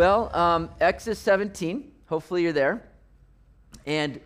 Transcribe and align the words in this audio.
Well, 0.00 0.34
um, 0.34 0.70
Exodus 0.80 1.18
17, 1.18 1.92
hopefully 2.06 2.42
you're 2.42 2.54
there. 2.54 2.88
And 3.84 4.18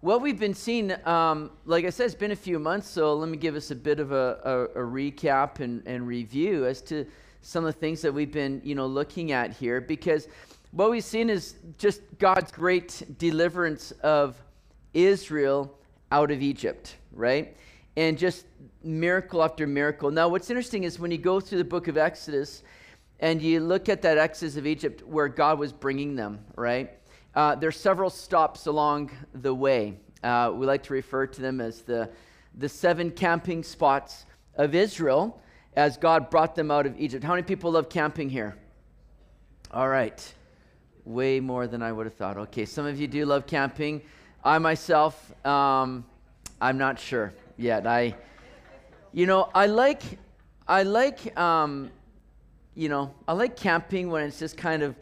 what 0.00 0.20
we've 0.20 0.40
been 0.40 0.52
seeing, 0.52 0.92
um, 1.06 1.52
like 1.64 1.84
I 1.84 1.90
said, 1.90 2.06
it's 2.06 2.14
been 2.16 2.32
a 2.32 2.34
few 2.34 2.58
months, 2.58 2.88
so 2.88 3.14
let 3.14 3.28
me 3.28 3.36
give 3.36 3.54
us 3.54 3.70
a 3.70 3.76
bit 3.76 4.00
of 4.00 4.10
a, 4.10 4.40
a, 4.74 4.80
a, 4.80 4.84
recap 4.84 5.60
and, 5.60 5.86
and 5.86 6.08
review 6.08 6.66
as 6.66 6.82
to 6.82 7.06
some 7.40 7.64
of 7.64 7.72
the 7.72 7.78
things 7.78 8.02
that 8.02 8.12
we've 8.12 8.32
been, 8.32 8.60
you 8.64 8.74
know, 8.74 8.88
looking 8.88 9.30
at 9.30 9.52
here. 9.52 9.80
Because 9.80 10.26
what 10.72 10.90
we've 10.90 11.04
seen 11.04 11.30
is 11.30 11.54
just 11.78 12.00
God's 12.18 12.50
great 12.50 13.04
deliverance 13.16 13.92
of 14.02 14.34
Israel 14.92 15.72
out 16.10 16.32
of 16.32 16.42
Egypt, 16.42 16.96
right? 17.12 17.56
And 17.96 18.18
just 18.18 18.46
miracle 18.82 19.44
after 19.44 19.68
miracle. 19.68 20.10
Now, 20.10 20.26
what's 20.26 20.50
interesting 20.50 20.82
is 20.82 20.98
when 20.98 21.12
you 21.12 21.18
go 21.18 21.38
through 21.38 21.58
the 21.58 21.64
book 21.64 21.86
of 21.86 21.96
Exodus, 21.96 22.64
and 23.22 23.40
you 23.40 23.60
look 23.60 23.88
at 23.88 24.02
that 24.02 24.18
exodus 24.18 24.56
of 24.56 24.66
Egypt 24.66 25.06
where 25.06 25.28
God 25.28 25.58
was 25.58 25.72
bringing 25.72 26.16
them, 26.16 26.40
right? 26.56 26.90
Uh, 27.36 27.54
there's 27.54 27.76
several 27.76 28.10
stops 28.10 28.66
along 28.66 29.12
the 29.32 29.54
way. 29.54 29.94
Uh, 30.24 30.52
we 30.52 30.66
like 30.66 30.82
to 30.82 30.92
refer 30.92 31.26
to 31.28 31.40
them 31.40 31.60
as 31.60 31.82
the, 31.82 32.10
the 32.58 32.68
seven 32.68 33.12
camping 33.12 33.62
spots 33.62 34.26
of 34.56 34.74
Israel 34.74 35.40
as 35.76 35.96
God 35.96 36.30
brought 36.30 36.56
them 36.56 36.72
out 36.72 36.84
of 36.84 36.98
Egypt. 36.98 37.22
How 37.22 37.30
many 37.30 37.44
people 37.44 37.70
love 37.70 37.88
camping 37.88 38.28
here? 38.28 38.56
All 39.70 39.88
right. 39.88 40.34
Way 41.04 41.38
more 41.38 41.68
than 41.68 41.80
I 41.80 41.92
would 41.92 42.06
have 42.06 42.14
thought. 42.14 42.36
Okay, 42.36 42.64
some 42.64 42.86
of 42.86 43.00
you 43.00 43.06
do 43.06 43.24
love 43.24 43.46
camping. 43.46 44.02
I 44.44 44.58
myself, 44.58 45.32
um, 45.46 46.04
I'm 46.60 46.76
not 46.76 46.98
sure 46.98 47.32
yet. 47.56 47.86
I, 47.86 48.16
you 49.12 49.26
know, 49.26 49.48
I 49.54 49.66
like, 49.66 50.02
I 50.66 50.82
like 50.82 51.38
um, 51.38 51.90
you 52.74 52.88
know, 52.88 53.14
I 53.28 53.32
like 53.34 53.56
camping 53.56 54.10
when 54.10 54.24
it's 54.24 54.38
just 54.38 54.56
kind 54.56 54.82
of 54.82 54.96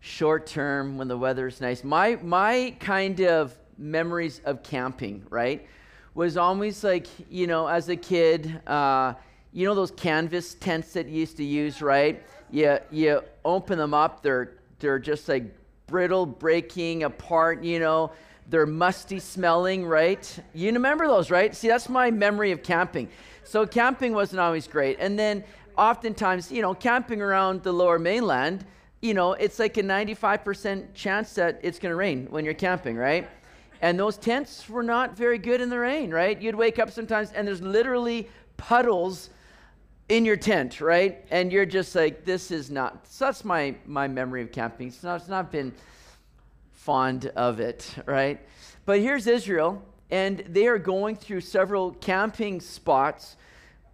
short 0.00 0.46
term 0.46 0.98
when 0.98 1.08
the 1.08 1.16
weather's 1.16 1.60
nice. 1.60 1.84
My 1.84 2.16
my 2.22 2.74
kind 2.80 3.20
of 3.20 3.56
memories 3.78 4.40
of 4.44 4.62
camping, 4.62 5.24
right, 5.28 5.66
was 6.14 6.36
always 6.36 6.84
like, 6.84 7.06
you 7.30 7.46
know, 7.46 7.66
as 7.66 7.88
a 7.88 7.96
kid, 7.96 8.60
uh, 8.66 9.14
you 9.52 9.66
know 9.66 9.74
those 9.74 9.90
canvas 9.90 10.54
tents 10.54 10.92
that 10.94 11.06
you 11.06 11.20
used 11.20 11.36
to 11.36 11.44
use, 11.44 11.82
right? 11.82 12.22
You 12.50 12.78
you 12.90 13.22
open 13.44 13.78
them 13.78 13.94
up, 13.94 14.22
they're 14.22 14.52
they're 14.78 14.98
just 14.98 15.28
like 15.28 15.44
brittle, 15.86 16.26
breaking 16.26 17.02
apart, 17.04 17.62
you 17.62 17.78
know. 17.78 18.12
They're 18.50 18.66
musty 18.66 19.20
smelling, 19.20 19.86
right? 19.86 20.38
You 20.52 20.70
remember 20.70 21.06
those, 21.06 21.30
right? 21.30 21.54
See, 21.56 21.68
that's 21.68 21.88
my 21.88 22.10
memory 22.10 22.52
of 22.52 22.62
camping. 22.62 23.08
So 23.42 23.66
camping 23.66 24.12
wasn't 24.12 24.40
always 24.40 24.66
great. 24.66 24.98
And 25.00 25.18
then 25.18 25.44
oftentimes, 25.76 26.50
you 26.50 26.62
know, 26.62 26.74
camping 26.74 27.20
around 27.20 27.62
the 27.62 27.72
lower 27.72 27.98
mainland, 27.98 28.64
you 29.00 29.14
know, 29.14 29.32
it's 29.32 29.58
like 29.58 29.76
a 29.76 29.82
95% 29.82 30.94
chance 30.94 31.34
that 31.34 31.60
it's 31.62 31.78
going 31.78 31.90
to 31.90 31.96
rain 31.96 32.26
when 32.30 32.44
you're 32.44 32.54
camping, 32.54 32.96
right? 32.96 33.28
And 33.82 33.98
those 33.98 34.16
tents 34.16 34.68
were 34.68 34.82
not 34.82 35.16
very 35.16 35.36
good 35.36 35.60
in 35.60 35.68
the 35.68 35.78
rain, 35.78 36.10
right? 36.10 36.40
You'd 36.40 36.54
wake 36.54 36.78
up 36.78 36.90
sometimes 36.90 37.32
and 37.32 37.46
there's 37.46 37.60
literally 37.60 38.28
puddles 38.56 39.30
in 40.08 40.24
your 40.24 40.36
tent, 40.36 40.80
right? 40.80 41.24
And 41.30 41.52
you're 41.52 41.66
just 41.66 41.94
like, 41.94 42.24
this 42.24 42.50
is 42.50 42.70
not. 42.70 43.06
So 43.06 43.26
that's 43.26 43.44
my 43.44 43.74
my 43.86 44.08
memory 44.08 44.42
of 44.42 44.52
camping. 44.52 44.88
It's 44.88 45.02
not, 45.02 45.20
it's 45.20 45.28
not 45.28 45.50
been 45.50 45.72
fond 46.72 47.26
of 47.36 47.60
it, 47.60 47.94
right? 48.06 48.40
But 48.84 49.00
here's 49.00 49.26
Israel, 49.26 49.82
and 50.10 50.40
they 50.48 50.66
are 50.66 50.78
going 50.78 51.16
through 51.16 51.40
several 51.40 51.92
camping 51.92 52.60
spots 52.60 53.36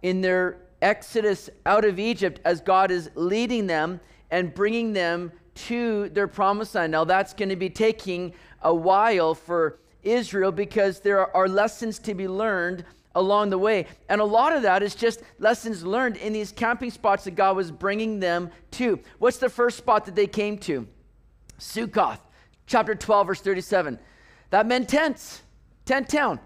in 0.01 0.21
their 0.21 0.57
exodus 0.81 1.49
out 1.65 1.85
of 1.85 1.99
Egypt 1.99 2.39
as 2.45 2.61
God 2.61 2.91
is 2.91 3.09
leading 3.15 3.67
them 3.67 3.99
and 4.29 4.53
bringing 4.53 4.93
them 4.93 5.31
to 5.53 6.09
their 6.09 6.27
promised 6.27 6.75
land. 6.75 6.91
Now, 6.91 7.03
that's 7.03 7.33
going 7.33 7.49
to 7.49 7.55
be 7.55 7.69
taking 7.69 8.33
a 8.61 8.73
while 8.73 9.35
for 9.35 9.79
Israel 10.03 10.51
because 10.51 10.99
there 10.99 11.35
are 11.35 11.47
lessons 11.47 11.99
to 11.99 12.13
be 12.13 12.27
learned 12.27 12.85
along 13.15 13.49
the 13.49 13.57
way. 13.57 13.87
And 14.09 14.21
a 14.21 14.25
lot 14.25 14.53
of 14.53 14.61
that 14.63 14.81
is 14.81 14.95
just 14.95 15.21
lessons 15.39 15.83
learned 15.85 16.17
in 16.17 16.33
these 16.33 16.51
camping 16.51 16.91
spots 16.91 17.25
that 17.25 17.35
God 17.35 17.55
was 17.55 17.71
bringing 17.71 18.19
them 18.19 18.49
to. 18.71 18.99
What's 19.19 19.37
the 19.37 19.49
first 19.49 19.77
spot 19.77 20.05
that 20.05 20.15
they 20.15 20.27
came 20.27 20.57
to? 20.59 20.87
Sukkoth, 21.59 22.19
chapter 22.65 22.95
12, 22.95 23.27
verse 23.27 23.41
37. 23.41 23.99
That 24.49 24.65
meant 24.65 24.89
tents, 24.89 25.41
tent 25.85 26.09
town. 26.09 26.39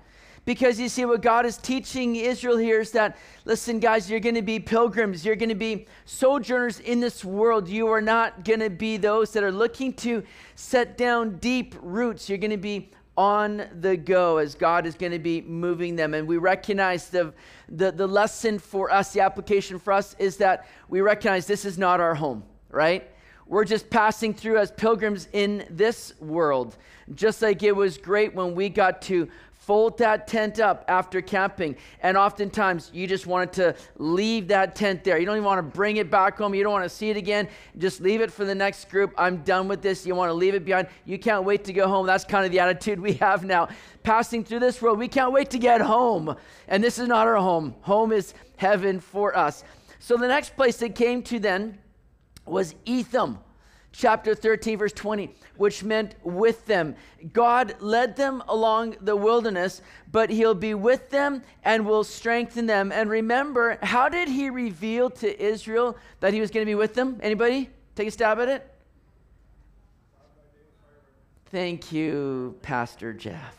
Because 0.46 0.80
you 0.80 0.90
see, 0.90 1.06
what 1.06 1.24
God 1.24 1.46
is 1.48 1.58
teaching 1.58 2.16
Israel 2.16 2.58
here 2.58 2.80
is 2.80 2.92
that, 2.92 3.18
listen, 3.46 3.80
guys, 3.80 4.10
you're 4.10 4.20
going 4.20 4.36
to 4.36 4.44
be 4.44 4.60
pilgrims. 4.60 5.26
You're 5.26 5.36
going 5.36 5.50
to 5.50 5.56
be 5.56 5.88
sojourners 6.06 6.80
in 6.80 7.00
this 7.00 7.26
world. 7.26 7.68
You 7.68 7.88
are 7.88 8.02
not 8.02 8.46
going 8.46 8.60
to 8.60 8.70
be 8.70 8.98
those 8.98 9.32
that 9.32 9.44
are 9.44 9.52
looking 9.52 9.94
to 9.94 10.24
set 10.54 10.98
down 10.98 11.38
deep 11.38 11.74
roots. 11.82 12.30
You're 12.30 12.38
going 12.38 12.52
to 12.52 12.58
be 12.58 12.92
on 13.18 13.68
the 13.80 13.98
go 13.98 14.38
as 14.38 14.56
God 14.56 14.86
is 14.86 14.96
going 14.96 15.14
to 15.14 15.20
be 15.20 15.42
moving 15.42 15.96
them. 15.96 16.14
And 16.14 16.28
we 16.28 16.38
recognize 16.38 17.10
the, 17.10 17.34
the, 17.70 17.92
the 17.92 18.08
lesson 18.08 18.60
for 18.60 18.92
us, 18.92 19.14
the 19.14 19.22
application 19.22 19.80
for 19.80 19.94
us 19.94 20.16
is 20.20 20.38
that 20.38 20.68
we 20.90 21.02
recognize 21.02 21.48
this 21.48 21.66
is 21.66 21.78
not 21.78 22.00
our 22.00 22.14
home, 22.14 22.44
right? 22.70 23.10
We're 23.48 23.66
just 23.66 23.90
passing 23.90 24.34
through 24.34 24.58
as 24.58 24.72
pilgrims 24.72 25.28
in 25.32 25.66
this 25.70 26.14
world. 26.20 26.76
Just 27.14 27.42
like 27.42 27.64
it 27.64 27.76
was 27.76 27.98
great 27.98 28.34
when 28.34 28.56
we 28.56 28.70
got 28.70 29.02
to 29.04 29.30
fold 29.66 29.98
that 29.98 30.28
tent 30.28 30.60
up 30.60 30.86
after 30.88 31.22
camping. 31.22 31.76
And 32.02 32.16
oftentimes 32.16 32.92
you 32.94 33.08
just 33.08 33.26
wanted 33.26 33.52
to 33.54 33.76
leave 33.98 34.50
that 34.50 34.76
tent 34.76 35.04
there. 35.04 35.18
You 35.18 35.26
don't 35.26 35.38
even 35.38 35.46
want 35.46 35.58
to 35.58 35.64
bring 35.64 35.98
it 35.98 36.12
back 36.12 36.38
home. 36.38 36.54
You 36.54 36.62
don't 36.64 36.72
want 36.72 36.86
to 36.86 36.90
see 36.90 37.10
it 37.10 37.18
again. 37.18 37.48
Just 37.80 38.00
leave 38.00 38.22
it 38.22 38.32
for 38.32 38.46
the 38.46 38.54
next 38.54 38.90
group. 38.90 39.12
I'm 39.18 39.38
done 39.38 39.68
with 39.68 39.82
this. 39.82 40.06
You 40.06 40.14
want 40.14 40.30
to 40.30 40.34
leave 40.34 40.54
it 40.54 40.66
behind. 40.66 40.88
You 41.06 41.18
can't 41.18 41.44
wait 41.44 41.64
to 41.64 41.74
go 41.74 41.88
home. 41.88 42.06
That's 42.06 42.24
kind 42.24 42.46
of 42.46 42.52
the 42.52 42.60
attitude 42.60 43.00
we 43.00 43.14
have 43.14 43.44
now. 43.44 43.70
Passing 44.04 44.44
through 44.44 44.60
this 44.60 44.82
world, 44.84 45.00
we 45.00 45.08
can't 45.08 45.32
wait 45.32 45.50
to 45.50 45.58
get 45.58 45.82
home. 45.82 46.36
And 46.68 46.84
this 46.84 47.00
is 47.00 47.08
not 47.08 47.26
our 47.26 47.38
home. 47.38 47.74
Home 47.82 48.12
is 48.12 48.36
heaven 48.58 49.00
for 49.00 49.36
us. 49.36 49.64
So 49.98 50.16
the 50.16 50.28
next 50.28 50.56
place 50.56 50.78
they 50.78 50.90
came 50.90 51.24
to 51.24 51.40
then 51.40 51.80
was 52.46 52.76
Etham 52.86 53.40
chapter 53.98 54.36
13, 54.36 54.78
verse 54.78 54.94
20, 54.94 55.34
which 55.58 55.84
meant 55.84 56.16
with 56.24 56.66
them. 56.66 56.96
God 57.34 57.76
led 57.80 58.16
them 58.16 58.44
along 58.48 58.96
the 59.02 59.16
wilderness, 59.16 59.82
but 60.12 60.30
he'll 60.30 60.56
be 60.56 60.74
with 60.74 61.10
them 61.10 61.42
and 61.64 61.86
will 61.86 62.04
strengthen 62.04 62.66
them. 62.66 62.92
And 62.92 63.10
remember, 63.10 63.78
how 63.82 64.10
did 64.10 64.28
he 64.28 64.50
reveal 64.50 65.10
to 65.12 65.44
Israel 65.44 65.98
that 66.20 66.34
he 66.34 66.42
was 66.42 66.52
going 66.52 66.66
to 66.66 66.70
be 66.70 66.76
with 66.76 66.94
them? 66.94 67.20
Anybody? 67.22 67.70
Take 67.96 68.08
a 68.08 68.12
stab 68.12 68.40
at 68.40 68.50
it. 68.50 68.72
Thank 71.48 71.92
you, 71.92 72.58
Pastor 72.62 73.14
Jeff. 73.14 73.58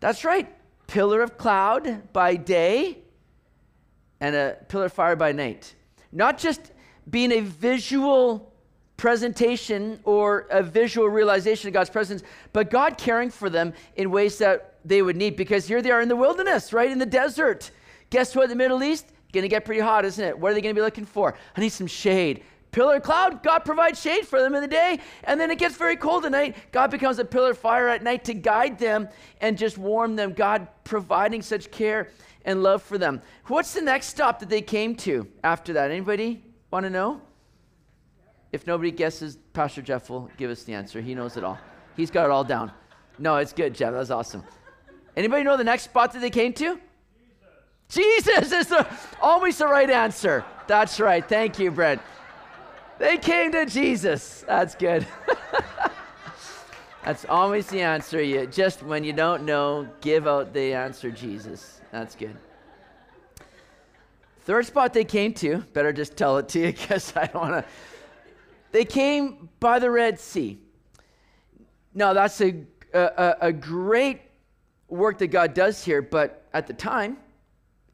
That's 0.00 0.24
right. 0.24 0.52
Pillar 0.86 1.22
of 1.22 1.38
cloud 1.38 2.12
by 2.12 2.36
day 2.36 2.98
and 4.20 4.34
a 4.34 4.56
pillar 4.68 4.86
of 4.86 4.92
fire 4.92 5.16
by 5.16 5.32
night. 5.32 5.74
Not 6.12 6.38
just 6.38 6.72
being 7.10 7.32
a 7.32 7.40
visual 7.40 8.52
presentation 8.96 10.00
or 10.04 10.46
a 10.50 10.62
visual 10.62 11.08
realization 11.08 11.68
of 11.68 11.74
God's 11.74 11.90
presence, 11.90 12.22
but 12.52 12.70
God 12.70 12.96
caring 12.96 13.30
for 13.30 13.50
them 13.50 13.74
in 13.96 14.10
ways 14.10 14.38
that 14.38 14.74
they 14.84 15.02
would 15.02 15.16
need 15.16 15.36
because 15.36 15.66
here 15.66 15.82
they 15.82 15.90
are 15.90 16.00
in 16.00 16.08
the 16.08 16.16
wilderness, 16.16 16.72
right? 16.72 16.90
In 16.90 16.98
the 16.98 17.06
desert. 17.06 17.70
Guess 18.10 18.36
what? 18.36 18.48
The 18.48 18.54
Middle 18.54 18.82
East, 18.82 19.06
gonna 19.32 19.48
get 19.48 19.64
pretty 19.64 19.80
hot, 19.80 20.04
isn't 20.04 20.24
it? 20.24 20.38
What 20.38 20.52
are 20.52 20.54
they 20.54 20.60
gonna 20.60 20.74
be 20.74 20.80
looking 20.80 21.06
for? 21.06 21.34
I 21.56 21.60
need 21.60 21.70
some 21.70 21.86
shade. 21.86 22.42
Pillar 22.70 22.98
cloud, 23.00 23.42
God 23.42 23.60
provides 23.60 24.00
shade 24.00 24.26
for 24.26 24.40
them 24.40 24.54
in 24.54 24.60
the 24.60 24.68
day, 24.68 24.98
and 25.24 25.40
then 25.40 25.50
it 25.50 25.58
gets 25.58 25.76
very 25.76 25.96
cold 25.96 26.24
at 26.24 26.32
night. 26.32 26.56
God 26.72 26.90
becomes 26.90 27.18
a 27.18 27.24
pillar 27.24 27.50
of 27.50 27.58
fire 27.58 27.88
at 27.88 28.02
night 28.02 28.24
to 28.24 28.34
guide 28.34 28.78
them 28.78 29.08
and 29.40 29.56
just 29.56 29.78
warm 29.78 30.16
them. 30.16 30.32
God 30.32 30.66
providing 30.82 31.40
such 31.40 31.70
care 31.70 32.08
and 32.44 32.62
love 32.62 32.82
for 32.82 32.98
them. 32.98 33.22
What's 33.46 33.74
the 33.74 33.80
next 33.80 34.06
stop 34.06 34.40
that 34.40 34.48
they 34.48 34.60
came 34.60 34.96
to 34.96 35.28
after 35.42 35.72
that? 35.74 35.90
Anybody? 35.90 36.42
Want 36.74 36.86
to 36.86 36.90
know? 36.90 37.20
If 38.50 38.66
nobody 38.66 38.90
guesses, 38.90 39.38
Pastor 39.52 39.80
Jeff 39.80 40.10
will 40.10 40.28
give 40.36 40.50
us 40.50 40.64
the 40.64 40.74
answer. 40.74 41.00
He 41.00 41.14
knows 41.14 41.36
it 41.36 41.44
all. 41.44 41.56
He's 41.96 42.10
got 42.10 42.24
it 42.24 42.32
all 42.32 42.42
down. 42.42 42.72
No, 43.16 43.36
it's 43.36 43.52
good, 43.52 43.76
Jeff. 43.76 43.92
That's 43.92 44.10
awesome. 44.10 44.42
Anybody 45.16 45.44
know 45.44 45.56
the 45.56 45.62
next 45.62 45.84
spot 45.84 46.12
that 46.14 46.18
they 46.18 46.30
came 46.30 46.52
to? 46.54 46.80
Jesus, 47.88 48.24
Jesus 48.24 48.52
is 48.52 48.66
the, 48.66 48.84
always 49.22 49.56
the 49.56 49.68
right 49.68 49.88
answer. 49.88 50.44
That's 50.66 50.98
right. 50.98 51.24
Thank 51.24 51.60
you, 51.60 51.70
Brent. 51.70 52.02
They 52.98 53.18
came 53.18 53.52
to 53.52 53.66
Jesus. 53.66 54.44
That's 54.44 54.74
good. 54.74 55.06
That's 57.04 57.24
always 57.26 57.68
the 57.68 57.82
answer. 57.82 58.20
You 58.20 58.48
just 58.48 58.82
when 58.82 59.04
you 59.04 59.12
don't 59.12 59.44
know, 59.44 59.86
give 60.00 60.26
out 60.26 60.52
the 60.52 60.74
answer 60.74 61.12
Jesus. 61.12 61.80
That's 61.92 62.16
good. 62.16 62.36
Third 64.44 64.66
spot 64.66 64.92
they 64.92 65.04
came 65.04 65.32
to, 65.34 65.58
better 65.72 65.92
just 65.92 66.16
tell 66.16 66.36
it 66.36 66.48
to 66.50 66.60
you 66.60 66.66
because 66.72 67.14
I 67.16 67.26
don't 67.26 67.34
want 67.34 67.64
to. 67.64 67.70
They 68.72 68.84
came 68.84 69.48
by 69.60 69.78
the 69.78 69.90
Red 69.90 70.20
Sea. 70.20 70.58
Now, 71.94 72.12
that's 72.12 72.40
a, 72.40 72.64
a, 72.92 73.36
a 73.40 73.52
great 73.52 74.20
work 74.88 75.18
that 75.18 75.28
God 75.28 75.54
does 75.54 75.84
here, 75.84 76.02
but 76.02 76.46
at 76.52 76.66
the 76.66 76.72
time, 76.72 77.16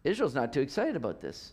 Israel's 0.04 0.34
not 0.34 0.52
too 0.52 0.60
excited 0.60 0.96
about 0.96 1.20
this. 1.20 1.52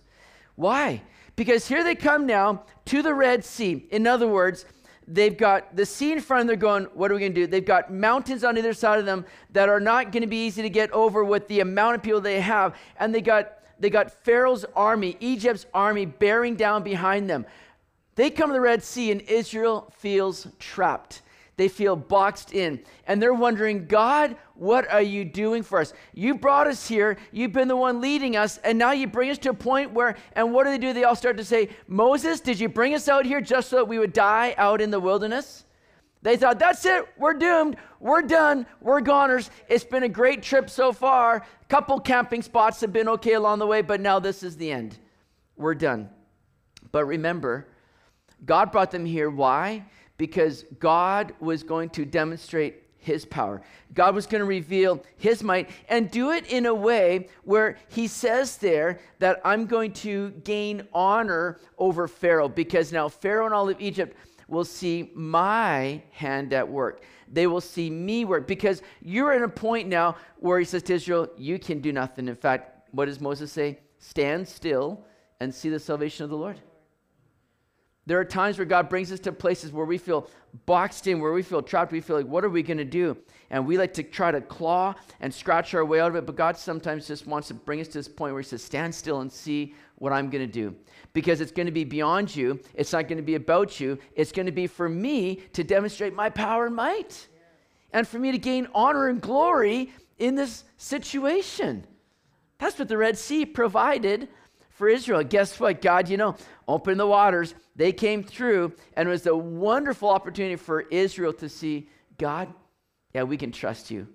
Why? 0.55 1.01
Because 1.35 1.67
here 1.67 1.83
they 1.83 1.93
come 1.93 2.25
now 2.25 2.63
to 2.85 3.01
the 3.01 3.13
Red 3.13 3.43
Sea. 3.43 3.85
In 3.91 4.07
other 4.07 4.27
words, 4.27 4.65
they've 5.07 5.37
got 5.37 5.75
the 5.75 5.85
sea 5.85 6.13
in 6.13 6.21
front 6.21 6.41
of 6.41 6.47
them. 6.47 6.47
They're 6.47 6.69
going, 6.69 6.85
what 6.93 7.11
are 7.11 7.13
we 7.13 7.19
going 7.19 7.35
to 7.35 7.41
do? 7.41 7.47
They've 7.47 7.63
got 7.63 7.93
mountains 7.93 8.43
on 8.43 8.57
either 8.57 8.73
side 8.73 8.97
of 8.97 9.05
them 9.05 9.25
that 9.51 9.69
are 9.69 9.79
not 9.79 10.11
going 10.11 10.21
to 10.21 10.27
be 10.27 10.47
easy 10.47 10.61
to 10.63 10.69
get 10.69 10.89
over 10.91 11.23
with 11.23 11.47
the 11.49 11.59
amount 11.59 11.95
of 11.95 12.01
people 12.01 12.21
they 12.21 12.41
have. 12.41 12.75
And 12.99 13.13
they 13.13 13.21
got 13.21 13.57
they 13.79 13.89
got 13.89 14.11
Pharaoh's 14.23 14.65
army, 14.75 15.17
Egypt's 15.19 15.65
army, 15.73 16.05
bearing 16.05 16.55
down 16.55 16.83
behind 16.83 17.29
them. 17.29 17.45
They 18.15 18.29
come 18.29 18.49
to 18.49 18.53
the 18.53 18.61
Red 18.61 18.83
Sea, 18.83 19.11
and 19.11 19.21
Israel 19.21 19.93
feels 19.95 20.47
trapped. 20.59 21.21
They 21.57 21.67
feel 21.67 21.95
boxed 21.95 22.53
in. 22.53 22.79
And 23.07 23.21
they're 23.21 23.33
wondering, 23.33 23.87
God, 23.87 24.35
what 24.53 24.89
are 24.91 25.01
you 25.01 25.25
doing 25.25 25.63
for 25.63 25.79
us? 25.79 25.93
You 26.13 26.35
brought 26.35 26.67
us 26.67 26.87
here. 26.87 27.17
You've 27.31 27.51
been 27.53 27.67
the 27.67 27.75
one 27.75 27.99
leading 27.99 28.35
us. 28.35 28.59
And 28.59 28.77
now 28.77 28.91
you 28.91 29.07
bring 29.07 29.31
us 29.31 29.39
to 29.39 29.49
a 29.49 29.55
point 29.55 29.91
where, 29.91 30.17
and 30.33 30.53
what 30.53 30.65
do 30.65 30.69
they 30.69 30.77
do? 30.77 30.93
They 30.93 31.03
all 31.03 31.15
start 31.15 31.37
to 31.37 31.43
say, 31.43 31.69
Moses, 31.87 32.41
did 32.41 32.59
you 32.59 32.69
bring 32.69 32.93
us 32.93 33.07
out 33.07 33.25
here 33.25 33.41
just 33.41 33.69
so 33.69 33.77
that 33.77 33.87
we 33.87 33.97
would 33.97 34.13
die 34.13 34.53
out 34.57 34.81
in 34.81 34.91
the 34.91 34.99
wilderness? 34.99 35.65
They 36.21 36.37
thought, 36.37 36.59
that's 36.59 36.85
it. 36.85 37.07
We're 37.17 37.33
doomed. 37.33 37.77
We're 37.99 38.21
done. 38.21 38.65
We're 38.81 39.01
goners. 39.01 39.49
It's 39.69 39.83
been 39.83 40.03
a 40.03 40.09
great 40.09 40.41
trip 40.41 40.69
so 40.69 40.91
far. 40.91 41.37
A 41.37 41.65
couple 41.69 41.99
camping 41.99 42.41
spots 42.41 42.81
have 42.81 42.91
been 42.91 43.07
okay 43.09 43.33
along 43.33 43.59
the 43.59 43.67
way, 43.67 43.81
but 43.81 44.01
now 44.01 44.19
this 44.19 44.43
is 44.43 44.57
the 44.57 44.71
end. 44.71 44.97
We're 45.55 45.75
done. 45.75 46.09
But 46.91 47.05
remember, 47.05 47.67
God 48.45 48.71
brought 48.71 48.91
them 48.91 49.05
here. 49.05 49.29
Why? 49.29 49.85
Because 50.17 50.65
God 50.79 51.33
was 51.39 51.63
going 51.63 51.89
to 51.91 52.05
demonstrate 52.05 52.83
his 52.97 53.25
power. 53.25 53.61
God 53.93 54.13
was 54.13 54.27
going 54.27 54.39
to 54.39 54.45
reveal 54.45 55.01
his 55.15 55.41
might 55.41 55.69
and 55.87 56.11
do 56.11 56.31
it 56.31 56.45
in 56.47 56.65
a 56.65 56.73
way 56.73 57.29
where 57.45 57.77
he 57.87 58.07
says 58.07 58.57
there 58.57 58.99
that 59.19 59.39
I'm 59.45 59.65
going 59.65 59.93
to 59.93 60.31
gain 60.43 60.87
honor 60.93 61.59
over 61.77 62.07
Pharaoh 62.07 62.49
because 62.49 62.91
now 62.91 63.07
Pharaoh 63.07 63.45
and 63.45 63.53
all 63.53 63.69
of 63.69 63.79
Egypt 63.79 64.15
will 64.47 64.65
see 64.65 65.11
my 65.13 66.01
hand 66.11 66.53
at 66.53 66.67
work. 66.67 67.03
They 67.31 67.47
will 67.47 67.61
see 67.61 67.89
me 67.89 68.25
work 68.25 68.47
because 68.47 68.81
you're 69.01 69.33
at 69.33 69.41
a 69.41 69.49
point 69.49 69.87
now 69.87 70.15
where 70.39 70.59
he 70.59 70.65
says 70.65 70.83
to 70.83 70.93
Israel, 70.93 71.29
You 71.37 71.59
can 71.59 71.81
do 71.81 71.91
nothing. 71.91 72.27
In 72.27 72.35
fact, 72.35 72.89
what 72.91 73.05
does 73.05 73.19
Moses 73.19 73.51
say? 73.51 73.79
Stand 73.99 74.47
still 74.47 75.03
and 75.39 75.53
see 75.53 75.69
the 75.69 75.79
salvation 75.79 76.23
of 76.23 76.29
the 76.29 76.37
Lord. 76.37 76.59
There 78.05 78.17
are 78.17 78.25
times 78.25 78.57
where 78.57 78.65
God 78.65 78.87
brings 78.87 79.11
us 79.11 79.19
to 79.21 79.33
places 79.33 79.73
where 79.73 79.85
we 79.85 79.97
feel 79.97 80.29
boxed 80.65 81.07
in, 81.07 81.19
where 81.19 81.33
we 81.33 81.43
feel 81.43 81.61
trapped. 81.61 81.91
We 81.91 81.99
feel 81.99 82.15
like, 82.15 82.25
what 82.25 82.45
are 82.45 82.49
we 82.49 82.63
going 82.63 82.77
to 82.77 82.85
do? 82.85 83.17
And 83.49 83.67
we 83.67 83.77
like 83.77 83.93
to 83.95 84.03
try 84.03 84.31
to 84.31 84.39
claw 84.39 84.95
and 85.19 85.33
scratch 85.33 85.73
our 85.73 85.83
way 85.83 85.99
out 85.99 86.11
of 86.11 86.15
it. 86.15 86.25
But 86.25 86.37
God 86.37 86.57
sometimes 86.57 87.05
just 87.05 87.27
wants 87.27 87.49
to 87.49 87.53
bring 87.53 87.81
us 87.81 87.87
to 87.89 87.93
this 87.95 88.07
point 88.07 88.33
where 88.33 88.41
He 88.41 88.47
says, 88.47 88.63
stand 88.63 88.95
still 88.95 89.19
and 89.19 89.29
see 89.31 89.75
what 89.97 90.13
I'm 90.13 90.29
going 90.29 90.45
to 90.45 90.51
do. 90.51 90.75
Because 91.13 91.41
it's 91.41 91.51
going 91.51 91.65
to 91.65 91.71
be 91.71 91.83
beyond 91.83 92.35
you. 92.35 92.59
It's 92.73 92.93
not 92.93 93.07
going 93.07 93.17
to 93.17 93.23
be 93.23 93.35
about 93.35 93.79
you. 93.79 93.97
It's 94.15 94.31
going 94.31 94.45
to 94.45 94.51
be 94.51 94.67
for 94.67 94.87
me 94.87 95.41
to 95.53 95.63
demonstrate 95.63 96.13
my 96.13 96.29
power 96.29 96.65
and 96.65 96.75
might. 96.75 97.27
And 97.91 98.07
for 98.07 98.19
me 98.19 98.31
to 98.31 98.37
gain 98.37 98.67
honor 98.75 99.07
and 99.07 99.21
glory 99.21 99.91
in 100.17 100.35
this 100.35 100.63
situation. 100.77 101.85
That's 102.59 102.77
what 102.77 102.87
the 102.87 102.97
Red 102.97 103.17
Sea 103.17 103.45
provided 103.45 104.29
for 104.69 104.87
Israel. 104.87 105.23
Guess 105.23 105.59
what? 105.59 105.81
God, 105.81 106.09
you 106.09 106.17
know, 106.17 106.35
opened 106.67 106.99
the 106.99 107.07
waters. 107.07 107.55
They 107.75 107.91
came 107.91 108.23
through, 108.23 108.73
and 108.95 109.07
it 109.07 109.11
was 109.11 109.25
a 109.25 109.35
wonderful 109.35 110.09
opportunity 110.09 110.55
for 110.55 110.81
Israel 110.81 111.33
to 111.33 111.49
see 111.49 111.89
God, 112.17 112.53
yeah, 113.13 113.23
we 113.23 113.37
can 113.37 113.51
trust 113.51 113.89
you. 113.89 114.07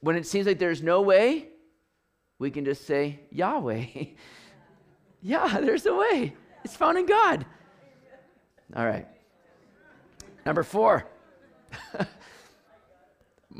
When 0.00 0.16
it 0.16 0.26
seems 0.26 0.46
like 0.46 0.58
there's 0.58 0.82
no 0.82 1.02
way, 1.02 1.48
we 2.38 2.50
can 2.50 2.64
just 2.64 2.86
say, 2.86 3.20
Yahweh. 3.30 3.86
yeah, 5.20 5.60
there's 5.62 5.86
a 5.86 5.94
way. 5.94 6.34
It's 6.64 6.76
found 6.76 6.98
in 6.98 7.06
God. 7.06 7.46
All 8.76 8.86
right. 8.86 9.06
Number 10.44 10.62
four. 10.62 11.06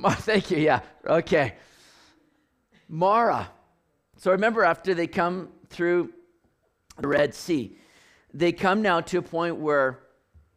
Thank 0.03 0.51
you. 0.51 0.59
Yeah. 0.59 0.81
Okay. 1.07 1.55
Marah. 2.89 3.49
So 4.17 4.33
remember, 4.33 4.65
after 4.65 4.95
they 4.95 5.07
come 5.07 5.51
through 5.71 6.13
the 6.99 7.09
Red 7.09 7.35
Sea. 7.35 7.77
They 8.35 8.53
come 8.53 8.83
now 8.83 9.01
to 9.01 9.19
a 9.19 9.23
point 9.23 9.57
where 9.57 10.01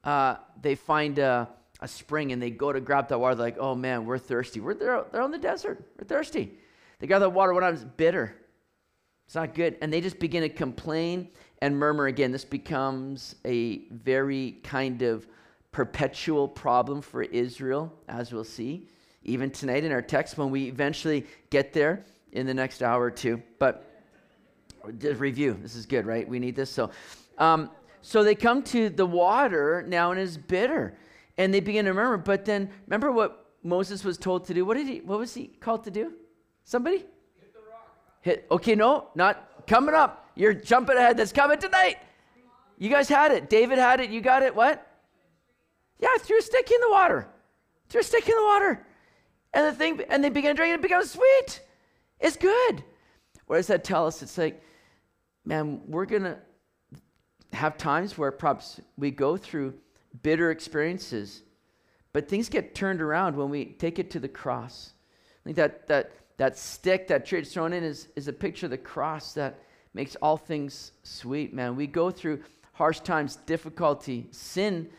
uh, 0.03 0.35
they 0.61 0.75
find 0.75 1.19
a, 1.19 1.47
a, 1.79 1.87
spring 1.87 2.31
and 2.31 2.41
they 2.41 2.49
go 2.49 2.73
to 2.73 2.81
grab 2.81 3.09
that 3.09 3.19
water. 3.19 3.35
They're 3.35 3.45
like, 3.45 3.57
oh 3.59 3.75
man, 3.75 4.05
we're 4.05 4.17
thirsty. 4.17 4.59
We're 4.59 4.73
there, 4.73 5.05
they're 5.11 5.21
on 5.21 5.31
the 5.31 5.37
desert. 5.37 5.83
We're 5.97 6.05
thirsty. 6.05 6.57
They 6.99 7.07
got 7.07 7.19
that 7.19 7.29
water 7.29 7.53
when 7.53 7.63
I 7.63 7.71
was 7.71 7.85
bitter. 7.85 8.35
It's 9.31 9.35
not 9.37 9.53
good. 9.53 9.77
And 9.81 9.93
they 9.93 10.01
just 10.01 10.19
begin 10.19 10.41
to 10.41 10.49
complain 10.49 11.29
and 11.61 11.79
murmur 11.79 12.07
again. 12.07 12.33
This 12.33 12.43
becomes 12.43 13.35
a 13.45 13.85
very 13.87 14.57
kind 14.61 15.03
of 15.03 15.25
perpetual 15.71 16.49
problem 16.49 17.01
for 17.01 17.23
Israel, 17.23 17.93
as 18.09 18.33
we'll 18.33 18.43
see, 18.43 18.89
even 19.23 19.49
tonight 19.49 19.85
in 19.85 19.93
our 19.93 20.01
text 20.01 20.37
when 20.37 20.51
we 20.51 20.65
eventually 20.65 21.25
get 21.49 21.71
there 21.71 22.03
in 22.33 22.45
the 22.45 22.53
next 22.53 22.83
hour 22.83 23.05
or 23.05 23.09
two. 23.09 23.41
But 23.57 23.89
review. 24.83 25.57
This 25.61 25.77
is 25.77 25.85
good, 25.85 26.05
right? 26.05 26.27
We 26.27 26.37
need 26.37 26.57
this. 26.57 26.69
So, 26.69 26.91
um, 27.37 27.69
so 28.01 28.25
they 28.25 28.35
come 28.35 28.61
to 28.63 28.89
the 28.89 29.05
water 29.05 29.85
now 29.87 30.11
and 30.11 30.19
it's 30.19 30.35
bitter, 30.35 30.97
and 31.37 31.53
they 31.53 31.61
begin 31.61 31.85
to 31.85 31.93
murmur. 31.93 32.17
But 32.17 32.43
then, 32.43 32.69
remember 32.85 33.13
what 33.13 33.53
Moses 33.63 34.03
was 34.03 34.17
told 34.17 34.43
to 34.47 34.53
do? 34.53 34.65
What 34.65 34.75
did 34.75 34.87
he? 34.87 34.99
What 34.99 35.19
was 35.19 35.33
he 35.33 35.47
called 35.47 35.85
to 35.85 35.91
do? 35.91 36.15
Somebody? 36.65 37.05
Hit. 38.21 38.47
Okay, 38.51 38.75
no, 38.75 39.07
not 39.15 39.65
coming 39.67 39.95
up. 39.95 40.29
You're 40.35 40.53
jumping 40.53 40.97
ahead. 40.97 41.17
That's 41.17 41.31
coming 41.31 41.59
tonight. 41.59 41.97
You 42.77 42.89
guys 42.89 43.09
had 43.09 43.31
it. 43.31 43.49
David 43.49 43.77
had 43.77 43.99
it. 43.99 44.09
You 44.09 44.21
got 44.21 44.43
it. 44.43 44.55
What? 44.55 44.87
Yeah, 45.99 46.09
threw 46.19 46.39
a 46.39 46.41
stick 46.41 46.71
in 46.71 46.81
the 46.81 46.89
water. 46.89 47.27
Threw 47.89 48.01
a 48.01 48.03
stick 48.03 48.27
in 48.27 48.35
the 48.35 48.43
water, 48.43 48.85
and 49.53 49.67
the 49.67 49.73
thing, 49.73 50.01
and 50.09 50.23
they 50.23 50.29
began 50.29 50.55
drinking. 50.55 50.75
It 50.75 50.81
becomes 50.81 51.11
sweet. 51.11 51.61
It's 52.19 52.37
good. 52.37 52.83
What 53.47 53.57
does 53.57 53.67
that 53.67 53.83
tell 53.83 54.07
us? 54.07 54.23
It's 54.23 54.37
like 54.37 54.63
man, 55.45 55.81
we're 55.87 56.05
to 56.05 56.37
have 57.53 57.77
times 57.77 58.17
where 58.17 58.31
perhaps 58.31 58.79
we 58.97 59.11
go 59.11 59.37
through 59.37 59.73
bitter 60.23 60.51
experiences, 60.51 61.43
but 62.13 62.27
things 62.27 62.49
get 62.49 62.75
turned 62.75 63.01
around 63.01 63.35
when 63.35 63.49
we 63.49 63.65
take 63.65 63.99
it 63.99 64.11
to 64.11 64.19
the 64.19 64.27
cross. 64.27 64.93
I 65.39 65.43
think 65.43 65.55
that, 65.57 65.87
that, 65.87 66.11
that 66.41 66.57
stick 66.57 67.07
that 67.07 67.23
tree 67.23 67.43
thrown 67.43 67.71
in 67.71 67.83
is, 67.83 68.07
is 68.15 68.27
a 68.27 68.33
picture 68.33 68.65
of 68.65 68.71
the 68.71 68.77
cross 68.77 69.35
that 69.35 69.59
makes 69.93 70.15
all 70.23 70.37
things 70.37 70.91
sweet, 71.03 71.53
man. 71.53 71.75
We 71.75 71.85
go 71.85 72.09
through 72.09 72.41
harsh 72.73 72.99
times, 73.01 73.35
difficulty, 73.45 74.25
sin 74.31 74.89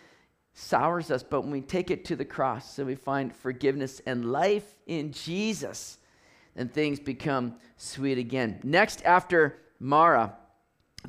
sours 0.54 1.10
us, 1.10 1.24
but 1.24 1.40
when 1.40 1.50
we 1.50 1.60
take 1.60 1.90
it 1.90 2.04
to 2.04 2.14
the 2.14 2.24
cross 2.24 2.78
and 2.78 2.86
we 2.86 2.94
find 2.94 3.34
forgiveness 3.34 4.00
and 4.06 4.30
life 4.30 4.76
in 4.86 5.10
Jesus, 5.10 5.98
then 6.54 6.68
things 6.68 7.00
become 7.00 7.56
sweet 7.76 8.18
again. 8.18 8.60
Next, 8.62 9.04
after 9.04 9.58
Marah, 9.80 10.36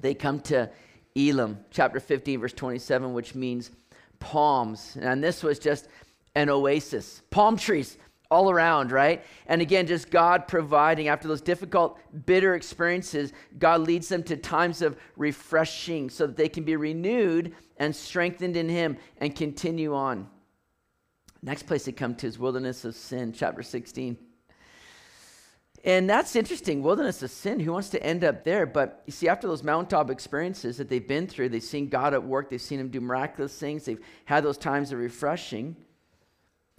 they 0.02 0.16
come 0.16 0.40
to 0.40 0.68
Elim, 1.16 1.60
chapter 1.70 2.00
15, 2.00 2.40
verse 2.40 2.54
27, 2.54 3.14
which 3.14 3.36
means 3.36 3.70
palms. 4.20 4.98
And 5.00 5.24
this 5.24 5.44
was 5.44 5.60
just 5.60 5.88
an 6.34 6.50
oasis, 6.50 7.22
palm 7.30 7.56
trees 7.56 8.00
all 8.34 8.50
around, 8.50 8.92
right? 8.92 9.24
And 9.48 9.62
again, 9.62 9.88
just 9.88 10.10
God 10.10 10.48
providing 10.48 11.08
after 11.08 11.28
those 11.28 11.42
difficult, 11.42 12.00
bitter 12.26 12.56
experiences, 12.56 13.32
God 13.60 13.82
leads 13.82 14.10
them 14.10 14.24
to 14.24 14.36
times 14.36 14.82
of 14.82 14.98
refreshing 15.16 16.10
so 16.10 16.28
that 16.28 16.36
they 16.36 16.50
can 16.50 16.64
be 16.64 16.76
renewed 16.76 17.56
and 17.78 17.96
strengthened 17.96 18.58
in 18.58 18.68
Him 18.68 18.98
and 19.18 19.36
continue 19.36 19.94
on. 19.94 20.28
Next 21.42 21.64
place 21.64 21.86
they 21.86 21.92
come 21.92 22.16
to 22.16 22.28
is 22.28 22.40
wilderness 22.40 22.86
of 22.86 22.96
sin, 22.96 23.34
chapter 23.34 23.64
16. 23.64 24.18
And 25.84 26.10
that's 26.10 26.36
interesting. 26.38 26.82
Wilderness 26.82 27.22
of 27.24 27.32
sin. 27.32 27.60
Who 27.60 27.74
wants 27.74 27.90
to 27.90 28.02
end 28.02 28.24
up 28.24 28.46
there? 28.46 28.66
But 28.66 29.04
you 29.06 29.12
see, 29.12 29.28
after 29.28 29.48
those 29.48 29.64
mountaintop 29.64 30.10
experiences 30.10 30.78
that 30.78 30.88
they've 30.88 31.06
been 31.06 31.28
through, 31.28 31.50
they've 31.50 31.62
seen 31.62 31.90
God 31.90 32.14
at 32.14 32.24
work, 32.24 32.50
they've 32.50 32.62
seen 32.62 32.80
Him 32.80 32.90
do 32.90 33.02
miraculous 33.02 33.58
things, 33.58 33.84
they've 33.84 34.00
had 34.26 34.44
those 34.44 34.58
times 34.58 34.94
of 34.94 35.00
refreshing. 35.00 35.76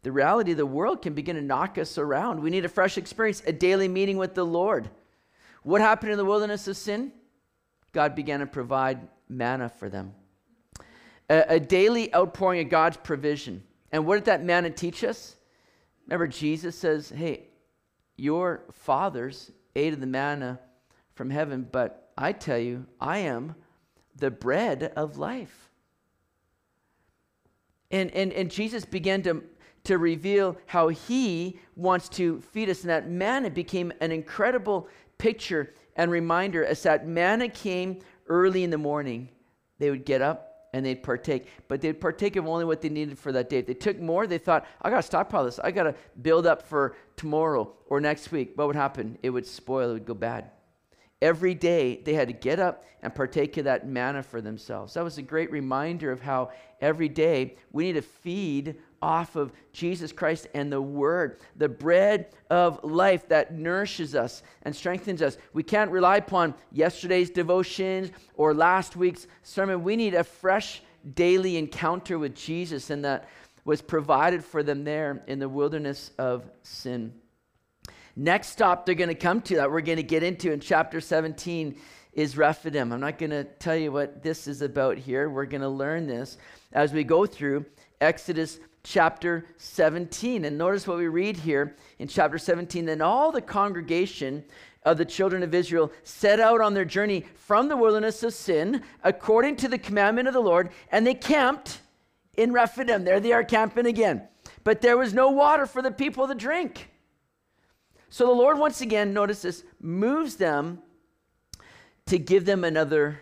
The 0.04 0.12
reality 0.12 0.50
of 0.50 0.58
the 0.58 0.66
world 0.66 1.00
can 1.00 1.14
begin 1.14 1.34
to 1.36 1.42
knock 1.42 1.78
us 1.78 1.96
around. 1.96 2.40
We 2.40 2.50
need 2.50 2.66
a 2.66 2.68
fresh 2.68 2.98
experience, 2.98 3.42
a 3.46 3.52
daily 3.52 3.88
meeting 3.88 4.18
with 4.18 4.34
the 4.34 4.44
Lord. 4.44 4.90
What 5.62 5.80
happened 5.80 6.12
in 6.12 6.18
the 6.18 6.26
wilderness 6.26 6.68
of 6.68 6.76
sin? 6.76 7.10
God 7.92 8.14
began 8.14 8.40
to 8.40 8.46
provide 8.46 9.08
manna 9.30 9.70
for 9.70 9.88
them, 9.88 10.14
a, 11.30 11.44
a 11.48 11.60
daily 11.60 12.14
outpouring 12.14 12.60
of 12.60 12.68
God's 12.68 12.98
provision. 12.98 13.62
And 13.92 14.04
what 14.04 14.16
did 14.16 14.26
that 14.26 14.44
manna 14.44 14.68
teach 14.68 15.02
us? 15.04 15.36
Remember, 16.06 16.26
Jesus 16.26 16.76
says, 16.76 17.08
Hey, 17.08 17.48
your 18.16 18.64
fathers 18.72 19.52
ate 19.74 19.94
of 19.94 20.00
the 20.00 20.06
manna 20.06 20.60
from 21.14 21.30
heaven, 21.30 21.66
but 21.72 22.12
I 22.18 22.32
tell 22.32 22.58
you, 22.58 22.84
I 23.00 23.18
am 23.18 23.54
the 24.16 24.30
bread 24.30 24.92
of 24.96 25.16
life. 25.16 25.70
And, 27.90 28.10
and, 28.10 28.34
and 28.34 28.50
Jesus 28.50 28.84
began 28.84 29.22
to, 29.22 29.42
to 29.84 29.98
reveal 29.98 30.56
how 30.66 30.88
he 30.88 31.58
wants 31.76 32.08
to 32.10 32.40
feed 32.40 32.70
us. 32.70 32.80
And 32.80 32.90
that 32.90 33.08
manna 33.08 33.50
became 33.50 33.92
an 34.00 34.12
incredible 34.12 34.88
picture 35.18 35.72
and 35.96 36.10
reminder 36.10 36.64
as 36.64 36.82
that 36.82 37.06
manna 37.06 37.48
came 37.48 38.00
early 38.28 38.64
in 38.64 38.70
the 38.70 38.78
morning, 38.78 39.28
they 39.78 39.90
would 39.90 40.04
get 40.04 40.22
up 40.22 40.68
and 40.72 40.84
they'd 40.84 41.02
partake. 41.02 41.46
But 41.68 41.80
they'd 41.80 42.00
partake 42.00 42.36
of 42.36 42.48
only 42.48 42.64
what 42.64 42.80
they 42.80 42.88
needed 42.88 43.18
for 43.18 43.30
that 43.32 43.48
day. 43.48 43.58
If 43.58 43.66
they 43.66 43.74
took 43.74 44.00
more, 44.00 44.26
they 44.26 44.38
thought, 44.38 44.66
I 44.82 44.90
got 44.90 44.96
to 44.96 45.02
stockpile 45.02 45.44
this. 45.44 45.60
I 45.60 45.70
got 45.70 45.84
to 45.84 45.94
build 46.20 46.46
up 46.46 46.62
for 46.66 46.96
tomorrow 47.16 47.72
or 47.86 48.00
next 48.00 48.32
week. 48.32 48.52
What 48.56 48.66
would 48.66 48.76
happen? 48.76 49.18
It 49.22 49.30
would 49.30 49.46
spoil, 49.46 49.90
it 49.90 49.92
would 49.92 50.06
go 50.06 50.14
bad. 50.14 50.50
Every 51.22 51.54
day 51.54 52.02
they 52.04 52.14
had 52.14 52.28
to 52.28 52.34
get 52.34 52.58
up 52.58 52.84
and 53.02 53.14
partake 53.14 53.56
of 53.56 53.64
that 53.64 53.86
manna 53.86 54.22
for 54.22 54.40
themselves. 54.40 54.94
That 54.94 55.04
was 55.04 55.16
a 55.16 55.22
great 55.22 55.50
reminder 55.50 56.10
of 56.10 56.20
how 56.20 56.50
every 56.80 57.08
day 57.08 57.56
we 57.70 57.84
need 57.84 57.92
to 57.92 58.02
feed 58.02 58.76
off 59.04 59.36
of 59.36 59.52
Jesus 59.74 60.12
Christ 60.12 60.48
and 60.54 60.72
the 60.72 60.80
Word, 60.80 61.40
the 61.56 61.68
bread 61.68 62.30
of 62.48 62.82
life 62.82 63.28
that 63.28 63.52
nourishes 63.52 64.14
us 64.14 64.42
and 64.62 64.74
strengthens 64.74 65.20
us. 65.20 65.36
We 65.52 65.62
can't 65.62 65.90
rely 65.90 66.16
upon 66.16 66.54
yesterday's 66.72 67.28
devotions 67.28 68.10
or 68.34 68.54
last 68.54 68.96
week's 68.96 69.26
sermon. 69.42 69.84
We 69.84 69.94
need 69.94 70.14
a 70.14 70.24
fresh 70.24 70.80
daily 71.14 71.58
encounter 71.58 72.18
with 72.18 72.34
Jesus, 72.34 72.88
and 72.88 73.04
that 73.04 73.28
was 73.66 73.82
provided 73.82 74.42
for 74.42 74.62
them 74.62 74.84
there 74.84 75.22
in 75.26 75.38
the 75.38 75.50
wilderness 75.50 76.10
of 76.18 76.48
sin. 76.62 77.12
Next 78.16 78.48
stop 78.48 78.86
they're 78.86 78.94
going 78.94 79.08
to 79.08 79.14
come 79.14 79.42
to 79.42 79.56
that 79.56 79.70
we're 79.70 79.82
going 79.82 79.96
to 79.96 80.02
get 80.02 80.22
into 80.22 80.50
in 80.50 80.60
chapter 80.60 81.00
17 81.00 81.78
is 82.14 82.38
Rephidim. 82.38 82.92
I'm 82.92 83.00
not 83.00 83.18
going 83.18 83.30
to 83.30 83.44
tell 83.44 83.76
you 83.76 83.92
what 83.92 84.22
this 84.22 84.46
is 84.46 84.62
about 84.62 84.96
here. 84.96 85.28
We're 85.28 85.46
going 85.46 85.62
to 85.62 85.68
learn 85.68 86.06
this 86.06 86.38
as 86.72 86.92
we 86.92 87.04
go 87.04 87.26
through 87.26 87.66
Exodus 88.00 88.60
chapter 88.84 89.46
17. 89.56 90.44
And 90.44 90.56
notice 90.56 90.86
what 90.86 90.98
we 90.98 91.08
read 91.08 91.38
here 91.38 91.74
in 91.98 92.06
chapter 92.06 92.38
17. 92.38 92.84
Then 92.84 93.00
all 93.00 93.32
the 93.32 93.42
congregation 93.42 94.44
of 94.84 94.98
the 94.98 95.04
children 95.04 95.42
of 95.42 95.54
Israel 95.54 95.90
set 96.04 96.38
out 96.38 96.60
on 96.60 96.74
their 96.74 96.84
journey 96.84 97.24
from 97.34 97.68
the 97.68 97.76
wilderness 97.76 98.22
of 98.22 98.34
sin 98.34 98.82
according 99.02 99.56
to 99.56 99.68
the 99.68 99.78
commandment 99.78 100.28
of 100.28 100.34
the 100.34 100.40
Lord, 100.40 100.70
and 100.92 101.06
they 101.06 101.14
camped 101.14 101.80
in 102.36 102.52
Rephidim. 102.52 103.04
There 103.04 103.18
they 103.18 103.32
are 103.32 103.42
camping 103.42 103.86
again. 103.86 104.28
But 104.62 104.80
there 104.80 104.96
was 104.96 105.14
no 105.14 105.30
water 105.30 105.66
for 105.66 105.82
the 105.82 105.90
people 105.90 106.28
to 106.28 106.34
drink. 106.34 106.90
So 108.10 108.26
the 108.26 108.32
Lord, 108.32 108.58
once 108.58 108.80
again, 108.80 109.12
notice 109.12 109.42
this, 109.42 109.64
moves 109.80 110.36
them 110.36 110.80
to 112.06 112.18
give 112.18 112.44
them 112.44 112.62
another 112.62 113.20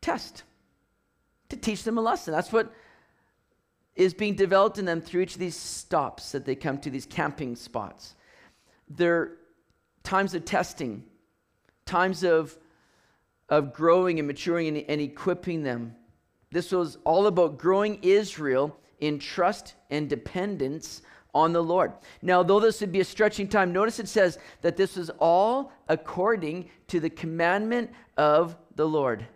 test, 0.00 0.44
to 1.48 1.56
teach 1.56 1.82
them 1.82 1.98
a 1.98 2.00
lesson. 2.00 2.32
That's 2.32 2.52
what 2.52 2.72
is 4.00 4.14
being 4.14 4.34
developed 4.34 4.78
in 4.78 4.86
them 4.86 5.02
through 5.02 5.20
each 5.20 5.34
of 5.34 5.40
these 5.40 5.54
stops 5.54 6.32
that 6.32 6.46
they 6.46 6.54
come 6.54 6.78
to, 6.78 6.88
these 6.88 7.04
camping 7.04 7.54
spots. 7.54 8.14
They're 8.88 9.32
times 10.02 10.32
of 10.32 10.46
testing, 10.46 11.04
times 11.84 12.24
of, 12.24 12.56
of 13.50 13.74
growing 13.74 14.18
and 14.18 14.26
maturing 14.26 14.68
and, 14.68 14.78
and 14.88 15.02
equipping 15.02 15.62
them. 15.64 15.94
This 16.50 16.72
was 16.72 16.96
all 17.04 17.26
about 17.26 17.58
growing 17.58 17.98
Israel 18.00 18.74
in 19.00 19.18
trust 19.18 19.74
and 19.90 20.08
dependence 20.08 21.02
on 21.34 21.52
the 21.52 21.62
Lord. 21.62 21.92
Now, 22.22 22.42
though 22.42 22.58
this 22.58 22.80
would 22.80 22.92
be 22.92 23.00
a 23.00 23.04
stretching 23.04 23.48
time, 23.48 23.70
notice 23.70 23.98
it 23.98 24.08
says 24.08 24.38
that 24.62 24.78
this 24.78 24.96
was 24.96 25.10
all 25.18 25.72
according 25.88 26.70
to 26.88 27.00
the 27.00 27.10
commandment 27.10 27.90
of 28.16 28.56
the 28.76 28.88
Lord. 28.88 29.18
Do 29.18 29.26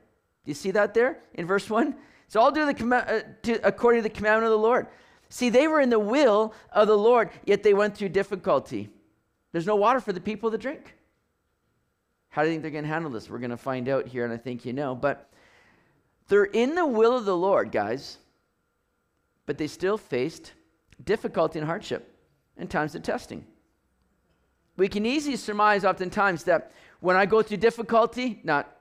you 0.46 0.54
see 0.54 0.70
that 0.70 0.94
there 0.94 1.18
in 1.34 1.46
verse 1.46 1.68
1? 1.68 1.94
So 2.34 2.40
I'll 2.40 2.50
do 2.50 2.66
the 2.66 2.74
com- 2.74 2.92
uh, 2.92 3.20
to, 3.44 3.60
according 3.64 4.02
to 4.02 4.08
the 4.08 4.12
commandment 4.12 4.46
of 4.46 4.50
the 4.50 4.58
Lord. 4.58 4.88
See, 5.28 5.50
they 5.50 5.68
were 5.68 5.80
in 5.80 5.88
the 5.88 6.00
will 6.00 6.52
of 6.72 6.88
the 6.88 6.98
Lord, 6.98 7.30
yet 7.44 7.62
they 7.62 7.74
went 7.74 7.96
through 7.96 8.08
difficulty. 8.08 8.88
There's 9.52 9.68
no 9.68 9.76
water 9.76 10.00
for 10.00 10.12
the 10.12 10.20
people 10.20 10.50
to 10.50 10.58
drink. 10.58 10.96
How 12.30 12.42
do 12.42 12.48
you 12.48 12.54
think 12.54 12.62
they're 12.62 12.72
going 12.72 12.82
to 12.82 12.90
handle 12.90 13.12
this? 13.12 13.30
We're 13.30 13.38
going 13.38 13.52
to 13.52 13.56
find 13.56 13.88
out 13.88 14.08
here, 14.08 14.24
and 14.24 14.34
I 14.34 14.36
think 14.36 14.64
you 14.64 14.72
know. 14.72 14.96
But 14.96 15.30
they're 16.26 16.46
in 16.46 16.74
the 16.74 16.84
will 16.84 17.16
of 17.16 17.24
the 17.24 17.36
Lord, 17.36 17.70
guys, 17.70 18.18
but 19.46 19.56
they 19.56 19.68
still 19.68 19.96
faced 19.96 20.54
difficulty 21.04 21.60
and 21.60 21.68
hardship 21.68 22.16
and 22.56 22.68
times 22.68 22.96
of 22.96 23.04
testing. 23.04 23.46
We 24.76 24.88
can 24.88 25.06
easily 25.06 25.36
surmise 25.36 25.84
oftentimes 25.84 26.42
that 26.44 26.72
when 26.98 27.14
I 27.14 27.26
go 27.26 27.42
through 27.42 27.58
difficulty, 27.58 28.40
not 28.42 28.76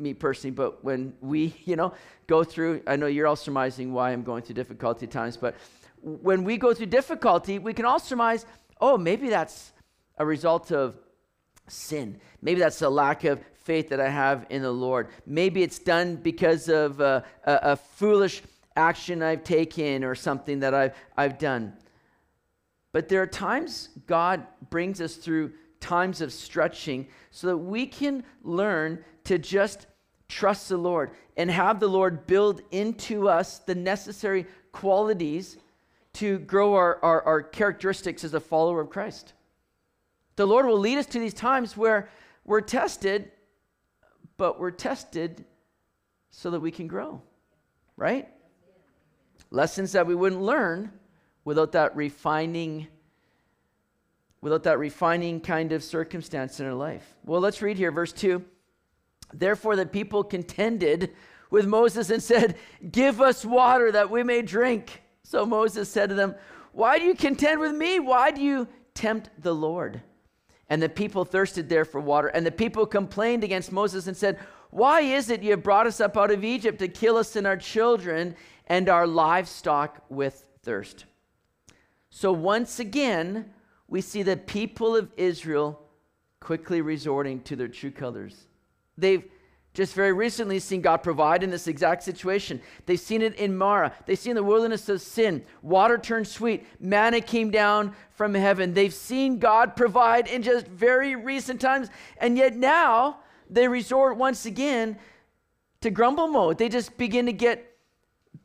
me 0.00 0.14
personally, 0.14 0.54
but 0.54 0.82
when 0.82 1.14
we, 1.20 1.54
you 1.64 1.76
know, 1.76 1.92
go 2.26 2.42
through, 2.42 2.82
I 2.86 2.96
know 2.96 3.06
you're 3.06 3.26
all 3.26 3.36
surmising 3.36 3.92
why 3.92 4.12
I'm 4.12 4.22
going 4.22 4.42
through 4.42 4.54
difficulty 4.54 5.06
times, 5.06 5.36
but 5.36 5.54
when 6.02 6.44
we 6.44 6.56
go 6.56 6.72
through 6.72 6.86
difficulty, 6.86 7.58
we 7.58 7.74
can 7.74 7.84
all 7.84 7.98
surmise, 7.98 8.46
oh, 8.80 8.96
maybe 8.96 9.28
that's 9.28 9.72
a 10.16 10.24
result 10.24 10.72
of 10.72 10.96
sin. 11.68 12.20
Maybe 12.42 12.60
that's 12.60 12.82
a 12.82 12.88
lack 12.88 13.24
of 13.24 13.40
faith 13.64 13.90
that 13.90 14.00
I 14.00 14.08
have 14.08 14.46
in 14.50 14.62
the 14.62 14.72
Lord. 14.72 15.08
Maybe 15.26 15.62
it's 15.62 15.78
done 15.78 16.16
because 16.16 16.68
of 16.68 17.00
a, 17.00 17.24
a, 17.44 17.58
a 17.62 17.76
foolish 17.76 18.42
action 18.76 19.22
I've 19.22 19.44
taken 19.44 20.04
or 20.04 20.14
something 20.14 20.60
that 20.60 20.74
I've, 20.74 20.94
I've 21.16 21.38
done. 21.38 21.74
But 22.92 23.08
there 23.08 23.22
are 23.22 23.26
times 23.26 23.90
God 24.06 24.46
brings 24.70 25.00
us 25.00 25.16
through 25.16 25.52
times 25.80 26.20
of 26.20 26.32
stretching 26.32 27.08
so 27.30 27.46
that 27.48 27.56
we 27.56 27.86
can 27.86 28.24
learn 28.42 29.04
to 29.24 29.38
just 29.38 29.86
trust 30.30 30.68
the 30.68 30.76
Lord 30.76 31.10
and 31.36 31.50
have 31.50 31.80
the 31.80 31.88
Lord 31.88 32.26
build 32.26 32.62
into 32.70 33.28
us 33.28 33.58
the 33.58 33.74
necessary 33.74 34.46
qualities 34.72 35.58
to 36.14 36.38
grow 36.38 36.74
our, 36.74 36.98
our, 37.02 37.22
our, 37.22 37.42
characteristics 37.42 38.24
as 38.24 38.34
a 38.34 38.40
follower 38.40 38.80
of 38.80 38.90
Christ. 38.90 39.32
The 40.36 40.46
Lord 40.46 40.66
will 40.66 40.78
lead 40.78 40.98
us 40.98 41.06
to 41.06 41.18
these 41.18 41.34
times 41.34 41.76
where 41.76 42.08
we're 42.44 42.60
tested, 42.60 43.30
but 44.36 44.58
we're 44.58 44.70
tested 44.70 45.44
so 46.30 46.50
that 46.50 46.60
we 46.60 46.70
can 46.70 46.86
grow, 46.86 47.22
right? 47.96 48.28
Lessons 49.50 49.92
that 49.92 50.06
we 50.06 50.14
wouldn't 50.14 50.42
learn 50.42 50.92
without 51.44 51.72
that 51.72 51.94
refining 51.96 52.88
without 54.42 54.62
that 54.62 54.78
refining 54.78 55.38
kind 55.38 55.70
of 55.72 55.84
circumstance 55.84 56.60
in 56.60 56.66
our 56.66 56.74
life. 56.74 57.14
Well, 57.26 57.40
let's 57.40 57.60
read 57.60 57.76
here 57.76 57.92
verse 57.92 58.12
2. 58.12 58.42
Therefore, 59.32 59.76
the 59.76 59.86
people 59.86 60.24
contended 60.24 61.14
with 61.50 61.66
Moses 61.66 62.10
and 62.10 62.22
said, 62.22 62.56
Give 62.90 63.20
us 63.20 63.44
water 63.44 63.92
that 63.92 64.10
we 64.10 64.22
may 64.22 64.42
drink. 64.42 65.02
So 65.22 65.44
Moses 65.44 65.88
said 65.88 66.08
to 66.08 66.14
them, 66.14 66.34
Why 66.72 66.98
do 66.98 67.04
you 67.04 67.14
contend 67.14 67.60
with 67.60 67.74
me? 67.74 68.00
Why 68.00 68.30
do 68.30 68.42
you 68.42 68.68
tempt 68.94 69.30
the 69.38 69.54
Lord? 69.54 70.00
And 70.68 70.80
the 70.80 70.88
people 70.88 71.24
thirsted 71.24 71.68
there 71.68 71.84
for 71.84 72.00
water. 72.00 72.28
And 72.28 72.46
the 72.46 72.52
people 72.52 72.86
complained 72.86 73.42
against 73.42 73.72
Moses 73.72 74.06
and 74.06 74.16
said, 74.16 74.38
Why 74.70 75.00
is 75.00 75.30
it 75.30 75.42
you 75.42 75.50
have 75.50 75.62
brought 75.62 75.86
us 75.86 76.00
up 76.00 76.16
out 76.16 76.30
of 76.30 76.44
Egypt 76.44 76.78
to 76.78 76.88
kill 76.88 77.16
us 77.16 77.36
and 77.36 77.46
our 77.46 77.56
children 77.56 78.36
and 78.66 78.88
our 78.88 79.06
livestock 79.06 80.04
with 80.08 80.44
thirst? 80.62 81.06
So 82.10 82.32
once 82.32 82.78
again, 82.80 83.50
we 83.88 84.00
see 84.00 84.22
the 84.22 84.36
people 84.36 84.96
of 84.96 85.12
Israel 85.16 85.80
quickly 86.40 86.80
resorting 86.80 87.40
to 87.42 87.56
their 87.56 87.68
true 87.68 87.90
colors. 87.90 88.46
They've 89.00 89.24
just 89.72 89.94
very 89.94 90.12
recently 90.12 90.58
seen 90.58 90.80
God 90.80 90.98
provide 90.98 91.42
in 91.42 91.50
this 91.50 91.68
exact 91.68 92.02
situation. 92.02 92.60
They've 92.86 92.98
seen 92.98 93.22
it 93.22 93.36
in 93.36 93.56
Marah. 93.56 93.92
They've 94.04 94.18
seen 94.18 94.34
the 94.34 94.42
wilderness 94.42 94.88
of 94.88 95.00
sin. 95.00 95.44
Water 95.62 95.96
turned 95.96 96.26
sweet. 96.26 96.66
Manna 96.80 97.20
came 97.20 97.50
down 97.50 97.94
from 98.10 98.34
heaven. 98.34 98.74
They've 98.74 98.92
seen 98.92 99.38
God 99.38 99.76
provide 99.76 100.26
in 100.26 100.42
just 100.42 100.66
very 100.66 101.14
recent 101.14 101.60
times. 101.60 101.88
And 102.18 102.36
yet 102.36 102.56
now 102.56 103.20
they 103.48 103.68
resort 103.68 104.16
once 104.16 104.44
again 104.44 104.98
to 105.82 105.90
grumble 105.90 106.28
mode. 106.28 106.58
They 106.58 106.68
just 106.68 106.98
begin 106.98 107.26
to 107.26 107.32
get 107.32 107.76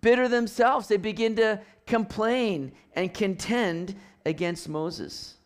bitter 0.01 0.27
themselves. 0.27 0.87
They 0.87 0.97
begin 0.97 1.35
to 1.37 1.59
complain 1.87 2.71
and 2.93 3.11
contend 3.11 3.95
against 4.27 4.69
Moses. 4.69 5.37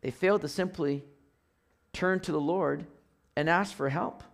They 0.00 0.12
failed 0.12 0.42
to 0.42 0.48
simply 0.48 1.04
turn 1.92 2.20
to 2.20 2.30
the 2.30 2.40
Lord 2.40 2.86
and 3.38 3.48
ask 3.48 3.72
for 3.72 3.88
help. 3.88 4.24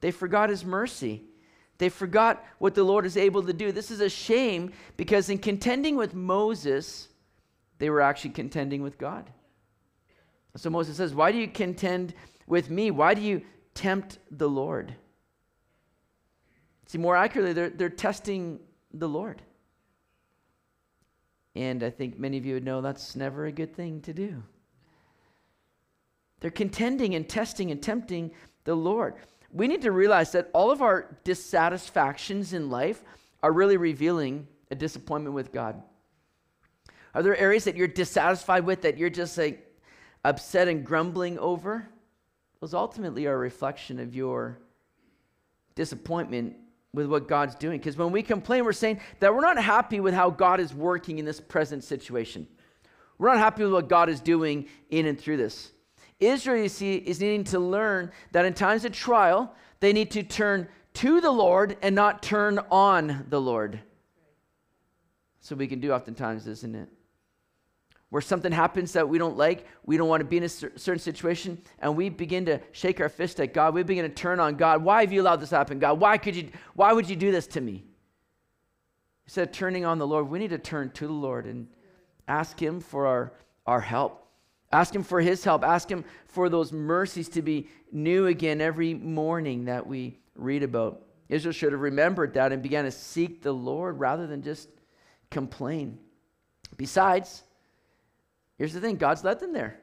They 0.00 0.10
forgot 0.10 0.48
his 0.48 0.64
mercy. 0.64 1.22
They 1.76 1.90
forgot 1.90 2.42
what 2.56 2.74
the 2.74 2.82
Lord 2.82 3.04
is 3.04 3.18
able 3.18 3.42
to 3.42 3.52
do. 3.52 3.72
This 3.72 3.90
is 3.90 4.00
a 4.00 4.08
shame 4.08 4.72
because 4.96 5.28
in 5.28 5.36
contending 5.36 5.96
with 5.96 6.14
Moses, 6.14 7.08
they 7.76 7.90
were 7.90 8.00
actually 8.00 8.30
contending 8.30 8.82
with 8.82 8.96
God. 8.96 9.28
So 10.56 10.70
Moses 10.70 10.96
says, 10.96 11.14
Why 11.14 11.30
do 11.30 11.36
you 11.36 11.46
contend 11.46 12.14
with 12.46 12.70
me? 12.70 12.90
Why 12.90 13.12
do 13.12 13.20
you 13.20 13.42
tempt 13.74 14.18
the 14.30 14.48
Lord? 14.48 14.94
See, 16.86 16.96
more 16.96 17.16
accurately, 17.16 17.52
they're, 17.52 17.68
they're 17.68 17.90
testing 17.90 18.60
the 18.94 19.10
Lord. 19.10 19.42
And 21.54 21.82
I 21.82 21.90
think 21.90 22.18
many 22.18 22.38
of 22.38 22.46
you 22.46 22.54
would 22.54 22.64
know 22.64 22.80
that's 22.80 23.14
never 23.14 23.44
a 23.44 23.52
good 23.52 23.76
thing 23.76 24.00
to 24.02 24.14
do. 24.14 24.42
They're 26.40 26.50
contending 26.50 27.14
and 27.14 27.28
testing 27.28 27.70
and 27.70 27.82
tempting 27.82 28.32
the 28.64 28.74
Lord. 28.74 29.14
We 29.52 29.68
need 29.68 29.82
to 29.82 29.92
realize 29.92 30.32
that 30.32 30.50
all 30.52 30.70
of 30.70 30.82
our 30.82 31.16
dissatisfactions 31.24 32.52
in 32.52 32.70
life 32.70 33.02
are 33.42 33.52
really 33.52 33.76
revealing 33.76 34.46
a 34.70 34.74
disappointment 34.74 35.34
with 35.34 35.52
God. 35.52 35.82
Are 37.14 37.22
there 37.22 37.36
areas 37.36 37.64
that 37.64 37.76
you're 37.76 37.88
dissatisfied 37.88 38.64
with 38.64 38.82
that 38.82 38.96
you're 38.96 39.10
just 39.10 39.36
like 39.36 39.66
upset 40.24 40.68
and 40.68 40.84
grumbling 40.84 41.38
over? 41.38 41.88
Those 42.60 42.74
ultimately 42.74 43.26
are 43.26 43.34
a 43.34 43.38
reflection 43.38 43.98
of 43.98 44.14
your 44.14 44.58
disappointment 45.74 46.56
with 46.92 47.06
what 47.06 47.28
God's 47.28 47.54
doing. 47.54 47.78
Because 47.78 47.96
when 47.96 48.12
we 48.12 48.22
complain, 48.22 48.64
we're 48.64 48.72
saying 48.72 49.00
that 49.20 49.34
we're 49.34 49.40
not 49.40 49.58
happy 49.62 50.00
with 50.00 50.14
how 50.14 50.30
God 50.30 50.60
is 50.60 50.74
working 50.74 51.18
in 51.18 51.24
this 51.24 51.40
present 51.40 51.84
situation. 51.84 52.46
We're 53.18 53.28
not 53.28 53.38
happy 53.38 53.64
with 53.64 53.72
what 53.72 53.88
God 53.88 54.08
is 54.08 54.20
doing 54.20 54.66
in 54.90 55.06
and 55.06 55.18
through 55.18 55.38
this. 55.38 55.72
Israel, 56.20 56.62
you 56.62 56.68
see, 56.68 56.96
is 56.96 57.20
needing 57.20 57.44
to 57.44 57.58
learn 57.58 58.12
that 58.32 58.44
in 58.44 58.54
times 58.54 58.84
of 58.84 58.92
trial, 58.92 59.54
they 59.80 59.92
need 59.92 60.10
to 60.12 60.22
turn 60.22 60.68
to 60.94 61.20
the 61.20 61.30
Lord 61.30 61.76
and 61.82 61.94
not 61.94 62.22
turn 62.22 62.58
on 62.70 63.26
the 63.28 63.40
Lord. 63.40 63.80
So 65.40 65.56
we 65.56 65.66
can 65.66 65.80
do 65.80 65.92
oftentimes, 65.92 66.46
isn't 66.46 66.74
it? 66.74 66.88
Where 68.10 68.20
something 68.20 68.52
happens 68.52 68.92
that 68.92 69.08
we 69.08 69.18
don't 69.18 69.36
like, 69.36 69.66
we 69.86 69.96
don't 69.96 70.08
want 70.08 70.20
to 70.20 70.24
be 70.24 70.36
in 70.36 70.42
a 70.42 70.48
certain 70.48 70.98
situation, 70.98 71.62
and 71.78 71.96
we 71.96 72.08
begin 72.08 72.44
to 72.46 72.60
shake 72.72 73.00
our 73.00 73.08
fist 73.08 73.40
at 73.40 73.54
God. 73.54 73.72
We 73.72 73.84
begin 73.84 74.02
to 74.04 74.10
turn 74.10 74.40
on 74.40 74.56
God. 74.56 74.82
Why 74.82 75.00
have 75.02 75.12
you 75.12 75.22
allowed 75.22 75.36
this 75.36 75.50
to 75.50 75.56
happen, 75.56 75.78
God? 75.78 76.00
Why 76.00 76.18
could 76.18 76.34
you? 76.34 76.50
Why 76.74 76.92
would 76.92 77.08
you 77.08 77.14
do 77.14 77.30
this 77.30 77.46
to 77.48 77.60
me? 77.60 77.84
Instead 79.26 79.48
of 79.48 79.54
turning 79.54 79.84
on 79.84 79.98
the 79.98 80.06
Lord, 80.06 80.28
we 80.28 80.40
need 80.40 80.50
to 80.50 80.58
turn 80.58 80.90
to 80.90 81.06
the 81.06 81.12
Lord 81.12 81.46
and 81.46 81.68
ask 82.26 82.60
Him 82.60 82.80
for 82.80 83.06
our, 83.06 83.32
our 83.64 83.80
help. 83.80 84.26
Ask 84.72 84.94
Him 84.94 85.02
for 85.02 85.20
His 85.20 85.42
help. 85.44 85.64
Ask 85.64 85.90
Him 85.90 86.04
for 86.26 86.48
those 86.48 86.72
mercies 86.72 87.28
to 87.30 87.42
be 87.42 87.68
new 87.92 88.26
again 88.26 88.60
every 88.60 88.94
morning 88.94 89.64
that 89.64 89.86
we 89.86 90.18
read 90.34 90.62
about. 90.62 91.02
Israel 91.28 91.52
should 91.52 91.72
have 91.72 91.80
remembered 91.80 92.34
that 92.34 92.52
and 92.52 92.62
began 92.62 92.84
to 92.84 92.90
seek 92.90 93.42
the 93.42 93.52
Lord 93.52 93.98
rather 93.98 94.26
than 94.26 94.42
just 94.42 94.68
complain. 95.30 95.98
Besides, 96.76 97.44
here's 98.58 98.72
the 98.72 98.80
thing 98.80 98.96
God's 98.96 99.24
led 99.24 99.40
them 99.40 99.52
there. 99.52 99.78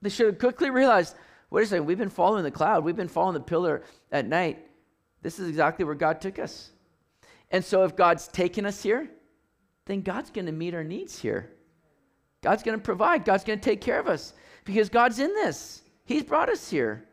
They 0.00 0.10
should 0.10 0.26
have 0.26 0.38
quickly 0.38 0.70
realized 0.70 1.16
wait 1.50 1.64
a 1.64 1.66
second, 1.66 1.86
we've 1.86 1.98
been 1.98 2.08
following 2.08 2.44
the 2.44 2.50
cloud, 2.50 2.82
we've 2.82 2.96
been 2.96 3.08
following 3.08 3.34
the 3.34 3.40
pillar 3.40 3.82
at 4.10 4.26
night. 4.26 4.66
This 5.20 5.38
is 5.38 5.48
exactly 5.48 5.84
where 5.84 5.94
God 5.94 6.20
took 6.20 6.38
us. 6.38 6.70
And 7.50 7.64
so, 7.64 7.84
if 7.84 7.94
God's 7.94 8.26
taken 8.28 8.64
us 8.64 8.82
here, 8.82 9.10
then 9.84 10.00
God's 10.00 10.30
going 10.30 10.46
to 10.46 10.52
meet 10.52 10.74
our 10.74 10.82
needs 10.82 11.18
here. 11.18 11.50
God's 12.42 12.62
going 12.62 12.76
to 12.76 12.82
provide. 12.82 13.24
God's 13.24 13.44
going 13.44 13.58
to 13.58 13.64
take 13.64 13.80
care 13.80 14.00
of 14.00 14.08
us 14.08 14.34
because 14.64 14.88
God's 14.88 15.18
in 15.18 15.32
this. 15.34 15.82
He's 16.04 16.24
brought 16.24 16.48
us 16.48 16.68
here. 16.68 17.04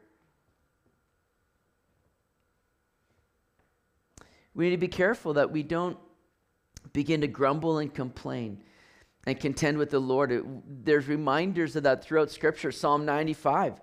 We 4.54 4.66
need 4.66 4.72
to 4.72 4.78
be 4.78 4.88
careful 4.88 5.34
that 5.34 5.52
we 5.52 5.64
don't 5.64 5.98
begin 6.92 7.22
to 7.22 7.28
grumble 7.28 7.78
and 7.78 7.94
complain 7.94 8.64
and 9.28 9.40
contend 9.40 9.78
with 9.78 9.92
the 9.92 10.00
Lord. 10.00 10.32
It, 10.32 10.44
there's 10.84 11.08
reminders 11.08 11.76
of 11.76 11.84
that 11.84 12.04
throughout 12.04 12.32
Scripture. 12.32 12.72
Psalm 12.72 13.06
95, 13.06 13.80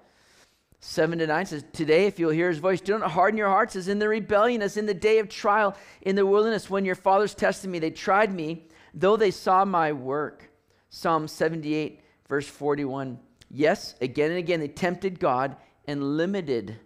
7 0.80 1.18
to 1.20 1.26
9 1.26 1.46
says, 1.46 1.64
Today, 1.72 2.06
if 2.06 2.18
you'll 2.18 2.30
hear 2.30 2.48
his 2.48 2.58
voice, 2.58 2.80
do 2.80 2.98
not 2.98 3.12
harden 3.12 3.38
your 3.38 3.48
hearts 3.48 3.76
as 3.76 3.86
in 3.86 4.00
the 4.00 4.08
rebellion, 4.08 4.60
as 4.60 4.76
in 4.76 4.86
the 4.86 4.94
day 4.94 5.20
of 5.20 5.28
trial 5.28 5.76
in 6.02 6.16
the 6.16 6.26
wilderness, 6.26 6.68
when 6.68 6.84
your 6.84 6.96
fathers 6.96 7.34
tested 7.34 7.70
me. 7.70 7.78
They 7.78 7.90
tried 7.90 8.34
me, 8.34 8.66
though 8.92 9.16
they 9.16 9.30
saw 9.30 9.64
my 9.64 9.92
work. 9.92 10.50
Psalm 10.88 11.28
78, 11.28 12.00
verse 12.28 12.49
41. 12.49 13.19
Yes, 13.50 13.95
again 14.00 14.31
and 14.31 14.38
again, 14.38 14.61
they 14.61 14.69
tempted 14.69 15.21
God 15.21 15.57
and 15.87 16.16
limited 16.16 16.76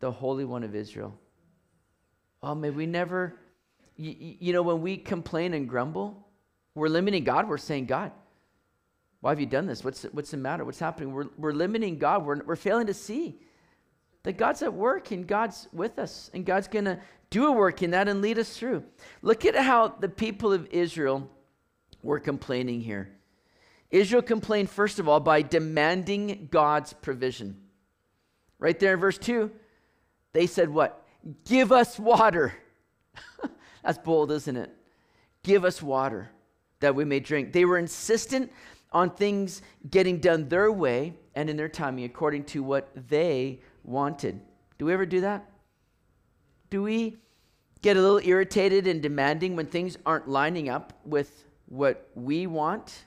the 0.00 0.10
Holy 0.10 0.44
One 0.44 0.64
of 0.64 0.74
Israel. 0.74 1.18
Oh, 2.42 2.54
may 2.54 2.70
we 2.70 2.86
never, 2.86 3.36
you, 3.96 4.36
you 4.38 4.52
know, 4.52 4.62
when 4.62 4.80
we 4.80 4.96
complain 4.96 5.54
and 5.54 5.68
grumble, 5.68 6.26
we're 6.74 6.88
limiting 6.88 7.24
God. 7.24 7.48
We're 7.48 7.58
saying, 7.58 7.86
God, 7.86 8.12
why 9.20 9.30
have 9.30 9.40
you 9.40 9.46
done 9.46 9.66
this? 9.66 9.84
What's, 9.84 10.04
what's 10.04 10.30
the 10.30 10.36
matter? 10.36 10.64
What's 10.64 10.78
happening? 10.78 11.12
We're, 11.12 11.28
we're 11.36 11.52
limiting 11.52 11.98
God. 11.98 12.24
We're, 12.24 12.42
we're 12.44 12.56
failing 12.56 12.86
to 12.86 12.94
see 12.94 13.40
that 14.22 14.36
God's 14.36 14.62
at 14.62 14.72
work 14.72 15.10
and 15.10 15.26
God's 15.26 15.68
with 15.72 15.98
us 15.98 16.30
and 16.32 16.44
God's 16.44 16.68
going 16.68 16.86
to 16.86 16.98
do 17.28 17.46
a 17.46 17.52
work 17.52 17.82
in 17.82 17.90
that 17.92 18.08
and 18.08 18.22
lead 18.22 18.38
us 18.38 18.56
through. 18.56 18.82
Look 19.22 19.44
at 19.44 19.54
how 19.54 19.88
the 19.88 20.08
people 20.08 20.52
of 20.52 20.66
Israel 20.70 21.30
were 22.02 22.18
complaining 22.18 22.80
here. 22.80 23.10
Israel 23.90 24.22
complained, 24.22 24.70
first 24.70 24.98
of 24.98 25.08
all, 25.08 25.20
by 25.20 25.42
demanding 25.42 26.48
God's 26.50 26.92
provision. 26.92 27.56
Right 28.58 28.78
there 28.78 28.94
in 28.94 29.00
verse 29.00 29.18
2, 29.18 29.50
they 30.32 30.46
said, 30.46 30.70
What? 30.70 31.04
Give 31.44 31.72
us 31.72 31.98
water. 31.98 32.54
That's 33.82 33.98
bold, 33.98 34.30
isn't 34.30 34.56
it? 34.56 34.70
Give 35.42 35.64
us 35.64 35.82
water 35.82 36.30
that 36.80 36.94
we 36.94 37.04
may 37.04 37.20
drink. 37.20 37.52
They 37.52 37.64
were 37.64 37.78
insistent 37.78 38.52
on 38.92 39.10
things 39.10 39.62
getting 39.88 40.18
done 40.18 40.48
their 40.48 40.70
way 40.70 41.14
and 41.34 41.48
in 41.48 41.56
their 41.56 41.68
timing 41.68 42.04
according 42.04 42.44
to 42.44 42.62
what 42.62 42.90
they 43.08 43.60
wanted. 43.84 44.40
Do 44.78 44.86
we 44.86 44.92
ever 44.92 45.06
do 45.06 45.20
that? 45.22 45.48
Do 46.70 46.82
we 46.82 47.18
get 47.82 47.96
a 47.96 48.00
little 48.00 48.20
irritated 48.22 48.86
and 48.86 49.02
demanding 49.02 49.56
when 49.56 49.66
things 49.66 49.96
aren't 50.04 50.28
lining 50.28 50.68
up 50.68 50.92
with 51.04 51.44
what 51.66 52.08
we 52.14 52.46
want? 52.46 53.04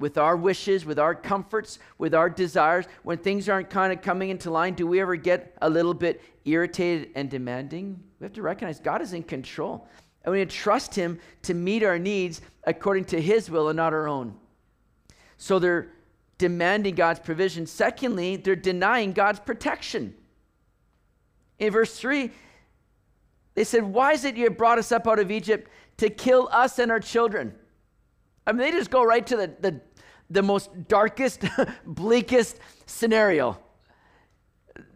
With 0.00 0.18
our 0.18 0.36
wishes, 0.36 0.84
with 0.84 0.98
our 0.98 1.14
comforts, 1.14 1.78
with 1.98 2.14
our 2.14 2.28
desires, 2.28 2.86
when 3.04 3.18
things 3.18 3.48
aren't 3.48 3.70
kind 3.70 3.92
of 3.92 4.02
coming 4.02 4.30
into 4.30 4.50
line, 4.50 4.74
do 4.74 4.86
we 4.86 5.00
ever 5.00 5.14
get 5.14 5.54
a 5.62 5.70
little 5.70 5.94
bit 5.94 6.20
irritated 6.44 7.10
and 7.14 7.30
demanding? 7.30 8.02
We 8.18 8.24
have 8.24 8.32
to 8.32 8.42
recognize 8.42 8.80
God 8.80 9.02
is 9.02 9.12
in 9.12 9.22
control. 9.22 9.86
And 10.24 10.32
we 10.32 10.38
need 10.38 10.50
to 10.50 10.56
trust 10.56 10.94
Him 10.94 11.20
to 11.42 11.54
meet 11.54 11.82
our 11.82 11.98
needs 11.98 12.40
according 12.64 13.04
to 13.06 13.20
His 13.20 13.50
will 13.50 13.68
and 13.68 13.76
not 13.76 13.92
our 13.92 14.08
own. 14.08 14.34
So 15.36 15.58
they're 15.58 15.92
demanding 16.38 16.94
God's 16.94 17.20
provision. 17.20 17.66
Secondly, 17.66 18.36
they're 18.36 18.56
denying 18.56 19.12
God's 19.12 19.40
protection. 19.40 20.14
In 21.58 21.72
verse 21.72 21.98
3, 21.98 22.30
they 23.54 23.64
said, 23.64 23.84
Why 23.84 24.12
is 24.12 24.24
it 24.24 24.36
you 24.36 24.44
have 24.44 24.56
brought 24.56 24.78
us 24.78 24.90
up 24.90 25.06
out 25.06 25.18
of 25.18 25.30
Egypt 25.30 25.70
to 25.98 26.08
kill 26.08 26.48
us 26.50 26.78
and 26.78 26.90
our 26.90 27.00
children? 27.00 27.54
I 28.46 28.52
mean, 28.52 28.62
they 28.62 28.70
just 28.70 28.90
go 28.90 29.04
right 29.04 29.26
to 29.26 29.36
the, 29.36 29.54
the, 29.60 29.80
the 30.30 30.42
most 30.42 30.88
darkest, 30.88 31.44
bleakest 31.86 32.58
scenario. 32.86 33.58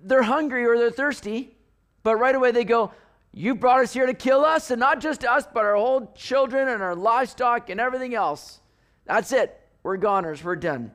They're 0.02 0.22
hungry 0.22 0.64
or 0.64 0.78
they're 0.78 0.90
thirsty, 0.90 1.56
but 2.02 2.16
right 2.16 2.34
away 2.34 2.52
they 2.52 2.64
go, 2.64 2.92
You 3.32 3.54
brought 3.54 3.80
us 3.80 3.92
here 3.92 4.06
to 4.06 4.14
kill 4.14 4.44
us, 4.44 4.70
and 4.70 4.78
not 4.78 5.00
just 5.00 5.24
us, 5.24 5.46
but 5.52 5.64
our 5.64 5.76
whole 5.76 6.12
children 6.14 6.68
and 6.68 6.82
our 6.82 6.94
livestock 6.94 7.68
and 7.68 7.80
everything 7.80 8.14
else. 8.14 8.60
That's 9.04 9.32
it. 9.32 9.60
We're 9.82 9.96
goners. 9.96 10.42
We're 10.42 10.56
done. 10.56 10.92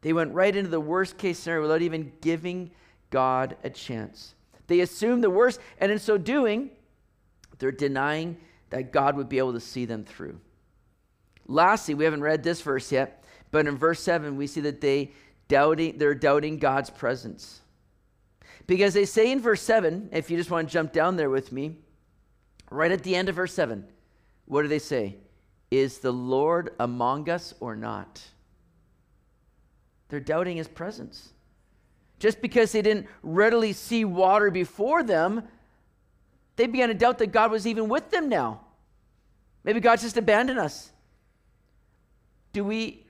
They 0.00 0.12
went 0.12 0.34
right 0.34 0.54
into 0.54 0.70
the 0.70 0.80
worst 0.80 1.16
case 1.16 1.38
scenario 1.38 1.62
without 1.62 1.82
even 1.82 2.12
giving 2.20 2.72
God 3.10 3.56
a 3.62 3.70
chance. 3.70 4.34
They 4.66 4.80
assumed 4.80 5.22
the 5.22 5.30
worst, 5.30 5.60
and 5.78 5.92
in 5.92 5.98
so 5.98 6.18
doing, 6.18 6.70
they're 7.58 7.70
denying 7.70 8.38
that 8.70 8.90
God 8.90 9.16
would 9.16 9.28
be 9.28 9.38
able 9.38 9.52
to 9.52 9.60
see 9.60 9.84
them 9.84 10.04
through. 10.04 10.40
Lastly, 11.46 11.94
we 11.94 12.04
haven't 12.04 12.22
read 12.22 12.42
this 12.42 12.62
verse 12.62 12.90
yet, 12.90 13.21
but 13.52 13.66
in 13.68 13.76
verse 13.76 14.00
7, 14.00 14.36
we 14.36 14.48
see 14.48 14.62
that 14.62 14.80
they 14.80 15.12
doubting, 15.46 15.98
they're 15.98 16.14
doubting 16.14 16.58
God's 16.58 16.90
presence. 16.90 17.60
Because 18.66 18.94
they 18.94 19.04
say 19.04 19.30
in 19.30 19.40
verse 19.40 19.62
7, 19.62 20.08
if 20.12 20.30
you 20.30 20.36
just 20.36 20.50
want 20.50 20.68
to 20.68 20.72
jump 20.72 20.92
down 20.92 21.16
there 21.16 21.30
with 21.30 21.52
me, 21.52 21.76
right 22.70 22.90
at 22.90 23.02
the 23.02 23.14
end 23.14 23.28
of 23.28 23.36
verse 23.36 23.52
7, 23.52 23.84
what 24.46 24.62
do 24.62 24.68
they 24.68 24.78
say? 24.78 25.16
Is 25.70 25.98
the 25.98 26.12
Lord 26.12 26.74
among 26.80 27.28
us 27.28 27.54
or 27.60 27.76
not? 27.76 28.22
They're 30.08 30.20
doubting 30.20 30.56
his 30.56 30.68
presence. 30.68 31.30
Just 32.18 32.40
because 32.40 32.72
they 32.72 32.82
didn't 32.82 33.06
readily 33.22 33.72
see 33.72 34.04
water 34.04 34.50
before 34.50 35.02
them, 35.02 35.42
they 36.56 36.66
began 36.66 36.88
to 36.88 36.94
doubt 36.94 37.18
that 37.18 37.32
God 37.32 37.50
was 37.50 37.66
even 37.66 37.88
with 37.88 38.10
them 38.10 38.28
now. 38.28 38.60
Maybe 39.64 39.80
God 39.80 40.00
just 40.00 40.16
abandoned 40.16 40.58
us. 40.58 40.90
Do 42.52 42.64
we, 42.64 43.01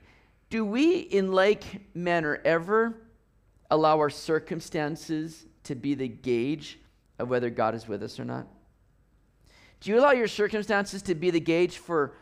do 0.53 0.63
we 0.63 0.97
in 0.99 1.31
like 1.31 1.95
manner 1.95 2.39
ever 2.45 2.93
allow 3.71 3.97
our 3.97 4.11
circumstances 4.11 5.47
to 5.63 5.73
be 5.73 5.95
the 5.95 6.07
gauge 6.07 6.77
of 7.17 7.27
whether 7.27 7.49
God 7.49 7.73
is 7.73 7.87
with 7.87 8.03
us 8.03 8.19
or 8.19 8.23
not? 8.23 8.45
Do 9.81 9.89
you 9.89 9.99
allow 9.99 10.11
your 10.11 10.27
circumstances 10.27 11.01
to 11.01 11.15
be 11.15 11.31
the 11.31 11.39
gauge 11.39 11.79
for 11.79 12.13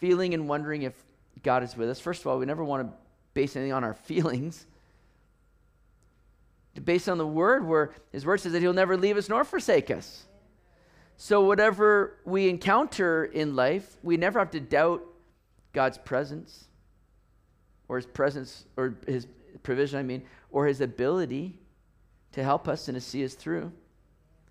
feeling 0.00 0.34
and 0.34 0.48
wondering 0.48 0.82
if 0.82 1.00
God 1.44 1.62
is 1.62 1.76
with 1.76 1.88
us. 1.88 2.00
First 2.00 2.22
of 2.22 2.26
all, 2.26 2.40
we 2.40 2.44
never 2.44 2.64
want 2.64 2.88
to 2.88 2.92
base 3.34 3.54
anything 3.54 3.72
on 3.72 3.84
our 3.84 3.94
feelings. 4.08 4.66
Based 6.84 7.08
on 7.08 7.18
the 7.18 7.26
word, 7.26 7.64
where 7.64 7.92
his 8.10 8.26
word 8.26 8.40
says 8.40 8.50
that 8.50 8.62
he'll 8.62 8.72
never 8.72 8.96
leave 8.96 9.16
us 9.16 9.28
nor 9.28 9.44
forsake 9.44 9.92
us. 9.92 10.24
So, 11.18 11.40
whatever 11.42 12.18
we 12.24 12.48
encounter 12.48 13.26
in 13.26 13.54
life, 13.54 13.96
we 14.02 14.16
never 14.16 14.40
have 14.40 14.50
to 14.50 14.60
doubt 14.60 15.06
God's 15.72 15.98
presence 15.98 16.64
or 17.88 17.96
his 17.96 18.06
presence 18.06 18.66
or 18.76 18.96
his 19.06 19.26
provision, 19.62 19.98
I 19.98 20.02
mean, 20.02 20.22
or 20.50 20.66
his 20.66 20.80
ability 20.80 21.58
to 22.32 22.42
help 22.42 22.68
us 22.68 22.88
and 22.88 22.96
to 22.96 23.00
see 23.00 23.24
us 23.24 23.34
through. 23.34 23.72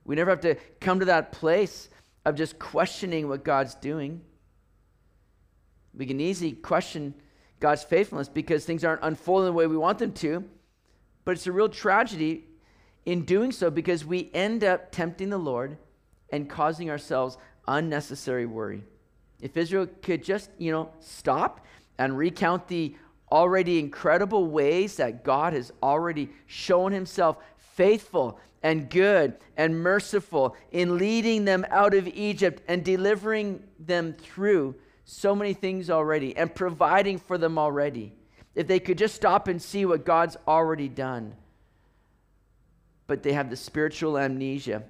We 0.05 0.15
never 0.15 0.29
have 0.29 0.41
to 0.41 0.55
come 0.79 0.99
to 0.99 1.05
that 1.05 1.31
place 1.31 1.89
of 2.25 2.35
just 2.35 2.59
questioning 2.59 3.27
what 3.27 3.43
God's 3.43 3.75
doing. 3.75 4.21
We 5.93 6.05
can 6.05 6.19
easily 6.19 6.53
question 6.53 7.13
God's 7.59 7.83
faithfulness 7.83 8.29
because 8.29 8.65
things 8.65 8.83
aren't 8.83 9.03
unfolding 9.03 9.45
the 9.45 9.53
way 9.53 9.67
we 9.67 9.77
want 9.77 9.99
them 9.99 10.11
to. 10.13 10.43
But 11.23 11.31
it's 11.31 11.47
a 11.47 11.51
real 11.51 11.69
tragedy 11.69 12.45
in 13.05 13.23
doing 13.23 13.51
so 13.51 13.69
because 13.69 14.05
we 14.05 14.29
end 14.33 14.63
up 14.63 14.91
tempting 14.91 15.29
the 15.29 15.37
Lord 15.37 15.77
and 16.31 16.49
causing 16.49 16.89
ourselves 16.89 17.37
unnecessary 17.67 18.45
worry. 18.45 18.83
If 19.41 19.57
Israel 19.57 19.87
could 20.01 20.23
just, 20.23 20.49
you 20.57 20.71
know, 20.71 20.91
stop 20.99 21.65
and 21.97 22.17
recount 22.17 22.67
the 22.67 22.95
already 23.35 23.79
incredible 23.79 24.47
ways 24.47 24.95
that 24.95 25.25
God 25.25 25.51
has 25.51 25.73
already 25.83 26.29
shown 26.47 26.93
himself 26.93 27.35
faithful 27.57 28.39
and 28.63 28.89
good 28.89 29.35
and 29.57 29.77
merciful 29.77 30.55
in 30.71 30.97
leading 30.97 31.43
them 31.43 31.65
out 31.69 31.93
of 31.93 32.07
Egypt 32.07 32.63
and 32.69 32.81
delivering 32.81 33.61
them 33.77 34.13
through 34.13 34.73
so 35.03 35.35
many 35.35 35.53
things 35.53 35.89
already 35.89 36.35
and 36.37 36.55
providing 36.55 37.19
for 37.19 37.37
them 37.37 37.57
already. 37.59 38.13
If 38.55 38.67
they 38.67 38.79
could 38.79 38.97
just 38.97 39.15
stop 39.15 39.49
and 39.49 39.61
see 39.61 39.85
what 39.85 40.05
God's 40.05 40.37
already 40.47 40.87
done. 40.87 41.35
But 43.05 43.21
they 43.21 43.33
have 43.33 43.49
the 43.49 43.57
spiritual 43.57 44.17
amnesia, 44.17 44.83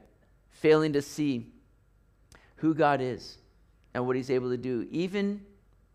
failing 0.51 0.93
to 0.93 1.01
see 1.01 1.51
who 2.57 2.75
God 2.75 3.01
is 3.01 3.39
and 3.95 4.05
what 4.05 4.15
He's 4.15 4.29
able 4.29 4.51
to 4.51 4.57
do, 4.57 4.87
even 4.91 5.41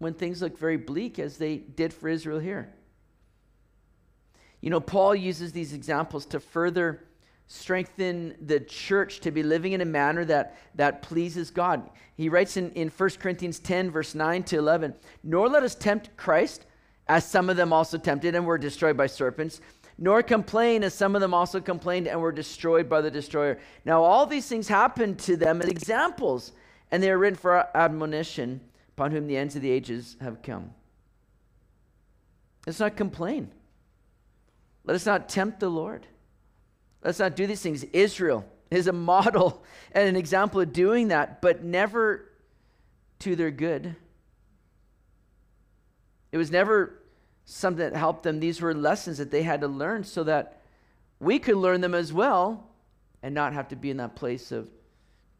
when 0.01 0.15
things 0.15 0.43
look 0.43 0.59
very 0.59 0.77
bleak, 0.77 1.19
as 1.19 1.37
they 1.37 1.59
did 1.59 1.93
for 1.93 2.09
Israel 2.09 2.41
here. 2.41 2.73
You 4.61 4.71
know, 4.71 4.81
Paul 4.81 5.15
uses 5.15 5.53
these 5.53 5.73
examples 5.73 6.27
to 6.27 6.41
further 6.41 7.05
strengthen 7.47 8.35
the 8.41 8.61
church 8.61 9.21
to 9.21 9.31
be 9.31 9.43
living 9.43 9.73
in 9.73 9.81
a 9.81 9.85
manner 9.85 10.25
that, 10.25 10.57
that 10.77 11.03
pleases 11.03 11.51
God. 11.51 11.91
He 12.17 12.29
writes 12.29 12.57
in, 12.57 12.71
in 12.73 12.89
1 12.89 13.11
Corinthians 13.19 13.59
10, 13.59 13.91
verse 13.91 14.15
9 14.15 14.43
to 14.45 14.59
11 14.59 14.95
Nor 15.23 15.49
let 15.49 15.63
us 15.63 15.75
tempt 15.75 16.17
Christ, 16.17 16.65
as 17.09 17.25
some 17.25 17.51
of 17.51 17.57
them 17.57 17.73
also 17.73 17.99
tempted 17.99 18.35
and 18.35 18.47
were 18.47 18.57
destroyed 18.57 18.97
by 18.97 19.07
serpents, 19.07 19.61
nor 19.99 20.23
complain, 20.23 20.83
as 20.83 20.95
some 20.95 21.15
of 21.15 21.21
them 21.21 21.35
also 21.35 21.61
complained 21.61 22.07
and 22.07 22.21
were 22.21 22.33
destroyed 22.33 22.89
by 22.89 23.03
the 23.03 23.11
destroyer. 23.11 23.59
Now, 23.85 24.03
all 24.03 24.25
these 24.25 24.47
things 24.47 24.69
happened 24.69 25.19
to 25.21 25.37
them 25.37 25.61
as 25.61 25.69
examples, 25.69 26.53
and 26.91 27.03
they 27.03 27.11
are 27.11 27.19
written 27.19 27.37
for 27.37 27.67
admonition, 27.77 28.63
upon 29.01 29.13
whom 29.13 29.27
the 29.27 29.37
ends 29.39 29.57
of 29.57 29.63
the 29.63 29.71
ages 29.71 30.15
have 30.21 30.43
come. 30.43 30.75
Let's 32.67 32.81
not 32.81 32.99
complain. 32.99 33.51
Let 34.85 34.95
us 34.95 35.07
not 35.07 35.27
tempt 35.27 35.59
the 35.59 35.71
Lord. 35.71 36.07
Let's 37.03 37.19
not 37.19 37.35
do 37.35 37.47
these 37.47 37.63
things. 37.63 37.83
Israel 37.95 38.45
is 38.71 38.89
a 38.89 38.93
model 38.93 39.65
and 39.93 40.07
an 40.07 40.17
example 40.17 40.61
of 40.61 40.75
doing 40.75 41.09
that, 41.09 41.41
but 41.41 41.65
never 41.65 42.31
to 43.21 43.35
their 43.35 43.51
good. 43.51 43.97
It 46.31 46.37
was 46.37 46.51
never 46.51 47.01
something 47.47 47.79
that 47.79 47.97
helped 47.97 48.23
them. 48.23 48.39
These 48.39 48.61
were 48.61 48.75
lessons 48.75 49.17
that 49.17 49.31
they 49.31 49.45
had 49.45 49.63
to 49.63 49.69
learn 49.69 50.05
so 50.05 50.25
that 50.25 50.61
we 51.21 51.39
could 51.39 51.57
learn 51.57 51.81
them 51.81 51.95
as 51.95 52.13
well 52.13 52.67
and 53.23 53.35
not 53.35 53.55
have 53.55 53.69
to 53.69 53.77
be 53.77 53.89
in 53.89 53.97
that 53.97 54.15
place 54.15 54.53
of 54.53 54.69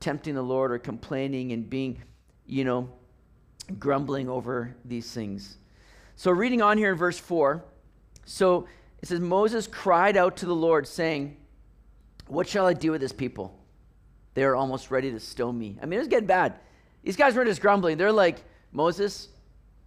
tempting 0.01 0.35
the 0.35 0.41
Lord 0.41 0.73
or 0.73 0.79
complaining 0.79 1.53
and 1.53 1.69
being, 1.69 2.01
you 2.47 2.65
know, 2.65 2.89
grumbling 3.79 4.29
over 4.29 4.75
these 4.85 5.11
things. 5.11 5.57
So, 6.17 6.31
reading 6.31 6.61
on 6.63 6.79
here 6.79 6.93
in 6.93 6.99
verse 6.99 7.19
4, 7.19 7.65
so 8.25 8.67
it 9.03 9.09
says, 9.09 9.21
Moses 9.21 9.67
cried 9.67 10.17
out 10.17 10.37
to 10.39 10.47
the 10.47 10.55
Lord, 10.55 10.87
saying, 10.87 11.37
what 12.31 12.47
shall 12.47 12.67
I 12.67 12.75
do 12.75 12.93
with 12.93 13.01
this 13.01 13.13
people? 13.13 13.57
They 14.35 14.45
are 14.45 14.55
almost 14.55 14.91
ready 14.91 15.11
to 15.11 15.21
stone 15.21 15.59
me. 15.59 15.77
I 15.83 15.87
mean, 15.87 15.95
it 15.95 15.99
was 15.99 16.09
getting 16.09 16.27
bad. 16.27 16.55
These 17.03 17.17
guys 17.17 17.35
were 17.35 17.45
just 17.45 17.61
grumbling. 17.61 17.97
They're 17.97 18.13
like, 18.13 18.43
Moses, 18.73 19.29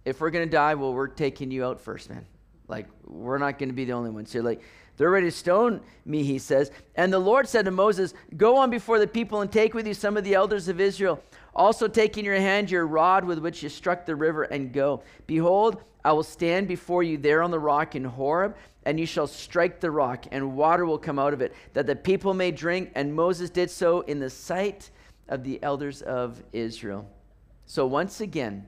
if 0.04 0.20
we're 0.20 0.30
going 0.30 0.46
to 0.46 0.50
die, 0.50 0.74
well, 0.74 0.92
we're 0.92 1.08
taking 1.08 1.50
you 1.50 1.64
out 1.64 1.80
first, 1.80 2.10
man. 2.10 2.26
Like, 2.68 2.86
we're 3.06 3.38
not 3.38 3.58
going 3.58 3.70
to 3.70 3.74
be 3.74 3.84
the 3.84 3.92
only 3.92 4.10
ones 4.10 4.32
here. 4.32 4.42
Like, 4.42 4.60
they're 4.96 5.10
ready 5.10 5.26
to 5.26 5.32
stone 5.32 5.80
me, 6.04 6.22
he 6.22 6.38
says. 6.38 6.70
And 6.94 7.12
the 7.12 7.18
Lord 7.18 7.48
said 7.48 7.64
to 7.64 7.70
Moses, 7.70 8.14
Go 8.36 8.58
on 8.58 8.70
before 8.70 8.98
the 8.98 9.06
people 9.06 9.40
and 9.40 9.50
take 9.50 9.74
with 9.74 9.86
you 9.86 9.94
some 9.94 10.16
of 10.16 10.24
the 10.24 10.34
elders 10.34 10.68
of 10.68 10.80
Israel. 10.80 11.22
Also 11.54 11.88
take 11.88 12.18
in 12.18 12.24
your 12.24 12.34
hand 12.34 12.70
your 12.70 12.86
rod 12.86 13.24
with 13.24 13.38
which 13.38 13.62
you 13.62 13.68
struck 13.68 14.06
the 14.06 14.16
river 14.16 14.42
and 14.44 14.72
go. 14.72 15.02
Behold, 15.26 15.82
I 16.04 16.12
will 16.12 16.22
stand 16.22 16.68
before 16.68 17.02
you 17.02 17.16
there 17.16 17.42
on 17.42 17.50
the 17.50 17.58
rock 17.58 17.94
in 17.94 18.04
Horeb 18.04 18.56
and 18.84 19.00
you 19.00 19.06
shall 19.06 19.26
strike 19.26 19.80
the 19.80 19.90
rock, 19.90 20.26
and 20.30 20.56
water 20.56 20.84
will 20.84 20.98
come 20.98 21.18
out 21.18 21.32
of 21.32 21.40
it, 21.40 21.54
that 21.72 21.86
the 21.86 21.96
people 21.96 22.34
may 22.34 22.50
drink. 22.50 22.90
And 22.94 23.14
Moses 23.14 23.50
did 23.50 23.70
so 23.70 24.02
in 24.02 24.20
the 24.20 24.30
sight 24.30 24.90
of 25.28 25.42
the 25.42 25.62
elders 25.62 26.02
of 26.02 26.42
Israel. 26.52 27.08
So 27.66 27.86
once 27.86 28.20
again, 28.20 28.66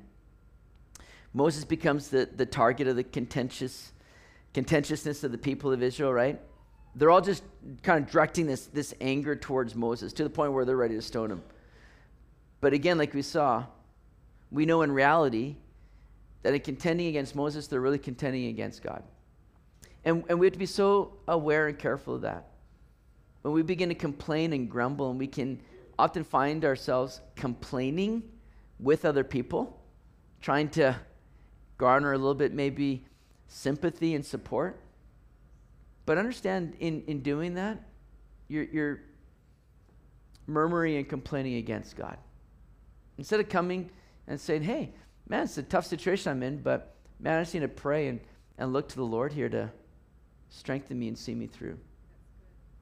Moses 1.35 1.65
becomes 1.65 2.09
the, 2.09 2.29
the 2.35 2.47
target 2.47 2.89
of 2.89 2.97
the 2.97 3.05
contentious 3.05 3.93
contentiousness 4.55 5.23
of 5.23 5.33
the 5.33 5.39
people 5.39 5.71
of 5.71 5.83
Israel, 5.83 6.15
right? 6.15 6.41
They're 6.95 7.11
all 7.11 7.21
just 7.21 7.43
kind 7.83 8.03
of 8.03 8.11
directing 8.11 8.47
this, 8.47 8.65
this 8.69 8.95
anger 9.03 9.37
towards 9.37 9.75
Moses 9.75 10.15
to 10.15 10.25
the 10.25 10.31
point 10.31 10.55
where 10.55 10.65
they're 10.65 10.79
ready 10.79 10.95
to 10.95 11.03
stone 11.03 11.31
him. 11.31 11.43
But 12.67 12.73
again, 12.73 12.99
like 12.99 13.15
we 13.15 13.23
saw, 13.23 13.65
we 14.51 14.67
know 14.67 14.83
in 14.83 14.91
reality 14.91 15.55
that 16.43 16.53
in 16.53 16.59
contending 16.59 17.07
against 17.07 17.37
Moses, 17.37 17.69
they're 17.69 17.81
really 17.81 17.97
contending 17.97 18.47
against 18.47 18.83
God. 18.83 19.05
And, 20.05 20.25
and 20.29 20.41
we 20.41 20.49
have 20.49 20.53
to 20.55 20.59
be 20.59 20.67
so 20.67 21.13
aware 21.29 21.69
and 21.69 21.79
careful 21.79 22.17
of 22.17 22.23
that. 22.23 22.49
When 23.43 23.55
we 23.55 23.63
begin 23.63 23.89
to 23.91 23.95
complain 23.95 24.53
and 24.53 24.69
grumble, 24.69 25.11
and 25.11 25.17
we 25.17 25.29
can 25.29 25.61
often 25.97 26.25
find 26.25 26.65
ourselves 26.65 27.21
complaining 27.37 28.25
with 28.81 29.05
other 29.05 29.23
people, 29.23 29.81
trying 30.41 30.69
to 30.71 30.97
garner 31.79 32.15
a 32.15 32.19
little 32.19 32.35
bit 32.35 32.53
maybe 32.53 33.07
sympathy 33.47 34.17
and 34.17 34.27
support. 34.27 34.81
But 36.05 36.19
understand 36.19 36.75
in, 36.81 37.05
in 37.07 37.21
doing 37.21 37.55
that, 37.55 37.81
you're, 38.49 38.65
you're 38.65 39.01
murmuring 40.49 40.97
and 40.97 41.09
complaining 41.09 41.59
against 41.59 41.95
God. 41.97 42.19
Instead 43.19 43.41
of 43.41 43.49
coming 43.49 43.91
and 44.27 44.41
saying, 44.41 44.63
hey, 44.63 44.93
man, 45.29 45.45
it's 45.45 45.59
a 45.59 45.63
tough 45.63 45.87
situation 45.87 46.31
I'm 46.31 46.43
in, 46.43 46.59
but 46.59 46.95
man, 47.21 47.39
I 47.39 47.43
just 47.43 47.55
need 47.55 47.61
to 47.61 47.69
pray 47.69 48.09
and, 48.09 48.21
and 48.59 48.73
look 48.73 48.89
to 48.89 48.97
the 48.97 49.05
Lord 49.05 49.33
here 49.33 49.49
to 49.49 49.71
strengthen 50.51 50.99
me 50.99 51.09
and 51.09 51.17
see 51.17 51.35
me 51.35 51.47
through. 51.47 51.79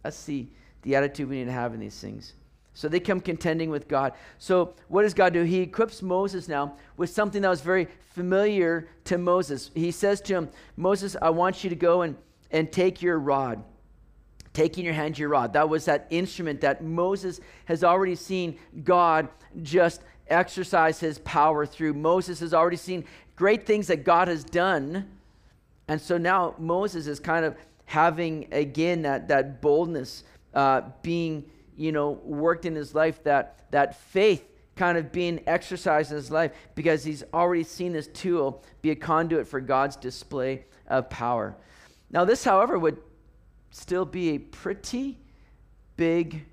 That's 0.02 0.24
the, 0.24 0.46
the 0.82 0.96
attitude 0.96 1.28
we 1.28 1.36
need 1.36 1.46
to 1.46 1.52
have 1.52 1.74
in 1.74 1.80
these 1.80 1.98
things. 1.98 2.34
So 2.74 2.88
they 2.88 2.98
come 2.98 3.20
contending 3.20 3.70
with 3.70 3.86
God. 3.86 4.14
So 4.38 4.74
what 4.88 5.02
does 5.02 5.14
God 5.14 5.32
do? 5.32 5.42
He 5.44 5.60
equips 5.60 6.02
Moses 6.02 6.48
now 6.48 6.76
with 6.96 7.08
something 7.08 7.40
that 7.42 7.48
was 7.48 7.60
very 7.60 7.86
familiar 8.14 8.88
to 9.04 9.16
Moses. 9.16 9.70
He 9.74 9.92
says 9.92 10.20
to 10.22 10.34
him, 10.34 10.48
Moses, 10.76 11.16
I 11.22 11.30
want 11.30 11.62
you 11.62 11.70
to 11.70 11.76
go 11.76 12.02
and, 12.02 12.16
and 12.50 12.70
take 12.70 13.00
your 13.00 13.18
rod. 13.18 13.62
Take 14.52 14.76
in 14.78 14.84
your 14.84 14.94
hand 14.94 15.18
your 15.18 15.28
rod. 15.28 15.52
That 15.52 15.68
was 15.68 15.84
that 15.84 16.06
instrument 16.10 16.60
that 16.60 16.82
Moses 16.82 17.40
has 17.66 17.84
already 17.84 18.16
seen 18.16 18.58
God 18.82 19.28
just 19.62 20.02
exercise 20.28 21.00
his 21.00 21.18
power 21.20 21.66
through. 21.66 21.94
Moses 21.94 22.40
has 22.40 22.54
already 22.54 22.76
seen 22.76 23.04
great 23.36 23.66
things 23.66 23.86
that 23.88 24.04
God 24.04 24.28
has 24.28 24.44
done 24.44 25.08
and 25.88 26.00
so 26.00 26.18
now 26.18 26.54
Moses 26.58 27.06
is 27.06 27.20
kind 27.20 27.44
of 27.44 27.56
having 27.86 28.48
again 28.52 29.02
that, 29.02 29.28
that 29.28 29.60
boldness 29.60 30.24
uh, 30.54 30.82
being, 31.02 31.44
you 31.76 31.92
know, 31.92 32.12
worked 32.24 32.64
in 32.64 32.74
his 32.74 32.94
life, 32.94 33.22
that, 33.24 33.70
that 33.70 33.96
faith 33.96 34.44
kind 34.76 34.96
of 34.96 35.12
being 35.12 35.40
exercised 35.46 36.10
in 36.10 36.16
his 36.16 36.30
life 36.30 36.52
because 36.74 37.04
he's 37.04 37.22
already 37.32 37.62
seen 37.62 37.92
this 37.92 38.08
tool 38.08 38.62
be 38.82 38.90
a 38.90 38.94
conduit 38.94 39.46
for 39.46 39.60
God's 39.60 39.96
display 39.96 40.64
of 40.88 41.08
power. 41.10 41.54
Now, 42.10 42.24
this, 42.24 42.44
however, 42.44 42.78
would 42.78 42.98
still 43.70 44.04
be 44.04 44.30
a 44.30 44.38
pretty 44.38 45.18
big 45.96 46.46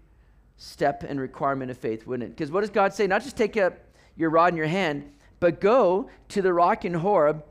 step 0.62 1.02
and 1.02 1.19
requirement 1.19 1.71
of 1.71 1.78
faith, 1.78 2.06
wouldn't 2.06 2.30
it? 2.30 2.36
Because 2.36 2.52
what 2.52 2.62
does 2.62 2.69
God 2.69 2.93
say? 2.93 3.08
Not 3.08 3.24
just 3.24 3.36
take 3.36 3.58
up 3.58 3.74
your 4.15 4.30
rod 4.30 4.54
in 4.54 4.58
your 4.58 4.67
hand, 4.67 5.12
but 5.39 5.60
go 5.60 6.08
to 6.30 6.41
the 6.43 6.54
rock 6.54 6.86
in 6.86 6.93
Horeb 6.93 7.43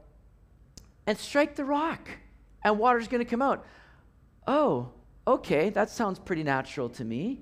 and 1.08 1.18
strike 1.18 1.56
the 1.56 1.64
rock, 1.64 2.08
and 2.62 2.78
water's 2.78 3.08
going 3.08 3.22
to 3.22 3.28
come 3.28 3.42
out. 3.42 3.66
Oh, 4.46 4.90
okay, 5.26 5.70
that 5.70 5.90
sounds 5.90 6.20
pretty 6.20 6.44
natural 6.44 6.88
to 6.90 7.04
me. 7.04 7.40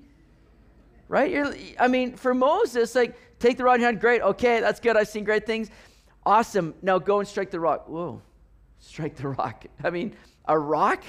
Right? 1.07 1.31
You're, 1.31 1.54
I 1.78 1.87
mean, 1.87 2.16
for 2.16 2.33
Moses, 2.33 2.94
like, 2.94 3.14
take 3.38 3.59
the 3.59 3.64
rod 3.64 3.74
in 3.74 3.81
your 3.83 3.90
hand, 3.90 4.00
great, 4.00 4.22
okay, 4.22 4.61
that's 4.61 4.81
good, 4.81 4.96
I've 4.96 5.09
seen 5.09 5.24
great 5.24 5.44
things. 5.44 5.68
Awesome, 6.24 6.74
now 6.81 6.98
go 6.98 7.18
and 7.18 7.28
strike 7.28 7.50
the 7.50 7.61
rock. 7.61 7.90
Whoa, 7.90 8.22
strike 8.78 9.16
the 9.16 9.28
rock. 9.38 9.66
I 9.85 9.90
mean, 9.90 10.16
a 10.46 10.59
rock? 10.59 11.04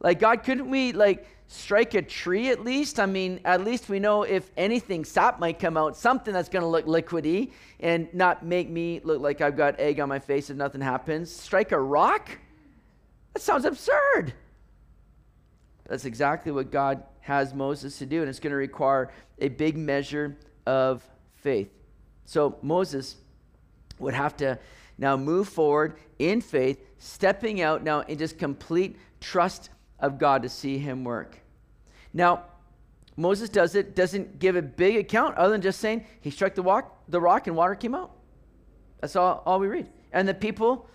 Like, 0.00 0.20
God, 0.20 0.42
couldn't 0.42 0.70
we, 0.70 0.92
like, 0.92 1.26
strike 1.52 1.94
a 1.94 2.02
tree 2.02 2.48
at 2.50 2.64
least. 2.64 3.00
I 3.00 3.06
mean, 3.06 3.40
at 3.44 3.64
least 3.64 3.88
we 3.88 3.98
know 3.98 4.22
if 4.22 4.52
anything, 4.56 5.04
sap 5.04 5.40
might 5.40 5.58
come 5.58 5.76
out, 5.76 5.96
something 5.96 6.32
that's 6.32 6.48
going 6.48 6.62
to 6.62 6.68
look 6.68 6.86
liquidy 6.86 7.50
and 7.80 8.12
not 8.14 8.46
make 8.46 8.70
me 8.70 9.00
look 9.02 9.20
like 9.20 9.40
I've 9.40 9.56
got 9.56 9.78
egg 9.80 9.98
on 9.98 10.08
my 10.08 10.20
face 10.20 10.48
if 10.48 10.56
nothing 10.56 10.80
happens. 10.80 11.28
Strike 11.28 11.72
a 11.72 11.80
rock? 11.80 12.38
That 13.34 13.42
sounds 13.42 13.64
absurd. 13.64 14.32
That's 15.88 16.04
exactly 16.04 16.52
what 16.52 16.70
God 16.70 17.02
has 17.18 17.52
Moses 17.52 17.98
to 17.98 18.06
do, 18.06 18.20
and 18.20 18.28
it's 18.28 18.38
going 18.38 18.52
to 18.52 18.56
require 18.56 19.10
a 19.40 19.48
big 19.48 19.76
measure 19.76 20.36
of 20.66 21.04
faith. 21.34 21.70
So 22.26 22.58
Moses 22.62 23.16
would 23.98 24.14
have 24.14 24.36
to 24.36 24.56
now 24.98 25.16
move 25.16 25.48
forward 25.48 25.96
in 26.20 26.40
faith, 26.40 26.78
stepping 26.98 27.60
out 27.60 27.82
now 27.82 28.02
in 28.02 28.18
just 28.18 28.38
complete 28.38 28.96
trust 29.18 29.70
of 30.00 30.18
God 30.18 30.42
to 30.42 30.48
see 30.48 30.78
him 30.78 31.04
work. 31.04 31.38
Now, 32.12 32.44
Moses 33.16 33.48
does 33.48 33.74
it, 33.74 33.94
doesn't 33.94 34.38
give 34.38 34.56
a 34.56 34.62
big 34.62 34.96
account 34.96 35.36
other 35.36 35.52
than 35.52 35.60
just 35.60 35.80
saying 35.80 36.06
he 36.20 36.30
struck 36.30 36.54
the, 36.54 36.62
walk, 36.62 37.02
the 37.08 37.20
rock 37.20 37.46
and 37.46 37.56
water 37.56 37.74
came 37.74 37.94
out. 37.94 38.12
That's 39.00 39.16
all, 39.16 39.42
all 39.46 39.58
we 39.58 39.68
read. 39.68 39.88
And 40.12 40.26
the 40.26 40.34
people 40.34 40.88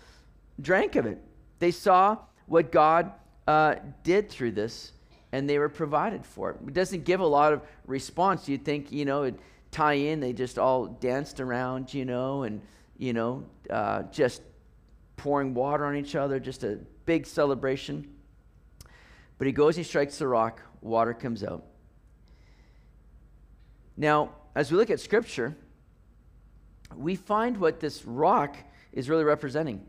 drank 0.59 0.95
of 0.95 1.05
it. 1.05 1.19
They 1.59 1.71
saw 1.71 2.17
what 2.47 2.71
God 2.71 3.11
uh, 3.47 3.75
did 4.03 4.29
through 4.29 4.51
this 4.51 4.91
and 5.31 5.49
they 5.49 5.59
were 5.59 5.69
provided 5.69 6.25
for 6.25 6.51
it. 6.51 6.57
It 6.67 6.73
doesn't 6.73 7.03
give 7.03 7.19
a 7.19 7.25
lot 7.27 7.51
of 7.51 7.61
response. 7.85 8.47
You'd 8.47 8.63
think, 8.63 8.91
you 8.91 9.05
know, 9.05 9.23
it 9.23 9.35
tie 9.69 9.93
in, 9.93 10.21
they 10.21 10.31
just 10.31 10.57
all 10.57 10.85
danced 10.85 11.41
around, 11.41 11.93
you 11.93 12.05
know, 12.05 12.43
and, 12.43 12.61
you 12.97 13.11
know, 13.11 13.43
uh, 13.69 14.03
just 14.03 14.41
pouring 15.17 15.53
water 15.53 15.85
on 15.85 15.97
each 15.97 16.15
other, 16.15 16.39
just 16.39 16.63
a 16.63 16.79
big 17.05 17.27
celebration. 17.27 18.14
But 19.37 19.47
he 19.47 19.53
goes, 19.53 19.75
he 19.75 19.83
strikes 19.83 20.17
the 20.17 20.27
rock, 20.27 20.61
water 20.81 21.13
comes 21.13 21.43
out. 21.43 21.65
Now, 23.97 24.31
as 24.55 24.71
we 24.71 24.77
look 24.77 24.89
at 24.89 24.99
Scripture, 24.99 25.55
we 26.95 27.15
find 27.15 27.57
what 27.57 27.79
this 27.79 28.05
rock 28.05 28.57
is 28.93 29.09
really 29.09 29.23
representing. 29.23 29.85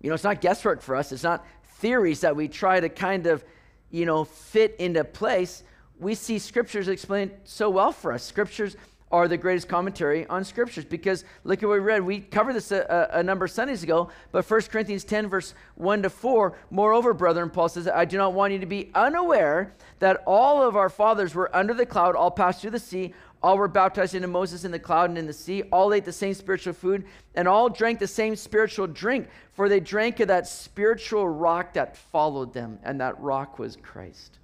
You 0.00 0.08
know, 0.08 0.14
it's 0.14 0.24
not 0.24 0.40
guesswork 0.40 0.82
for 0.82 0.96
us, 0.96 1.12
it's 1.12 1.22
not 1.22 1.44
theories 1.78 2.20
that 2.20 2.34
we 2.36 2.48
try 2.48 2.80
to 2.80 2.88
kind 2.88 3.26
of, 3.26 3.44
you 3.90 4.06
know, 4.06 4.24
fit 4.24 4.76
into 4.78 5.04
place. 5.04 5.62
We 5.98 6.14
see 6.14 6.38
Scriptures 6.38 6.88
explained 6.88 7.30
so 7.44 7.70
well 7.70 7.92
for 7.92 8.12
us. 8.12 8.22
Scriptures 8.22 8.76
are 9.14 9.28
the 9.28 9.36
greatest 9.36 9.68
commentary 9.68 10.26
on 10.26 10.42
scriptures 10.42 10.84
because 10.84 11.24
look 11.44 11.62
at 11.62 11.68
what 11.68 11.74
we 11.74 11.78
read. 11.78 12.02
We 12.02 12.18
covered 12.18 12.54
this 12.54 12.72
a, 12.72 13.08
a, 13.12 13.22
number 13.22 13.44
of 13.44 13.52
Sundays 13.52 13.84
ago, 13.84 14.10
but 14.32 14.44
1 14.44 14.62
Corinthians 14.62 15.04
10, 15.04 15.28
verse 15.28 15.54
1 15.76 16.02
to 16.02 16.10
4, 16.10 16.58
moreover, 16.70 17.14
brethren, 17.14 17.48
Paul 17.48 17.68
says, 17.68 17.86
I 17.86 18.06
do 18.06 18.16
not 18.16 18.32
want 18.32 18.52
you 18.52 18.58
to 18.58 18.66
be 18.66 18.90
unaware 18.92 19.72
that 20.00 20.24
all 20.26 20.66
of 20.66 20.74
our 20.74 20.88
fathers 20.88 21.32
were 21.32 21.54
under 21.54 21.72
the 21.72 21.86
cloud, 21.86 22.16
all 22.16 22.32
passed 22.32 22.60
through 22.60 22.72
the 22.72 22.80
sea, 22.80 23.14
all 23.40 23.56
were 23.56 23.68
baptized 23.68 24.16
into 24.16 24.26
Moses 24.26 24.64
in 24.64 24.72
the 24.72 24.80
cloud 24.80 25.10
and 25.10 25.18
in 25.18 25.28
the 25.28 25.32
sea, 25.32 25.62
all 25.70 25.94
ate 25.94 26.04
the 26.04 26.12
same 26.12 26.34
spiritual 26.34 26.72
food, 26.72 27.04
and 27.36 27.46
all 27.46 27.68
drank 27.68 28.00
the 28.00 28.08
same 28.08 28.34
spiritual 28.34 28.88
drink, 28.88 29.28
for 29.52 29.68
they 29.68 29.78
drank 29.78 30.18
of 30.18 30.26
that 30.26 30.48
spiritual 30.48 31.28
rock 31.28 31.74
that 31.74 31.96
followed 31.96 32.52
them, 32.52 32.80
and 32.82 33.00
that 33.00 33.20
rock 33.20 33.60
was 33.60 33.76
Christ. 33.76 34.40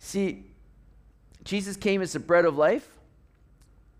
See, 0.00 0.46
Jesus 1.44 1.76
came 1.76 2.02
as 2.02 2.12
the 2.12 2.18
bread 2.18 2.44
of 2.44 2.58
life. 2.58 2.95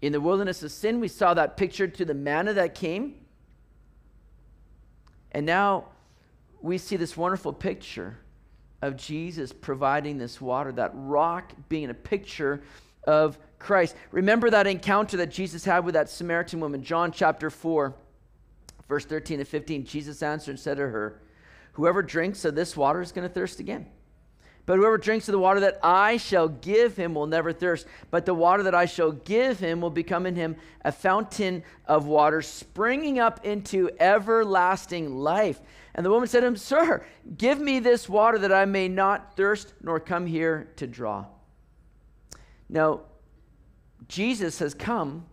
In 0.02 0.12
the 0.12 0.20
wilderness 0.20 0.62
of 0.62 0.70
sin, 0.72 1.00
we 1.00 1.08
saw 1.08 1.34
that 1.34 1.56
picture 1.56 1.88
to 1.88 2.04
the 2.04 2.14
manna 2.14 2.52
that 2.54 2.74
came. 2.74 3.14
And 5.32 5.46
now 5.46 5.86
we 6.60 6.78
see 6.78 6.96
this 6.96 7.16
wonderful 7.16 7.52
picture 7.52 8.18
of 8.82 8.96
Jesus 8.96 9.52
providing 9.52 10.18
this 10.18 10.40
water, 10.40 10.72
that 10.72 10.90
rock 10.94 11.52
being 11.68 11.90
a 11.90 11.94
picture 11.94 12.62
of 13.04 13.38
Christ. 13.58 13.96
Remember 14.10 14.50
that 14.50 14.66
encounter 14.66 15.16
that 15.16 15.30
Jesus 15.30 15.64
had 15.64 15.84
with 15.84 15.94
that 15.94 16.10
Samaritan 16.10 16.60
woman, 16.60 16.82
John 16.82 17.10
chapter 17.10 17.48
4, 17.50 17.94
verse 18.88 19.04
13 19.04 19.38
to 19.38 19.44
15. 19.44 19.84
Jesus 19.84 20.22
answered 20.22 20.52
and 20.52 20.60
said 20.60 20.76
to 20.76 20.88
her, 20.88 21.20
Whoever 21.72 22.02
drinks 22.02 22.44
of 22.44 22.54
this 22.54 22.76
water 22.76 23.00
is 23.00 23.12
going 23.12 23.26
to 23.26 23.32
thirst 23.32 23.60
again. 23.60 23.86
But 24.66 24.78
whoever 24.78 24.98
drinks 24.98 25.28
of 25.28 25.32
the 25.32 25.38
water 25.38 25.60
that 25.60 25.78
I 25.82 26.16
shall 26.16 26.48
give 26.48 26.96
him 26.96 27.14
will 27.14 27.28
never 27.28 27.52
thirst. 27.52 27.86
But 28.10 28.26
the 28.26 28.34
water 28.34 28.64
that 28.64 28.74
I 28.74 28.86
shall 28.86 29.12
give 29.12 29.60
him 29.60 29.80
will 29.80 29.90
become 29.90 30.26
in 30.26 30.34
him 30.34 30.56
a 30.84 30.90
fountain 30.90 31.62
of 31.86 32.06
water 32.06 32.42
springing 32.42 33.20
up 33.20 33.46
into 33.46 33.90
everlasting 34.00 35.14
life. 35.14 35.60
And 35.94 36.04
the 36.04 36.10
woman 36.10 36.28
said 36.28 36.40
to 36.40 36.46
him, 36.46 36.56
Sir, 36.56 37.06
give 37.38 37.60
me 37.60 37.78
this 37.78 38.08
water 38.08 38.38
that 38.38 38.52
I 38.52 38.64
may 38.64 38.88
not 38.88 39.36
thirst 39.36 39.72
nor 39.82 40.00
come 40.00 40.26
here 40.26 40.68
to 40.76 40.86
draw. 40.88 41.26
Now, 42.68 43.02
Jesus 44.08 44.58
has 44.58 44.74
come 44.74 45.26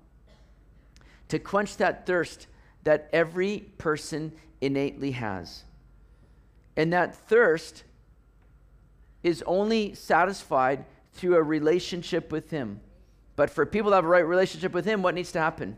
to 1.29 1.39
quench 1.39 1.77
that 1.77 2.05
thirst 2.05 2.45
that 2.83 3.09
every 3.11 3.71
person 3.79 4.31
innately 4.61 5.11
has. 5.11 5.63
And 6.77 6.93
that 6.93 7.15
thirst 7.15 7.83
is 9.23 9.43
only 9.47 9.93
satisfied 9.95 10.85
through 11.13 11.35
a 11.35 11.43
relationship 11.43 12.31
with 12.31 12.49
Him. 12.51 12.79
But 13.35 13.49
for 13.49 13.65
people 13.65 13.91
to 13.91 13.95
have 13.95 14.05
a 14.05 14.07
right 14.07 14.27
relationship 14.27 14.73
with 14.73 14.85
Him, 14.85 15.01
what 15.01 15.15
needs 15.15 15.31
to 15.31 15.39
happen? 15.39 15.77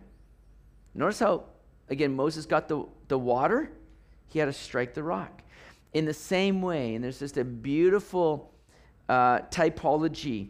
Notice 0.93 1.19
how, 1.19 1.43
again, 1.89 2.15
Moses 2.15 2.45
got 2.45 2.67
the, 2.67 2.85
the 3.07 3.17
water, 3.17 3.71
he 4.27 4.39
had 4.39 4.45
to 4.45 4.53
strike 4.53 4.93
the 4.93 5.03
rock. 5.03 5.41
In 5.93 6.05
the 6.05 6.13
same 6.13 6.61
way, 6.61 6.95
and 6.95 7.03
there's 7.03 7.19
just 7.19 7.37
a 7.37 7.43
beautiful 7.43 8.53
uh, 9.07 9.39
typology 9.51 10.49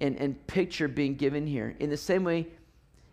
and, 0.00 0.16
and 0.16 0.46
picture 0.46 0.88
being 0.88 1.14
given 1.14 1.46
here. 1.46 1.74
In 1.80 1.90
the 1.90 1.96
same 1.96 2.24
way 2.24 2.46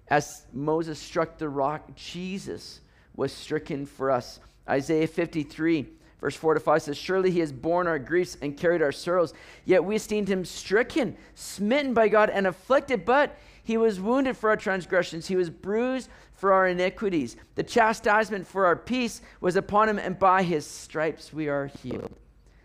as 0.09 0.45
Moses 0.53 0.99
struck 0.99 1.37
the 1.37 1.49
rock, 1.49 1.95
Jesus 1.95 2.81
was 3.15 3.31
stricken 3.31 3.85
for 3.85 4.11
us. 4.11 4.39
Isaiah 4.67 5.07
53 5.07 5.87
Verse 6.23 6.37
4 6.37 6.53
to 6.53 6.61
5 6.61 6.83
says, 6.83 6.97
Surely 6.97 7.31
he 7.31 7.41
has 7.41 7.51
borne 7.51 7.85
our 7.85 7.99
griefs 7.99 8.37
and 8.41 8.55
carried 8.55 8.81
our 8.81 8.93
sorrows. 8.93 9.33
Yet 9.65 9.83
we 9.83 9.97
esteemed 9.97 10.29
him 10.29 10.45
stricken, 10.45 11.17
smitten 11.35 11.93
by 11.93 12.07
God, 12.07 12.29
and 12.29 12.47
afflicted. 12.47 13.03
But 13.03 13.37
he 13.61 13.75
was 13.75 13.99
wounded 13.99 14.37
for 14.37 14.49
our 14.49 14.55
transgressions, 14.55 15.27
he 15.27 15.35
was 15.35 15.49
bruised 15.49 16.09
for 16.31 16.53
our 16.53 16.69
iniquities. 16.69 17.35
The 17.55 17.63
chastisement 17.63 18.47
for 18.47 18.65
our 18.65 18.77
peace 18.77 19.21
was 19.41 19.57
upon 19.57 19.89
him, 19.89 19.99
and 19.99 20.17
by 20.17 20.43
his 20.43 20.65
stripes 20.65 21.33
we 21.33 21.49
are 21.49 21.67
healed. 21.67 22.15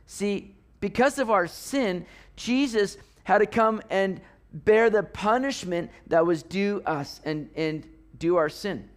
See, 0.06 0.54
because 0.78 1.18
of 1.18 1.28
our 1.28 1.48
sin, 1.48 2.06
Jesus 2.36 2.96
had 3.24 3.38
to 3.38 3.46
come 3.46 3.82
and 3.90 4.20
bear 4.52 4.88
the 4.88 5.02
punishment 5.02 5.90
that 6.06 6.24
was 6.24 6.44
due 6.44 6.80
us 6.86 7.20
and, 7.24 7.50
and 7.56 7.84
due 8.20 8.36
our 8.36 8.48
sin. 8.48 8.88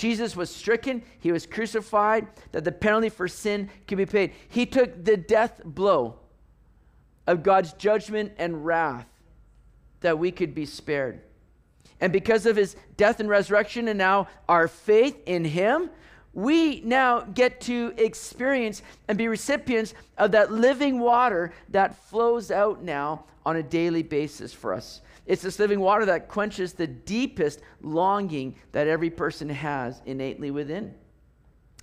Jesus 0.00 0.34
was 0.34 0.48
stricken, 0.48 1.02
he 1.18 1.30
was 1.30 1.44
crucified, 1.44 2.26
that 2.52 2.64
the 2.64 2.72
penalty 2.72 3.10
for 3.10 3.28
sin 3.28 3.68
could 3.86 3.98
be 3.98 4.06
paid. 4.06 4.32
He 4.48 4.64
took 4.64 5.04
the 5.04 5.18
death 5.18 5.60
blow 5.62 6.18
of 7.26 7.42
God's 7.42 7.74
judgment 7.74 8.32
and 8.38 8.64
wrath 8.64 9.06
that 10.00 10.18
we 10.18 10.30
could 10.30 10.54
be 10.54 10.64
spared. 10.64 11.20
And 12.00 12.14
because 12.14 12.46
of 12.46 12.56
his 12.56 12.76
death 12.96 13.20
and 13.20 13.28
resurrection, 13.28 13.88
and 13.88 13.98
now 13.98 14.28
our 14.48 14.68
faith 14.68 15.18
in 15.26 15.44
him, 15.44 15.90
we 16.32 16.80
now 16.80 17.20
get 17.20 17.60
to 17.62 17.92
experience 17.98 18.80
and 19.06 19.18
be 19.18 19.28
recipients 19.28 19.92
of 20.16 20.32
that 20.32 20.50
living 20.50 20.98
water 20.98 21.52
that 21.68 21.94
flows 22.08 22.50
out 22.50 22.82
now 22.82 23.26
on 23.44 23.56
a 23.56 23.62
daily 23.62 24.02
basis 24.02 24.54
for 24.54 24.72
us. 24.72 25.02
It's 25.26 25.42
this 25.42 25.58
living 25.58 25.80
water 25.80 26.06
that 26.06 26.28
quenches 26.28 26.72
the 26.72 26.86
deepest 26.86 27.60
longing 27.82 28.56
that 28.72 28.88
every 28.88 29.10
person 29.10 29.48
has 29.48 30.00
innately 30.06 30.50
within. 30.50 30.94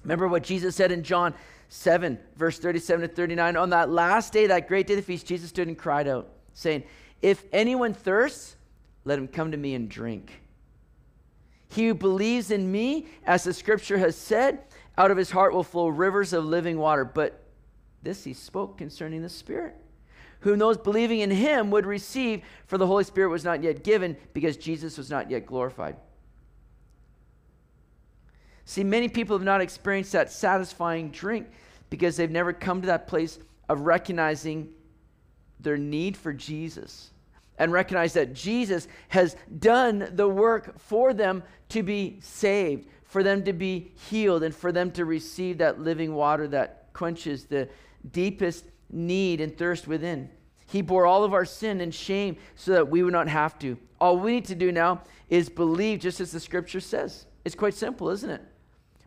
Remember 0.04 0.28
what 0.28 0.44
Jesus 0.44 0.76
said 0.76 0.92
in 0.92 1.04
John 1.04 1.34
7, 1.70 2.18
verse 2.36 2.60
37 2.60 3.10
to 3.10 3.16
39. 3.16 3.58
On 3.58 3.70
that 3.72 3.90
last 3.90 4.34
day, 4.34 4.48
that 4.48 4.68
great 4.68 4.88
day 4.88 4.94
of 4.94 4.98
the 4.98 5.04
feast, 5.04 5.26
Jesus 5.26 5.50
stood 5.50 5.68
and 5.68 5.78
cried 5.78 6.08
out, 6.08 6.30
saying, 6.54 6.84
If 7.22 7.44
anyone 7.52 7.94
thirsts, 7.94 8.56
let 9.06 9.20
him 9.20 9.28
come 9.28 9.52
to 9.52 9.58
me 9.58 9.74
and 9.76 9.90
drink. 9.90 10.42
He 11.70 11.88
who 11.88 11.94
believes 11.94 12.52
in 12.52 12.72
me, 12.72 13.08
as 13.26 13.44
the 13.44 13.54
scripture 13.54 13.98
has 13.98 14.16
said, 14.16 14.60
out 14.98 15.12
of 15.12 15.18
his 15.18 15.32
heart 15.32 15.54
will 15.54 15.64
flow 15.64 15.88
rivers 15.88 16.34
of 16.34 16.46
living 16.46 16.78
water. 16.78 17.06
But 17.06 17.44
this 18.02 18.24
he 18.24 18.34
spoke 18.34 18.78
concerning 18.78 19.22
the 19.22 19.30
Spirit 19.30 19.76
whom 20.42 20.60
those 20.60 20.78
believing 20.78 21.20
in 21.20 21.32
him 21.32 21.72
would 21.72 21.86
receive, 21.86 22.42
for 22.66 22.78
the 22.78 22.88
Holy 22.88 23.04
Spirit 23.04 23.30
was 23.30 23.44
not 23.44 23.64
yet 23.64 23.84
given 23.84 24.18
because 24.34 24.58
Jesus 24.58 24.98
was 24.98 25.10
not 25.10 25.30
yet 25.30 25.46
glorified. 25.46 25.96
See, 28.66 28.84
many 28.84 29.08
people 29.08 29.38
have 29.38 29.46
not 29.46 29.62
experienced 29.62 30.12
that 30.12 30.32
satisfying 30.32 31.10
drink 31.10 31.48
because 31.90 32.18
they've 32.18 32.30
never 32.30 32.52
come 32.52 32.82
to 32.82 32.88
that 32.88 33.08
place 33.08 33.40
of 33.70 33.82
recognizing 33.82 34.70
their 35.60 35.78
need 35.78 36.16
for 36.18 36.34
Jesus 36.34 37.12
and 37.58 37.72
recognize 37.72 38.14
that 38.14 38.34
Jesus 38.34 38.88
has 39.08 39.36
done 39.60 40.10
the 40.12 40.28
work 40.28 40.78
for 40.80 41.14
them 41.14 41.44
to 41.70 41.82
be 41.82 42.20
saved, 42.22 42.88
for 43.04 43.24
them 43.24 43.44
to 43.46 43.54
be 43.54 43.92
healed, 44.10 44.44
and 44.44 44.54
for 44.54 44.72
them 44.72 44.92
to 44.92 45.06
receive 45.06 45.58
that 45.58 45.80
living 45.80 46.14
water 46.14 46.48
that 46.50 46.88
quenches 46.94 47.46
the 47.46 47.68
deepest 48.12 48.66
need 48.90 49.42
and 49.42 49.58
thirst 49.58 49.88
within. 49.88 50.30
He 50.68 50.82
bore 50.82 51.06
all 51.06 51.24
of 51.24 51.34
our 51.34 51.46
sin 51.46 51.82
and 51.82 51.94
shame 51.94 52.38
so 52.56 52.72
that 52.74 52.90
we 52.90 53.04
would 53.04 53.14
not 53.14 53.28
have 53.28 53.58
to. 53.60 53.78
All 54.00 54.18
we 54.18 54.34
need 54.34 54.46
to 54.46 54.56
do 54.56 54.72
now 54.72 55.02
is 55.30 55.50
believe, 55.50 56.00
just 56.00 56.20
as 56.20 56.32
the 56.32 56.40
scripture 56.40 56.80
says. 56.80 57.26
It's 57.46 57.56
quite 57.56 57.74
simple, 57.74 58.10
isn't 58.10 58.30
it? 58.30 58.42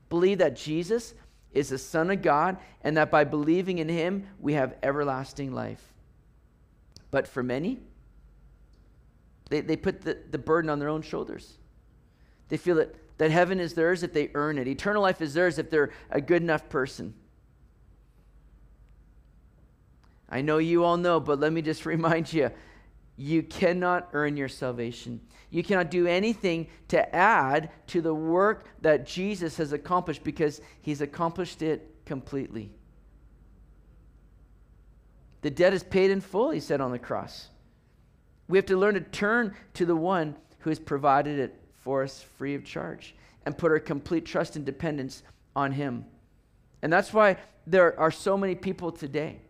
Believe 0.09 0.39
that 0.39 0.57
Jesus 0.57 1.15
is 1.53 1.69
the 1.69 1.79
Son 1.79 2.11
of 2.11 2.23
God 2.23 2.57
and 2.83 2.97
that 2.97 3.11
by 3.11 3.25
believing 3.25 3.79
in 3.79 3.89
him, 3.89 4.27
we 4.39 4.55
have 4.55 4.77
everlasting 4.83 5.53
life. 5.53 5.93
But 7.11 7.29
for 7.29 7.43
many, 7.43 7.79
they, 9.51 9.61
they 9.61 9.77
put 9.77 10.03
the, 10.03 10.19
the 10.31 10.39
burden 10.39 10.71
on 10.71 10.79
their 10.79 10.89
own 10.89 11.03
shoulders. 11.03 11.59
They 12.49 12.57
feel 12.57 12.77
that, 12.77 12.95
that 13.19 13.31
heaven 13.31 13.61
is 13.61 13.75
theirs 13.75 14.03
if 14.03 14.13
they 14.13 14.31
earn 14.35 14.59
it, 14.59 14.67
eternal 14.67 15.03
life 15.03 15.21
is 15.21 15.35
theirs 15.35 15.59
if 15.59 15.71
they're 15.71 15.91
a 16.11 16.21
good 16.21 16.43
enough 16.43 16.69
person. 16.69 17.15
I 20.31 20.43
know 20.43 20.59
you 20.59 20.85
all 20.85 20.97
know, 20.97 21.19
but 21.21 21.41
let 21.41 21.53
me 21.53 21.63
just 21.63 21.87
remind 21.87 22.33
you 22.33 22.51
you 23.17 23.43
cannot 23.43 24.09
earn 24.13 24.37
your 24.37 24.49
salvation. 24.49 25.21
You 25.51 25.63
cannot 25.63 25.91
do 25.91 26.07
anything 26.07 26.69
to 26.89 27.15
add 27.15 27.71
to 27.89 28.01
the 28.01 28.15
work 28.15 28.65
that 28.81 29.07
Jesus 29.07 29.57
has 29.59 29.73
accomplished 29.73 30.25
because 30.25 30.61
he's 30.81 31.01
accomplished 31.01 31.61
it 31.61 31.87
completely. 32.07 32.71
The 35.43 35.51
debt 35.51 35.75
is 35.75 35.83
paid 35.83 36.11
in 36.11 36.21
full, 36.21 36.51
he 36.51 36.61
said 36.61 36.81
on 36.81 36.93
the 36.93 36.99
cross. 36.99 37.49
We 38.49 38.59
have 38.59 38.67
to 38.67 38.79
learn 38.79 38.95
to 38.95 39.01
turn 39.01 39.55
to 39.75 39.85
the 39.85 39.97
one 39.97 40.37
who 40.61 40.71
has 40.71 40.79
provided 40.79 41.39
it 41.39 41.55
for 41.83 42.03
us 42.03 42.23
free 42.39 42.55
of 42.55 42.65
charge 42.65 43.15
and 43.45 43.57
put 43.57 43.71
our 43.71 43.79
complete 43.79 44.25
trust 44.25 44.57
and 44.57 44.65
dependence 44.65 45.23
on 45.57 45.73
him. 45.73 46.05
And 46.83 46.93
that's 46.93 47.13
why 47.13 47.37
there 47.67 47.99
are 47.99 48.11
so 48.11 48.37
many 48.37 48.55
people 48.55 48.93
today 48.93 49.41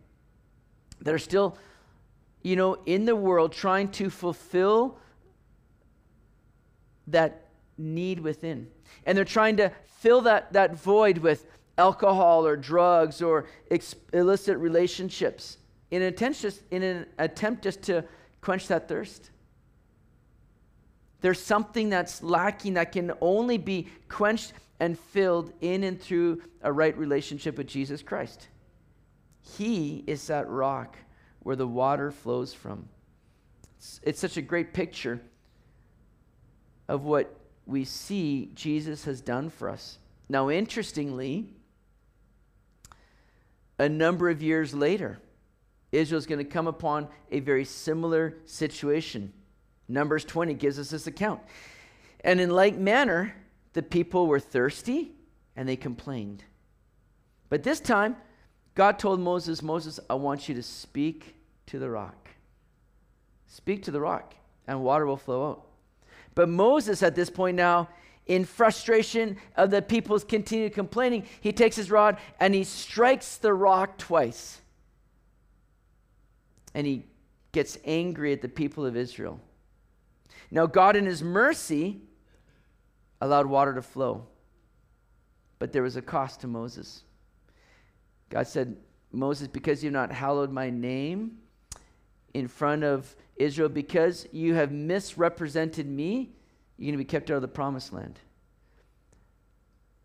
that 1.01 1.13
are 1.13 1.19
still, 1.19 1.57
you 2.41 2.55
know, 2.55 2.77
in 2.85 3.05
the 3.05 3.15
world 3.15 3.51
trying 3.51 3.89
to 3.89 4.09
fulfill 4.09 4.97
that 7.07 7.47
need 7.77 8.19
within. 8.19 8.67
And 9.05 9.17
they're 9.17 9.25
trying 9.25 9.57
to 9.57 9.71
fill 9.99 10.21
that, 10.21 10.53
that 10.53 10.75
void 10.75 11.17
with 11.19 11.45
alcohol 11.77 12.45
or 12.45 12.55
drugs 12.55 13.21
or 13.21 13.47
ex- 13.69 13.95
illicit 14.13 14.57
relationships 14.57 15.57
in 15.89 16.01
an, 16.01 16.07
attempt 16.07 16.41
just, 16.41 16.61
in 16.71 16.83
an 16.83 17.05
attempt 17.17 17.63
just 17.63 17.81
to 17.83 18.03
quench 18.41 18.67
that 18.67 18.87
thirst. 18.87 19.31
There's 21.21 21.41
something 21.41 21.89
that's 21.89 22.23
lacking 22.23 22.75
that 22.75 22.91
can 22.91 23.11
only 23.21 23.57
be 23.57 23.87
quenched 24.09 24.53
and 24.79 24.97
filled 24.97 25.53
in 25.61 25.83
and 25.83 26.01
through 26.01 26.41
a 26.63 26.71
right 26.71 26.97
relationship 26.97 27.57
with 27.57 27.67
Jesus 27.67 28.01
Christ. 28.01 28.47
He 29.41 30.03
is 30.07 30.27
that 30.27 30.49
rock 30.49 30.97
where 31.39 31.55
the 31.55 31.67
water 31.67 32.11
flows 32.11 32.53
from. 32.53 32.87
It's, 33.77 33.99
it's 34.03 34.19
such 34.19 34.37
a 34.37 34.41
great 34.41 34.73
picture 34.73 35.21
of 36.87 37.03
what 37.03 37.35
we 37.65 37.83
see 37.83 38.51
Jesus 38.53 39.05
has 39.05 39.21
done 39.21 39.49
for 39.49 39.69
us. 39.69 39.97
Now, 40.29 40.49
interestingly, 40.49 41.53
a 43.79 43.89
number 43.89 44.29
of 44.29 44.41
years 44.41 44.73
later, 44.73 45.19
Israel 45.91 46.19
is 46.19 46.25
going 46.25 46.39
to 46.39 46.45
come 46.45 46.67
upon 46.67 47.07
a 47.31 47.39
very 47.39 47.65
similar 47.65 48.37
situation. 48.45 49.33
Numbers 49.87 50.23
20 50.23 50.53
gives 50.53 50.79
us 50.79 50.89
this 50.89 51.07
account. 51.07 51.41
And 52.23 52.39
in 52.39 52.49
like 52.49 52.77
manner, 52.77 53.35
the 53.73 53.81
people 53.81 54.27
were 54.27 54.39
thirsty 54.39 55.11
and 55.55 55.67
they 55.67 55.75
complained. 55.75 56.43
But 57.49 57.63
this 57.63 57.79
time, 57.79 58.15
God 58.75 58.97
told 58.99 59.19
Moses, 59.19 59.61
Moses, 59.61 59.99
I 60.09 60.15
want 60.15 60.47
you 60.47 60.55
to 60.55 60.63
speak 60.63 61.35
to 61.67 61.79
the 61.79 61.89
rock. 61.89 62.29
Speak 63.47 63.83
to 63.83 63.91
the 63.91 63.99
rock, 63.99 64.33
and 64.67 64.81
water 64.81 65.05
will 65.05 65.17
flow 65.17 65.49
out. 65.49 65.67
But 66.35 66.47
Moses, 66.47 67.03
at 67.03 67.15
this 67.15 67.29
point 67.29 67.57
now, 67.57 67.89
in 68.27 68.45
frustration 68.45 69.37
of 69.57 69.71
the 69.71 69.81
people's 69.81 70.23
continued 70.23 70.73
complaining, 70.73 71.25
he 71.41 71.51
takes 71.51 71.75
his 71.75 71.91
rod 71.91 72.17
and 72.39 72.53
he 72.53 72.63
strikes 72.63 73.37
the 73.37 73.53
rock 73.53 73.97
twice. 73.97 74.61
And 76.73 76.87
he 76.87 77.05
gets 77.51 77.77
angry 77.83 78.31
at 78.31 78.41
the 78.41 78.47
people 78.47 78.85
of 78.85 78.95
Israel. 78.95 79.41
Now, 80.49 80.65
God, 80.65 80.95
in 80.95 81.05
his 81.05 81.21
mercy, 81.21 82.01
allowed 83.19 83.47
water 83.47 83.73
to 83.73 83.81
flow. 83.81 84.27
But 85.59 85.73
there 85.73 85.83
was 85.83 85.97
a 85.97 86.01
cost 86.01 86.41
to 86.41 86.47
Moses. 86.47 87.03
God 88.31 88.47
said, 88.47 88.77
Moses, 89.11 89.47
because 89.47 89.83
you've 89.83 89.93
not 89.93 90.11
hallowed 90.11 90.51
my 90.51 90.69
name 90.69 91.37
in 92.33 92.47
front 92.47 92.83
of 92.83 93.13
Israel, 93.35 93.67
because 93.69 94.25
you 94.31 94.55
have 94.55 94.71
misrepresented 94.71 95.85
me, 95.85 96.31
you're 96.77 96.85
going 96.87 96.93
to 96.93 96.97
be 96.97 97.05
kept 97.05 97.29
out 97.29 97.35
of 97.35 97.41
the 97.41 97.47
promised 97.47 97.91
land. 97.91 98.19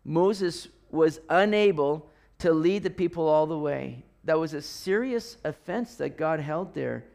Moses 0.03 0.67
was 0.91 1.21
unable 1.29 2.11
to 2.39 2.53
lead 2.53 2.83
the 2.83 2.89
people 2.89 3.27
all 3.27 3.47
the 3.47 3.57
way. 3.57 4.03
That 4.25 4.37
was 4.37 4.53
a 4.53 4.61
serious 4.61 5.37
offense 5.45 5.95
that 5.95 6.17
God 6.17 6.41
held 6.41 6.73
there 6.73 7.05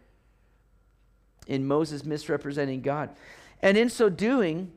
in 1.46 1.66
Moses 1.66 2.04
misrepresenting 2.04 2.80
God. 2.80 3.10
And 3.60 3.76
in 3.76 3.90
so 3.90 4.08
doing, 4.08 4.72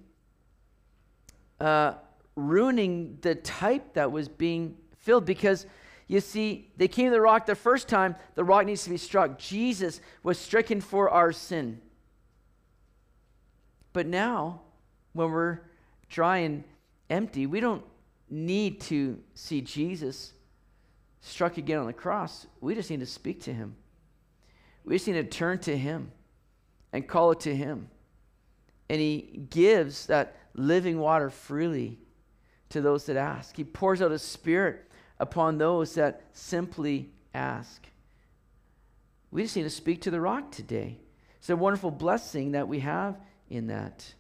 uh, 1.62 1.94
ruining 2.36 3.20
the 3.22 3.36
type 3.36 3.94
that 3.94 4.12
was 4.12 4.28
being 4.28 4.76
filled 4.98 5.26
because 5.26 5.66
you 6.08 6.20
see, 6.20 6.72
they 6.78 6.88
came 6.88 7.08
to 7.08 7.12
the 7.12 7.22
rock 7.22 7.46
the 7.46 7.56
first 7.56 7.88
time, 7.88 8.16
the 8.36 8.44
rock 8.44 8.66
needs 8.66 8.84
to 8.84 8.90
be 8.90 8.98
struck. 8.98 9.40
Jesus 9.40 10.02
was 10.22 10.38
stricken 10.38 10.82
for 10.82 11.10
our 11.10 11.32
sin. 11.32 11.82
But 13.92 14.06
now, 14.06 14.62
when 15.14 15.32
we're 15.32 15.60
dry 16.10 16.40
and 16.40 16.64
empty, 17.10 17.48
we 17.48 17.60
don't 17.60 17.84
need 18.30 18.82
to 18.82 19.20
see 19.34 19.62
Jesus 19.62 20.34
struck 21.22 21.58
again 21.58 21.80
on 21.80 21.88
the 21.88 21.94
cross. 21.94 22.46
We 22.62 22.76
just 22.76 22.90
need 22.90 23.00
to 23.00 23.06
speak 23.06 23.42
to 23.44 23.54
him. 23.54 23.76
We 24.84 24.96
just 24.96 25.08
need 25.08 25.14
to 25.14 25.24
turn 25.24 25.60
to 25.60 25.76
him 25.76 26.12
and 26.94 27.08
call 27.08 27.32
it 27.32 27.40
to 27.42 27.56
him. 27.56 27.90
And 28.90 29.02
he 29.02 29.42
gives 29.50 30.06
that 30.06 30.36
living 30.54 31.00
water 31.00 31.32
freely 31.32 31.98
to 32.70 32.82
those 32.82 33.06
that 33.08 33.18
ask. 33.18 33.56
He 33.56 33.64
pours 33.64 34.02
out 34.02 34.12
his 34.12 34.22
spirit 34.22 34.85
upon 35.20 35.58
those 35.58 35.96
that 35.96 36.22
simply 36.34 37.10
ask. 37.34 37.88
We 39.32 39.44
just 39.44 39.56
need 39.56 39.64
to 39.64 39.70
speak 39.70 40.02
to 40.02 40.12
the 40.12 40.22
rock 40.22 40.52
today. 40.52 40.98
It's 41.38 41.50
a 41.50 41.56
wonderful 41.56 41.92
blessing 41.92 42.54
that 42.54 42.68
we 42.68 42.80
have 42.80 43.18
in 43.50 43.68
that. 43.68 44.14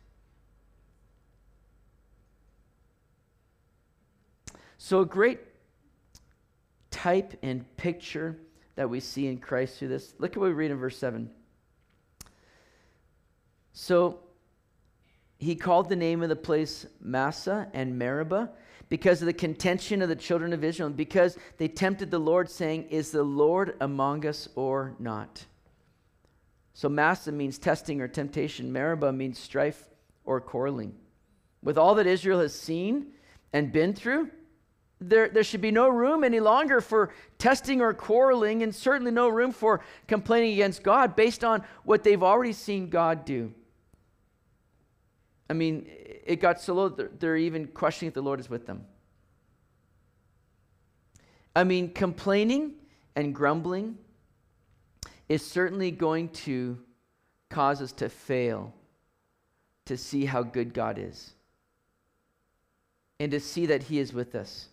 So, 4.77 4.99
a 4.99 5.05
great 5.05 5.39
type 6.91 7.37
and 7.41 7.65
picture 7.77 8.37
that 8.75 8.89
we 8.89 8.99
see 8.99 9.27
in 9.27 9.37
Christ 9.37 9.79
through 9.79 9.87
this. 9.87 10.13
Look 10.19 10.33
at 10.33 10.37
what 10.37 10.47
we 10.47 10.53
read 10.53 10.69
in 10.69 10.77
verse 10.77 10.97
7. 10.97 11.29
So, 13.73 14.19
he 15.45 15.55
called 15.55 15.89
the 15.89 15.95
name 15.95 16.23
of 16.23 16.29
the 16.29 16.35
place 16.35 16.87
Massah 16.99 17.67
and 17.71 17.99
Meribah 17.99 18.49
because 18.89 19.21
of 19.21 19.27
the 19.27 19.33
contention 19.33 20.01
of 20.01 20.09
the 20.09 20.15
children 20.15 20.53
of 20.53 20.63
Israel, 20.63 20.87
and 20.87 20.97
because 20.97 21.37
they 21.57 21.67
tempted 21.67 22.09
the 22.09 22.19
Lord, 22.19 22.49
saying, 22.49 22.89
Is 22.89 23.11
the 23.11 23.23
Lord 23.23 23.75
among 23.79 24.25
us 24.25 24.49
or 24.55 24.95
not? 24.97 25.45
So 26.73 26.89
Massah 26.89 27.31
means 27.31 27.59
testing 27.59 28.01
or 28.01 28.07
temptation. 28.07 28.73
Meribah 28.73 29.11
means 29.11 29.37
strife 29.37 29.87
or 30.23 30.41
quarreling. 30.41 30.95
With 31.61 31.77
all 31.77 31.93
that 31.95 32.07
Israel 32.07 32.39
has 32.39 32.53
seen 32.53 33.11
and 33.53 33.71
been 33.71 33.93
through, 33.93 34.31
there, 34.99 35.29
there 35.29 35.43
should 35.43 35.61
be 35.61 35.71
no 35.71 35.89
room 35.89 36.23
any 36.23 36.39
longer 36.39 36.81
for 36.81 37.13
testing 37.37 37.81
or 37.81 37.93
quarreling, 37.93 38.63
and 38.63 38.73
certainly 38.73 39.11
no 39.11 39.29
room 39.29 39.51
for 39.51 39.81
complaining 40.07 40.53
against 40.53 40.81
God 40.81 41.15
based 41.15 41.43
on 41.43 41.63
what 41.83 42.03
they've 42.03 42.23
already 42.23 42.53
seen 42.53 42.89
God 42.89 43.25
do. 43.25 43.53
I 45.49 45.53
mean, 45.53 45.87
it 46.25 46.37
got 46.37 46.59
so 46.59 46.73
low 46.73 46.89
that 46.89 47.19
they're 47.19 47.37
even 47.37 47.67
questioning 47.67 48.07
if 48.07 48.13
the 48.13 48.21
Lord 48.21 48.39
is 48.39 48.49
with 48.49 48.65
them. 48.65 48.85
I 51.55 51.63
mean, 51.63 51.93
complaining 51.93 52.73
and 53.15 53.33
grumbling 53.33 53.97
is 55.29 55.45
certainly 55.45 55.91
going 55.91 56.29
to 56.29 56.79
cause 57.49 57.81
us 57.81 57.91
to 57.93 58.09
fail 58.09 58.73
to 59.85 59.97
see 59.97 60.25
how 60.25 60.43
good 60.43 60.73
God 60.73 60.97
is 60.97 61.33
and 63.19 63.31
to 63.31 63.39
see 63.39 63.67
that 63.67 63.83
He 63.83 63.99
is 63.99 64.13
with 64.13 64.35
us. 64.35 64.67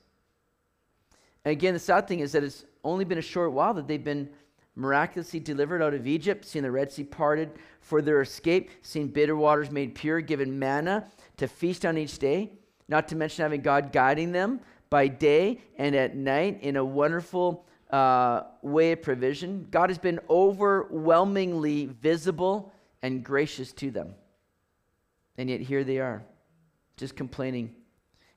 And 1.45 1.53
again, 1.53 1.75
the 1.75 1.81
sad 1.81 2.09
thing 2.09 2.21
is 2.21 2.33
that 2.33 2.43
it's 2.43 2.65
only 2.83 3.05
been 3.05 3.19
a 3.19 3.23
short 3.23 3.53
while 3.53 3.75
that 3.75 3.87
they've 3.87 4.03
been 4.03 4.31
miraculously 4.75 5.41
delivered 5.41 5.83
out 5.83 5.95
of 5.95 6.07
Egypt, 6.07 6.45
seen 6.45 6.63
the 6.63 6.71
Red 6.71 6.91
Sea 6.91 7.05
parted 7.05 7.51
for 7.81 8.01
their 8.01 8.21
escape, 8.23 8.71
seen 8.83 9.09
bitter 9.09 9.37
waters 9.37 9.71
made 9.71 9.95
pure, 9.95 10.21
given 10.21 10.59
manna 10.59 11.07
to 11.37 11.47
feast 11.47 11.85
on 11.85 11.99
each 11.99 12.19
day, 12.19 12.53
not 12.89 13.09
to 13.09 13.17
mention 13.17 13.43
having 13.43 13.61
God 13.61 13.93
guiding 13.93 14.33
them 14.33 14.61
by 14.91 15.09
day 15.09 15.61
and 15.77 15.95
at 15.95 16.17
night 16.17 16.61
in 16.63 16.77
a 16.77 16.85
wonderful 16.85 17.67
uh, 17.91 18.43
way 18.63 18.93
of 18.93 19.03
provision. 19.03 19.67
God 19.71 19.91
has 19.91 19.99
been 19.99 20.21
overwhelmingly 20.31 21.87
visible 21.87 22.73
and 23.03 23.25
gracious 23.25 23.73
to 23.75 23.91
them. 23.91 24.15
And 25.37 25.51
yet 25.51 25.61
here 25.61 25.85
they 25.85 25.99
are, 25.99 26.23
just 26.97 27.17
complaining. 27.17 27.75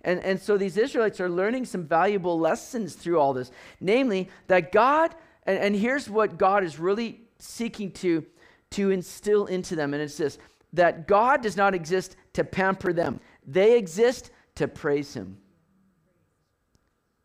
And, 0.02 0.24
and 0.24 0.40
so 0.40 0.58
these 0.58 0.78
Israelites 0.78 1.20
are 1.20 1.30
learning 1.30 1.66
some 1.66 1.86
valuable 1.86 2.40
lessons 2.40 2.96
through 2.96 3.20
all 3.20 3.34
this. 3.34 3.52
Namely, 3.80 4.30
that 4.48 4.72
God, 4.72 5.16
and, 5.46 5.58
and 5.58 5.76
here's 5.76 6.10
what 6.10 6.38
God 6.38 6.64
is 6.64 6.80
really 6.80 7.22
seeking 7.40 7.92
to, 7.92 8.26
to 8.72 8.92
instill 8.92 9.46
into 9.46 9.76
them, 9.76 9.94
and 9.94 10.02
it's 10.02 10.18
this 10.18 10.38
that 10.74 11.08
God 11.08 11.42
does 11.42 11.56
not 11.56 11.74
exist 11.74 12.18
to 12.34 12.44
pamper 12.44 12.92
them, 12.92 13.22
they 13.48 13.78
exist 13.78 14.32
to 14.56 14.68
praise 14.68 15.14
Him. 15.14 15.38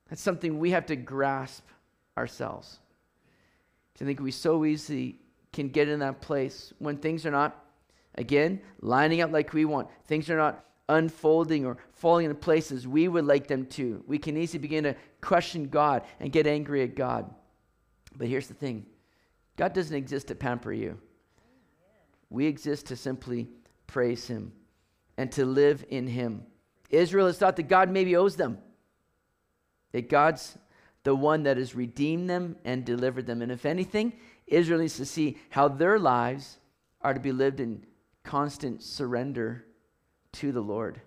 That's 0.08 0.22
something 0.22 0.58
we 0.58 0.70
have 0.70 0.86
to 0.86 0.96
grasp 0.96 1.64
ourselves. 2.16 2.78
I 4.00 4.04
think 4.04 4.20
we 4.20 4.30
so 4.30 4.64
easily 4.64 5.18
can 5.52 5.68
get 5.68 5.88
in 5.88 5.98
that 5.98 6.20
place 6.20 6.72
when 6.78 6.96
things 6.96 7.26
are 7.26 7.30
not, 7.30 7.64
again, 8.14 8.60
lining 8.80 9.20
up 9.20 9.30
like 9.30 9.52
we 9.52 9.66
want. 9.66 9.88
Things 10.06 10.30
are 10.30 10.38
not 10.38 10.64
unfolding 10.88 11.66
or 11.66 11.76
falling 11.92 12.24
into 12.24 12.34
places 12.34 12.88
we 12.88 13.08
would 13.08 13.26
like 13.26 13.46
them 13.46 13.66
to. 13.66 14.02
We 14.06 14.18
can 14.18 14.36
easily 14.36 14.58
begin 14.58 14.84
to 14.84 14.96
question 15.20 15.68
God 15.68 16.02
and 16.18 16.32
get 16.32 16.46
angry 16.46 16.82
at 16.82 16.94
God. 16.94 17.30
But 18.16 18.28
here's 18.28 18.48
the 18.48 18.54
thing 18.54 18.86
God 19.56 19.72
doesn't 19.72 19.96
exist 19.96 20.28
to 20.28 20.34
pamper 20.34 20.72
you, 20.72 20.98
we 22.28 22.46
exist 22.46 22.86
to 22.86 22.96
simply 22.96 23.48
praise 23.86 24.26
Him 24.26 24.52
and 25.16 25.30
to 25.32 25.44
live 25.44 25.84
in 25.88 26.06
Him. 26.06 26.44
Israel 26.90 27.26
has 27.26 27.38
thought 27.38 27.56
that 27.56 27.68
God 27.68 27.90
maybe 27.90 28.16
owes 28.16 28.36
them, 28.36 28.58
that 29.92 30.08
God's 30.08 30.58
the 31.02 31.14
one 31.14 31.44
that 31.44 31.56
has 31.56 31.74
redeemed 31.74 32.28
them 32.28 32.56
and 32.64 32.84
delivered 32.84 33.26
them. 33.26 33.42
And 33.42 33.50
if 33.50 33.64
anything, 33.64 34.12
Israel 34.46 34.80
needs 34.80 34.96
to 34.96 35.06
see 35.06 35.38
how 35.48 35.68
their 35.68 35.98
lives 35.98 36.58
are 37.00 37.14
to 37.14 37.20
be 37.20 37.32
lived 37.32 37.60
in 37.60 37.84
constant 38.22 38.82
surrender 38.82 39.64
to 40.32 40.52
the 40.52 40.60
Lord. 40.60 41.00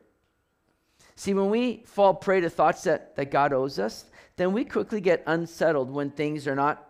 See, 1.16 1.34
when 1.34 1.50
we 1.50 1.84
fall 1.86 2.16
prey 2.16 2.42
to 2.42 2.50
thoughts 2.50 2.84
that, 2.84 3.16
that 3.16 3.30
God 3.30 3.54
owes 3.54 3.78
us, 3.78 4.06
then 4.36 4.52
we 4.52 4.66
quickly 4.66 5.00
get 5.00 5.24
unsettled 5.28 5.92
when 5.92 6.10
things 6.10 6.48
are 6.48 6.56
not 6.56 6.90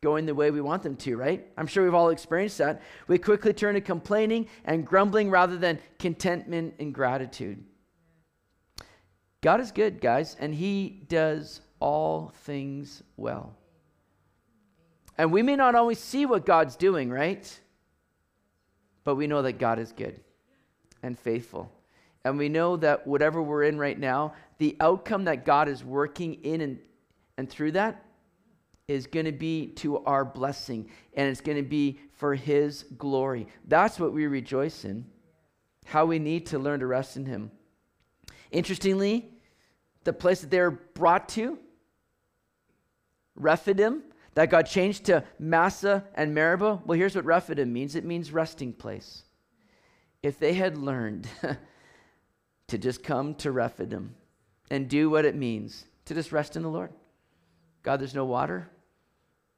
going 0.00 0.26
the 0.26 0.34
way 0.34 0.50
we 0.50 0.60
want 0.60 0.82
them 0.82 0.94
to, 0.94 1.16
right? 1.16 1.44
I'm 1.56 1.66
sure 1.66 1.82
we've 1.84 1.94
all 1.94 2.10
experienced 2.10 2.58
that. 2.58 2.82
We 3.08 3.18
quickly 3.18 3.52
turn 3.52 3.74
to 3.74 3.80
complaining 3.80 4.48
and 4.64 4.86
grumbling 4.86 5.28
rather 5.28 5.58
than 5.58 5.80
contentment 5.98 6.74
and 6.78 6.94
gratitude. 6.94 7.64
God 9.40 9.60
is 9.60 9.72
good, 9.72 10.00
guys, 10.00 10.36
and 10.38 10.54
He 10.54 11.02
does 11.08 11.60
all 11.80 12.32
things 12.44 13.02
well. 13.16 13.56
And 15.16 15.32
we 15.32 15.42
may 15.42 15.56
not 15.56 15.74
always 15.74 15.98
see 15.98 16.26
what 16.26 16.46
God's 16.46 16.76
doing, 16.76 17.10
right? 17.10 17.60
But 19.02 19.16
we 19.16 19.26
know 19.26 19.42
that 19.42 19.58
God 19.58 19.80
is 19.80 19.90
good 19.90 20.20
and 21.02 21.18
faithful. 21.18 21.72
And 22.24 22.38
we 22.38 22.48
know 22.48 22.76
that 22.76 23.04
whatever 23.04 23.42
we're 23.42 23.64
in 23.64 23.78
right 23.78 23.98
now, 23.98 24.34
the 24.58 24.76
outcome 24.78 25.24
that 25.24 25.44
God 25.44 25.68
is 25.68 25.84
working 25.84 26.34
in 26.44 26.60
and, 26.60 26.78
and 27.36 27.50
through 27.50 27.72
that 27.72 28.04
is 28.88 29.06
going 29.06 29.26
to 29.26 29.32
be 29.32 29.66
to 29.66 29.98
our 30.04 30.24
blessing 30.24 30.88
and 31.14 31.28
it's 31.28 31.42
going 31.42 31.58
to 31.58 31.62
be 31.62 32.00
for 32.12 32.34
His 32.34 32.84
glory. 32.96 33.46
That's 33.66 34.00
what 34.00 34.12
we 34.12 34.26
rejoice 34.26 34.84
in. 34.84 35.04
How 35.84 36.06
we 36.06 36.18
need 36.18 36.46
to 36.46 36.58
learn 36.58 36.80
to 36.80 36.86
rest 36.86 37.16
in 37.16 37.26
Him. 37.26 37.50
Interestingly, 38.50 39.30
the 40.04 40.12
place 40.12 40.40
that 40.40 40.50
they're 40.50 40.70
brought 40.70 41.28
to, 41.30 41.58
Rephidim, 43.36 44.02
that 44.34 44.50
got 44.50 44.62
changed 44.62 45.04
to 45.06 45.24
Massah 45.38 46.04
and 46.14 46.34
Meribah. 46.34 46.80
Well, 46.84 46.98
here's 46.98 47.14
what 47.14 47.24
Rephidim 47.24 47.72
means 47.72 47.94
it 47.94 48.04
means 48.04 48.32
resting 48.32 48.72
place. 48.72 49.24
If 50.22 50.38
they 50.38 50.54
had 50.54 50.78
learned 50.78 51.28
to 52.68 52.78
just 52.78 53.02
come 53.02 53.34
to 53.36 53.52
Rephidim 53.52 54.14
and 54.70 54.88
do 54.88 55.10
what 55.10 55.24
it 55.24 55.34
means 55.34 55.84
to 56.06 56.14
just 56.14 56.32
rest 56.32 56.56
in 56.56 56.62
the 56.62 56.68
Lord. 56.68 56.90
God, 57.82 58.00
there's 58.00 58.14
no 58.14 58.24
water. 58.24 58.70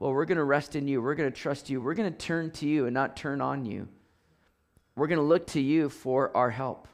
Well, 0.01 0.15
we're 0.15 0.25
going 0.25 0.39
to 0.39 0.45
rest 0.45 0.77
in 0.77 0.89
you. 0.89 1.03
We're 1.03 1.15
going 1.15 1.31
to 1.31 1.39
trust 1.39 1.69
you. 1.69 1.81
We're 1.81 1.95
going 1.95 2.11
to 2.11 2.19
turn 2.19 2.51
to 2.53 2.67
you 2.67 2.87
and 2.87 2.95
not 2.95 3.19
turn 3.19 3.43
on 3.43 3.67
you. 3.67 3.87
We're 4.97 5.07
going 5.07 5.19
to 5.19 5.25
look 5.25 5.47
to 5.49 5.61
you 5.61 5.91
for 5.91 6.35
our 6.35 6.51
help. 6.51 6.89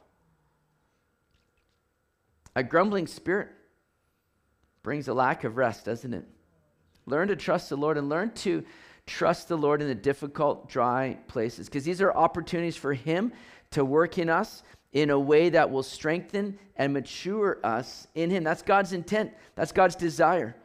A 2.55 2.63
grumbling 2.63 3.07
spirit 3.07 3.47
brings 4.83 5.07
a 5.07 5.13
lack 5.13 5.45
of 5.45 5.55
rest, 5.55 5.85
doesn't 5.85 6.13
it? 6.13 6.25
Learn 7.05 7.29
to 7.29 7.37
trust 7.37 7.69
the 7.69 7.77
Lord 7.77 7.97
and 7.97 8.09
learn 8.09 8.31
to 8.31 8.65
trust 9.05 9.47
the 9.47 9.57
Lord 9.57 9.81
in 9.81 9.87
the 9.87 9.95
difficult, 9.95 10.69
dry 10.69 11.17
places 11.29 11.69
because 11.69 11.85
these 11.85 12.01
are 12.01 12.11
opportunities 12.13 12.75
for 12.75 12.93
Him 12.93 13.31
to 13.71 13.85
work 13.85 14.17
in 14.17 14.29
us 14.29 14.63
in 14.91 15.11
a 15.11 15.19
way 15.19 15.49
that 15.49 15.71
will 15.71 15.83
strengthen 15.83 16.59
and 16.75 16.93
mature 16.93 17.59
us 17.63 18.07
in 18.15 18.29
Him. 18.29 18.43
That's 18.43 18.61
God's 18.61 18.91
intent, 18.91 19.31
that's 19.55 19.71
God's 19.71 19.95
desire. 19.95 20.57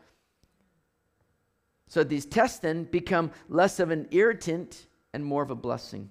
So 1.93 2.03
these 2.03 2.25
tests 2.25 2.59
then 2.59 2.85
become 2.85 3.33
less 3.51 3.79
of 3.79 3.91
an 3.91 4.09
irritant 4.13 4.87
and 5.13 5.23
more 5.23 5.43
of 5.43 5.51
a 5.51 5.55
blessing. 5.55 6.09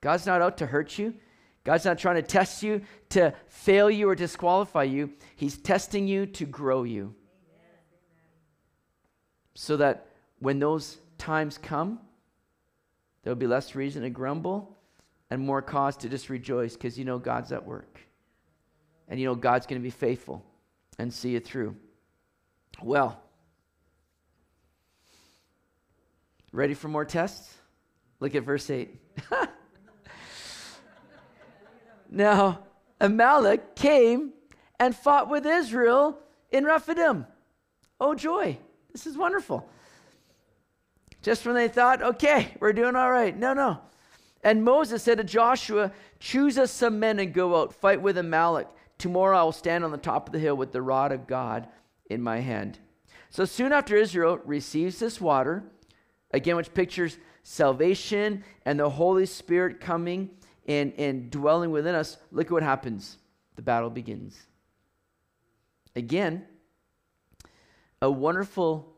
God's 0.00 0.26
not 0.26 0.42
out 0.42 0.58
to 0.58 0.66
hurt 0.66 0.98
you. 0.98 1.14
God's 1.62 1.84
not 1.84 1.98
trying 1.98 2.16
to 2.16 2.22
test 2.22 2.64
you 2.64 2.80
to 3.10 3.32
fail 3.46 3.88
you 3.88 4.08
or 4.08 4.16
disqualify 4.16 4.82
you. 4.82 5.12
He's 5.36 5.56
testing 5.56 6.08
you 6.08 6.26
to 6.26 6.46
grow 6.46 6.82
you. 6.82 7.14
So 9.54 9.76
that 9.76 10.08
when 10.40 10.58
those 10.58 10.98
times 11.16 11.58
come, 11.58 12.00
there'll 13.22 13.38
be 13.38 13.46
less 13.46 13.76
reason 13.76 14.02
to 14.02 14.10
grumble 14.10 14.76
and 15.30 15.40
more 15.40 15.62
cause 15.62 15.96
to 15.98 16.08
just 16.08 16.28
rejoice 16.28 16.72
because 16.72 16.98
you 16.98 17.04
know 17.04 17.20
God's 17.20 17.52
at 17.52 17.64
work. 17.64 18.00
And 19.06 19.20
you 19.20 19.26
know 19.26 19.36
God's 19.36 19.64
going 19.64 19.80
to 19.80 19.84
be 19.84 19.90
faithful 19.90 20.44
and 20.98 21.14
see 21.14 21.36
it 21.36 21.46
through. 21.46 21.76
Well, 22.82 23.21
ready 26.52 26.74
for 26.74 26.88
more 26.88 27.04
tests? 27.04 27.54
Look 28.20 28.34
at 28.34 28.44
verse 28.44 28.70
8. 28.70 28.94
now, 32.10 32.60
Amalek 33.00 33.74
came 33.74 34.32
and 34.78 34.94
fought 34.94 35.28
with 35.28 35.46
Israel 35.46 36.18
in 36.50 36.64
Rephidim. 36.64 37.26
Oh, 38.00 38.14
joy. 38.14 38.58
This 38.92 39.06
is 39.06 39.16
wonderful. 39.16 39.68
Just 41.22 41.46
when 41.46 41.54
they 41.54 41.68
thought, 41.68 42.02
okay, 42.02 42.54
we're 42.60 42.72
doing 42.72 42.96
all 42.96 43.10
right. 43.10 43.36
No, 43.36 43.54
no. 43.54 43.80
And 44.44 44.64
Moses 44.64 45.02
said 45.02 45.18
to 45.18 45.24
Joshua, 45.24 45.92
Choose 46.18 46.58
us 46.58 46.70
some 46.70 47.00
men 47.00 47.18
and 47.18 47.32
go 47.32 47.60
out, 47.60 47.74
fight 47.74 48.02
with 48.02 48.18
Amalek. 48.18 48.68
Tomorrow 48.98 49.38
I 49.38 49.42
will 49.42 49.52
stand 49.52 49.84
on 49.84 49.90
the 49.90 49.98
top 49.98 50.28
of 50.28 50.32
the 50.32 50.38
hill 50.38 50.56
with 50.56 50.72
the 50.72 50.82
rod 50.82 51.12
of 51.12 51.26
God 51.26 51.68
in 52.10 52.22
my 52.22 52.40
hand. 52.40 52.78
So 53.30 53.44
soon 53.44 53.72
after 53.72 53.96
Israel 53.96 54.38
receives 54.44 54.98
this 54.98 55.20
water, 55.20 55.64
again, 56.32 56.56
which 56.56 56.72
pictures 56.72 57.18
salvation 57.42 58.44
and 58.64 58.78
the 58.78 58.88
Holy 58.88 59.26
Spirit 59.26 59.80
coming 59.80 60.30
and, 60.66 60.92
and 60.98 61.30
dwelling 61.30 61.70
within 61.70 61.94
us, 61.94 62.16
look 62.30 62.46
at 62.46 62.52
what 62.52 62.62
happens. 62.62 63.18
The 63.56 63.62
battle 63.62 63.90
begins. 63.90 64.38
Again, 65.94 66.46
a 68.00 68.10
wonderful 68.10 68.88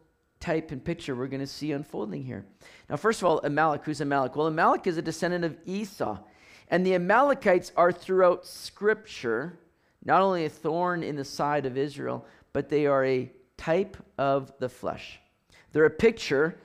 type 0.40 0.70
and 0.70 0.84
picture 0.84 1.14
we're 1.14 1.26
going 1.26 1.40
to 1.40 1.46
see 1.46 1.72
unfolding 1.72 2.22
here. 2.22 2.44
Now, 2.88 2.96
first 2.96 3.22
of 3.22 3.26
all, 3.26 3.40
Amalek. 3.42 3.84
Who's 3.84 4.00
Amalek? 4.00 4.36
Well, 4.36 4.46
Amalek 4.46 4.86
is 4.86 4.98
a 4.98 5.02
descendant 5.02 5.44
of 5.44 5.56
Esau. 5.64 6.18
And 6.68 6.84
the 6.86 6.94
Amalekites 6.94 7.72
are 7.76 7.92
throughout 7.92 8.46
Scripture 8.46 9.58
not 10.04 10.20
only 10.20 10.44
a 10.44 10.50
thorn 10.50 11.02
in 11.02 11.16
the 11.16 11.24
side 11.24 11.66
of 11.66 11.78
Israel, 11.78 12.26
but 12.52 12.68
they 12.68 12.86
are 12.86 13.04
a 13.04 13.30
type 13.56 13.96
of 14.18 14.52
the 14.58 14.68
flesh. 14.68 15.18
They're 15.72 15.86
a 15.86 15.90
picture 15.90 16.58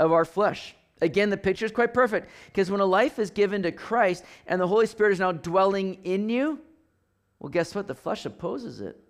of 0.00 0.12
our 0.12 0.24
flesh. 0.24 0.74
Again, 1.00 1.30
the 1.30 1.36
picture 1.36 1.64
is 1.64 1.72
quite 1.72 1.94
perfect 1.94 2.28
because 2.46 2.70
when 2.70 2.80
a 2.80 2.84
life 2.84 3.18
is 3.18 3.30
given 3.30 3.62
to 3.62 3.72
Christ 3.72 4.24
and 4.46 4.60
the 4.60 4.66
Holy 4.66 4.86
Spirit 4.86 5.12
is 5.12 5.20
now 5.20 5.32
dwelling 5.32 5.98
in 6.04 6.28
you, 6.28 6.58
well, 7.38 7.50
guess 7.50 7.74
what? 7.74 7.86
The 7.86 7.94
flesh 7.94 8.26
opposes 8.26 8.80
it 8.80 9.00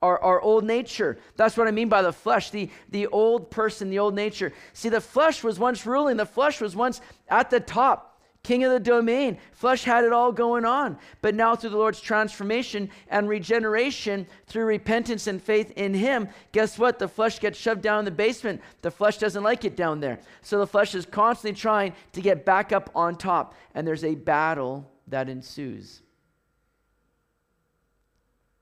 our, 0.00 0.18
our 0.20 0.40
old 0.40 0.64
nature. 0.64 1.18
That's 1.36 1.56
what 1.56 1.66
I 1.66 1.70
mean 1.70 1.88
by 1.88 2.02
the 2.02 2.12
flesh, 2.12 2.50
the, 2.50 2.70
the 2.90 3.08
old 3.08 3.50
person, 3.50 3.90
the 3.90 3.98
old 3.98 4.14
nature. 4.14 4.52
See, 4.72 4.88
the 4.88 5.00
flesh 5.00 5.42
was 5.42 5.58
once 5.58 5.84
ruling, 5.86 6.16
the 6.16 6.26
flesh 6.26 6.60
was 6.60 6.76
once 6.76 7.00
at 7.28 7.50
the 7.50 7.60
top, 7.60 8.07
king 8.42 8.64
of 8.64 8.72
the 8.72 8.80
domain. 8.80 9.38
Flesh 9.52 9.84
had 9.84 10.04
it 10.04 10.12
all 10.12 10.32
going 10.32 10.64
on. 10.64 10.98
But 11.20 11.34
now, 11.34 11.56
through 11.56 11.70
the 11.70 11.76
Lord's 11.76 12.00
transformation 12.00 12.90
and 13.08 13.28
regeneration, 13.28 14.26
through 14.46 14.64
repentance 14.64 15.26
and 15.26 15.42
faith 15.42 15.72
in 15.76 15.94
Him, 15.94 16.28
guess 16.52 16.78
what? 16.78 16.98
The 16.98 17.08
flesh 17.08 17.40
gets 17.40 17.58
shoved 17.58 17.82
down 17.82 18.00
in 18.00 18.04
the 18.04 18.10
basement. 18.10 18.62
The 18.82 18.90
flesh 18.90 19.18
doesn't 19.18 19.42
like 19.42 19.64
it 19.64 19.76
down 19.76 20.00
there. 20.00 20.20
So 20.42 20.58
the 20.58 20.66
flesh 20.66 20.94
is 20.94 21.06
constantly 21.06 21.58
trying 21.58 21.94
to 22.12 22.20
get 22.20 22.44
back 22.44 22.72
up 22.72 22.90
on 22.94 23.16
top, 23.16 23.54
and 23.74 23.86
there's 23.86 24.04
a 24.04 24.14
battle 24.14 24.90
that 25.08 25.28
ensues 25.28 26.02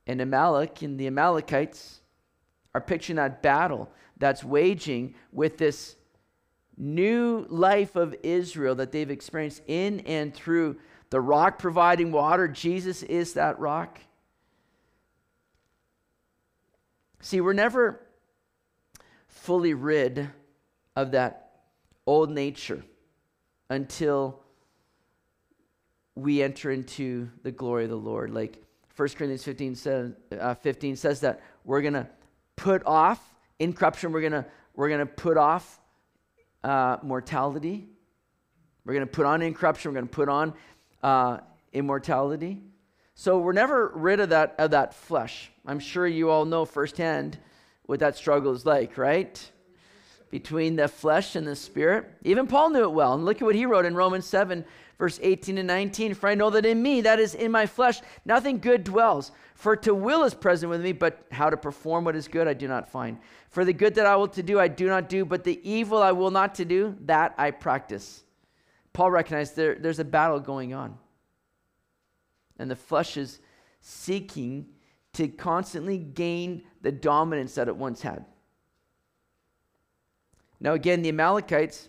and 0.06 0.20
Amalek 0.20 0.82
and 0.82 0.98
the 0.98 1.06
Amalekites 1.06 2.00
are 2.74 2.80
picturing 2.80 3.16
that 3.16 3.42
battle 3.42 3.90
that's 4.16 4.44
waging 4.44 5.14
with 5.32 5.58
this 5.58 5.96
new 6.76 7.46
life 7.48 7.96
of 7.96 8.14
Israel 8.22 8.74
that 8.76 8.92
they've 8.92 9.10
experienced 9.10 9.62
in 9.66 10.00
and 10.00 10.34
through 10.34 10.76
the 11.10 11.20
rock 11.20 11.58
providing 11.58 12.12
water. 12.12 12.48
Jesus 12.48 13.02
is 13.02 13.34
that 13.34 13.58
rock. 13.58 14.00
See, 17.20 17.40
we're 17.40 17.54
never 17.54 18.00
fully 19.28 19.74
rid 19.74 20.28
of 20.94 21.12
that 21.12 21.50
old 22.06 22.30
nature 22.30 22.84
until 23.68 24.40
we 26.14 26.42
enter 26.42 26.70
into 26.70 27.30
the 27.42 27.50
glory 27.50 27.84
of 27.84 27.90
the 27.90 27.96
Lord. 27.96 28.30
Like 28.30 28.62
1 28.96 29.08
Corinthians 29.10 29.44
15 29.44 29.74
says, 29.74 30.12
uh, 30.38 30.54
15 30.54 30.96
says 30.96 31.20
that 31.20 31.42
we're 31.64 31.82
going 31.82 31.94
to 31.94 32.06
put 32.56 32.84
off 32.86 33.34
incorruption, 33.58 34.12
we're 34.12 34.20
going 34.20 34.32
to 34.32 34.46
we're 34.74 34.88
going 34.88 35.00
to 35.00 35.06
put 35.06 35.38
off 35.38 35.80
uh, 36.66 36.98
mortality. 37.02 37.86
We're 38.84 38.94
going 38.94 39.06
to 39.06 39.12
put 39.12 39.24
on 39.24 39.40
incorruption. 39.40 39.90
We're 39.90 40.00
going 40.00 40.08
to 40.08 40.14
put 40.14 40.28
on 40.28 40.52
uh, 41.02 41.38
immortality. 41.72 42.60
So 43.14 43.38
we're 43.38 43.52
never 43.52 43.92
rid 43.94 44.18
of 44.18 44.30
that, 44.30 44.56
of 44.58 44.72
that 44.72 44.92
flesh. 44.92 45.50
I'm 45.64 45.78
sure 45.78 46.06
you 46.06 46.28
all 46.28 46.44
know 46.44 46.64
firsthand 46.64 47.38
what 47.84 48.00
that 48.00 48.16
struggle 48.16 48.52
is 48.52 48.66
like, 48.66 48.98
right? 48.98 49.50
Between 50.30 50.74
the 50.74 50.88
flesh 50.88 51.36
and 51.36 51.46
the 51.46 51.54
spirit. 51.54 52.10
Even 52.24 52.48
Paul 52.48 52.70
knew 52.70 52.82
it 52.82 52.92
well. 52.92 53.14
And 53.14 53.24
look 53.24 53.36
at 53.36 53.44
what 53.44 53.54
he 53.54 53.64
wrote 53.64 53.84
in 53.84 53.94
Romans 53.94 54.26
7, 54.26 54.64
verse 54.98 55.18
18 55.22 55.58
and 55.58 55.66
19. 55.66 56.14
For 56.14 56.28
I 56.28 56.34
know 56.34 56.50
that 56.50 56.66
in 56.66 56.82
me, 56.82 57.00
that 57.02 57.18
is 57.18 57.34
in 57.34 57.50
my 57.50 57.66
flesh, 57.66 58.00
nothing 58.24 58.58
good 58.58 58.84
dwells. 58.84 59.32
For 59.54 59.76
to 59.76 59.94
will 59.94 60.24
is 60.24 60.34
present 60.34 60.70
with 60.70 60.82
me, 60.82 60.92
but 60.92 61.26
how 61.30 61.50
to 61.50 61.56
perform 61.56 62.04
what 62.04 62.16
is 62.16 62.28
good 62.28 62.48
I 62.48 62.54
do 62.54 62.68
not 62.68 62.90
find. 62.90 63.18
For 63.50 63.64
the 63.64 63.72
good 63.72 63.94
that 63.94 64.06
I 64.06 64.16
will 64.16 64.28
to 64.28 64.42
do, 64.42 64.58
I 64.58 64.68
do 64.68 64.86
not 64.88 65.08
do, 65.08 65.24
but 65.24 65.44
the 65.44 65.60
evil 65.68 66.02
I 66.02 66.12
will 66.12 66.30
not 66.30 66.54
to 66.56 66.64
do, 66.64 66.96
that 67.02 67.34
I 67.38 67.50
practice. 67.50 68.24
Paul 68.92 69.10
recognized 69.10 69.56
there, 69.56 69.74
there's 69.74 69.98
a 69.98 70.04
battle 70.04 70.40
going 70.40 70.74
on. 70.74 70.96
And 72.58 72.70
the 72.70 72.76
flesh 72.76 73.16
is 73.16 73.40
seeking 73.80 74.66
to 75.12 75.28
constantly 75.28 75.98
gain 75.98 76.62
the 76.82 76.92
dominance 76.92 77.54
that 77.54 77.68
it 77.68 77.76
once 77.76 78.02
had. 78.02 78.24
Now, 80.60 80.72
again, 80.72 81.02
the 81.02 81.10
Amalekites 81.10 81.88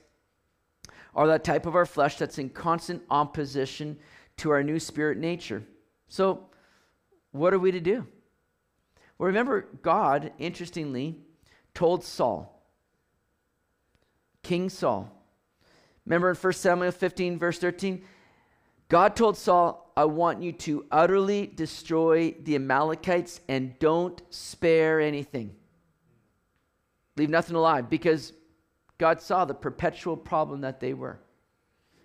are 1.17 1.27
that 1.27 1.43
type 1.43 1.65
of 1.65 1.75
our 1.75 1.85
flesh 1.85 2.17
that's 2.17 2.37
in 2.37 2.49
constant 2.49 3.01
opposition 3.09 3.97
to 4.37 4.51
our 4.51 4.63
new 4.63 4.79
spirit 4.79 5.17
nature. 5.17 5.63
So, 6.07 6.45
what 7.31 7.53
are 7.53 7.59
we 7.59 7.71
to 7.71 7.79
do? 7.79 8.07
Well, 9.17 9.27
remember, 9.27 9.67
God, 9.81 10.31
interestingly, 10.37 11.17
told 11.73 12.03
Saul, 12.03 12.63
King 14.43 14.69
Saul, 14.69 15.11
remember 16.05 16.29
in 16.29 16.35
1 16.35 16.53
Samuel 16.53 16.91
15, 16.91 17.39
verse 17.39 17.57
13, 17.57 18.03
God 18.87 19.15
told 19.15 19.37
Saul, 19.37 19.91
I 19.97 20.05
want 20.05 20.43
you 20.43 20.51
to 20.53 20.85
utterly 20.91 21.47
destroy 21.47 22.35
the 22.43 22.55
Amalekites 22.55 23.41
and 23.49 23.77
don't 23.79 24.21
spare 24.29 25.01
anything. 25.01 25.55
Leave 27.17 27.31
nothing 27.31 27.55
alive 27.55 27.89
because 27.89 28.33
God 28.97 29.21
saw 29.21 29.45
the 29.45 29.53
perpetual 29.53 30.17
problem 30.17 30.61
that 30.61 30.79
they 30.79 30.93
were. 30.93 31.19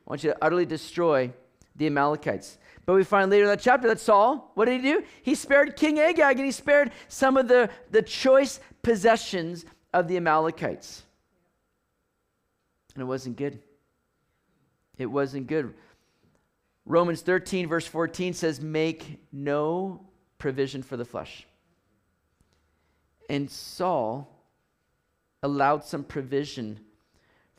I 0.06 0.10
want 0.10 0.24
you 0.24 0.30
to 0.30 0.44
utterly 0.44 0.66
destroy 0.66 1.32
the 1.76 1.86
Amalekites. 1.86 2.58
But 2.84 2.94
we 2.94 3.04
find 3.04 3.30
later 3.30 3.44
in 3.44 3.50
that 3.50 3.60
chapter 3.60 3.88
that 3.88 4.00
Saul, 4.00 4.50
what 4.54 4.66
did 4.66 4.82
he 4.82 4.92
do? 4.92 5.04
He 5.22 5.34
spared 5.34 5.76
King 5.76 6.00
Agag 6.00 6.36
and 6.36 6.44
he 6.44 6.52
spared 6.52 6.90
some 7.08 7.36
of 7.36 7.48
the, 7.48 7.70
the 7.90 8.02
choice 8.02 8.60
possessions 8.82 9.64
of 9.94 10.08
the 10.08 10.16
Amalekites. 10.16 11.02
And 12.94 13.02
it 13.02 13.06
wasn't 13.06 13.36
good. 13.36 13.60
It 14.98 15.06
wasn't 15.06 15.46
good. 15.46 15.72
Romans 16.84 17.22
13, 17.22 17.68
verse 17.68 17.86
14 17.86 18.34
says, 18.34 18.60
Make 18.60 19.20
no 19.32 20.04
provision 20.38 20.82
for 20.82 20.96
the 20.96 21.04
flesh. 21.04 21.46
And 23.30 23.48
Saul 23.48 24.28
allowed 25.42 25.84
some 25.84 26.04
provision 26.04 26.80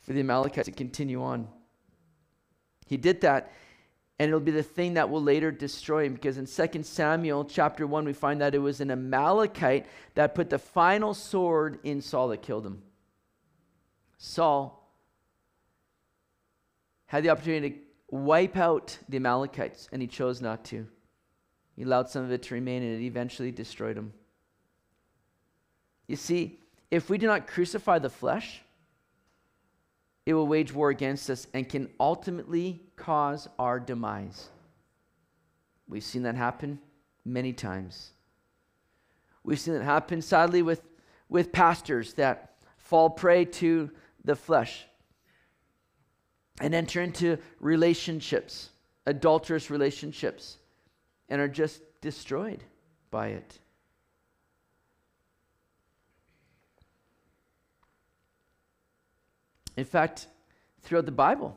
for 0.00 0.12
the 0.12 0.20
Amalekites 0.20 0.66
to 0.66 0.72
continue 0.72 1.22
on. 1.22 1.48
He 2.86 2.96
did 2.96 3.20
that, 3.22 3.52
and 4.18 4.28
it'll 4.28 4.40
be 4.40 4.50
the 4.50 4.62
thing 4.62 4.94
that 4.94 5.10
will 5.10 5.22
later 5.22 5.50
destroy 5.50 6.04
him 6.04 6.14
because 6.14 6.38
in 6.38 6.46
2 6.46 6.82
Samuel 6.82 7.44
chapter 7.44 7.86
1, 7.86 8.04
we 8.04 8.12
find 8.12 8.40
that 8.40 8.54
it 8.54 8.58
was 8.58 8.80
an 8.80 8.90
Amalekite 8.90 9.86
that 10.14 10.34
put 10.34 10.50
the 10.50 10.58
final 10.58 11.14
sword 11.14 11.78
in 11.82 12.00
Saul 12.00 12.28
that 12.28 12.42
killed 12.42 12.66
him. 12.66 12.82
Saul 14.18 14.90
had 17.06 17.24
the 17.24 17.30
opportunity 17.30 17.70
to 17.70 17.76
wipe 18.10 18.56
out 18.56 18.98
the 19.08 19.16
Amalekites, 19.16 19.88
and 19.92 20.00
he 20.00 20.08
chose 20.08 20.40
not 20.40 20.64
to. 20.66 20.86
He 21.76 21.82
allowed 21.82 22.08
some 22.08 22.24
of 22.24 22.30
it 22.30 22.42
to 22.44 22.54
remain, 22.54 22.82
and 22.82 23.00
it 23.00 23.04
eventually 23.04 23.50
destroyed 23.50 23.96
him. 23.96 24.12
You 26.06 26.16
see, 26.16 26.60
if 26.90 27.10
we 27.10 27.18
do 27.18 27.26
not 27.26 27.46
crucify 27.46 27.98
the 27.98 28.10
flesh, 28.10 28.62
it 30.26 30.34
will 30.34 30.46
wage 30.46 30.72
war 30.72 30.90
against 30.90 31.28
us 31.28 31.46
and 31.52 31.68
can 31.68 31.90
ultimately 32.00 32.82
cause 32.96 33.48
our 33.58 33.78
demise. 33.78 34.48
We've 35.88 36.04
seen 36.04 36.22
that 36.22 36.34
happen 36.34 36.78
many 37.24 37.52
times. 37.52 38.10
We've 39.42 39.60
seen 39.60 39.74
it 39.74 39.82
happen, 39.82 40.22
sadly, 40.22 40.62
with, 40.62 40.82
with 41.28 41.52
pastors 41.52 42.14
that 42.14 42.56
fall 42.78 43.10
prey 43.10 43.44
to 43.44 43.90
the 44.24 44.36
flesh 44.36 44.86
and 46.60 46.74
enter 46.74 47.02
into 47.02 47.38
relationships, 47.60 48.70
adulterous 49.06 49.70
relationships, 49.70 50.58
and 51.28 51.40
are 51.40 51.48
just 51.48 51.82
destroyed 52.00 52.62
by 53.10 53.28
it. 53.28 53.58
In 59.76 59.84
fact, 59.84 60.28
throughout 60.82 61.06
the 61.06 61.12
Bible, 61.12 61.56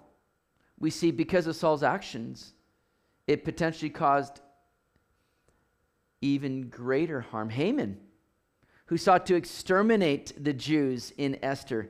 we 0.79 0.89
see 0.89 1.11
because 1.11 1.47
of 1.47 1.55
Saul's 1.55 1.83
actions, 1.83 2.53
it 3.25 3.43
potentially 3.43 3.89
caused 3.89 4.41
even 6.21 6.69
greater 6.69 7.21
harm. 7.21 7.49
Haman, 7.49 7.97
who 8.85 8.97
sought 8.97 9.25
to 9.27 9.35
exterminate 9.35 10.43
the 10.43 10.53
Jews 10.53 11.13
in 11.17 11.37
Esther, 11.43 11.89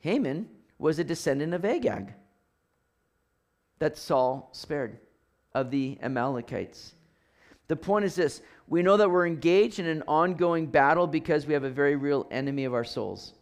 Haman 0.00 0.48
was 0.78 0.98
a 0.98 1.04
descendant 1.04 1.54
of 1.54 1.64
Agag 1.64 2.14
that 3.78 3.96
Saul 3.96 4.48
spared 4.52 4.98
of 5.54 5.70
the 5.70 5.98
Amalekites. 6.02 6.94
The 7.68 7.76
point 7.76 8.04
is 8.04 8.14
this 8.14 8.42
we 8.66 8.82
know 8.82 8.96
that 8.96 9.10
we're 9.10 9.26
engaged 9.26 9.78
in 9.78 9.86
an 9.86 10.02
ongoing 10.06 10.66
battle 10.66 11.06
because 11.06 11.46
we 11.46 11.54
have 11.54 11.64
a 11.64 11.70
very 11.70 11.96
real 11.96 12.26
enemy 12.30 12.64
of 12.64 12.74
our 12.74 12.84
souls. 12.84 13.34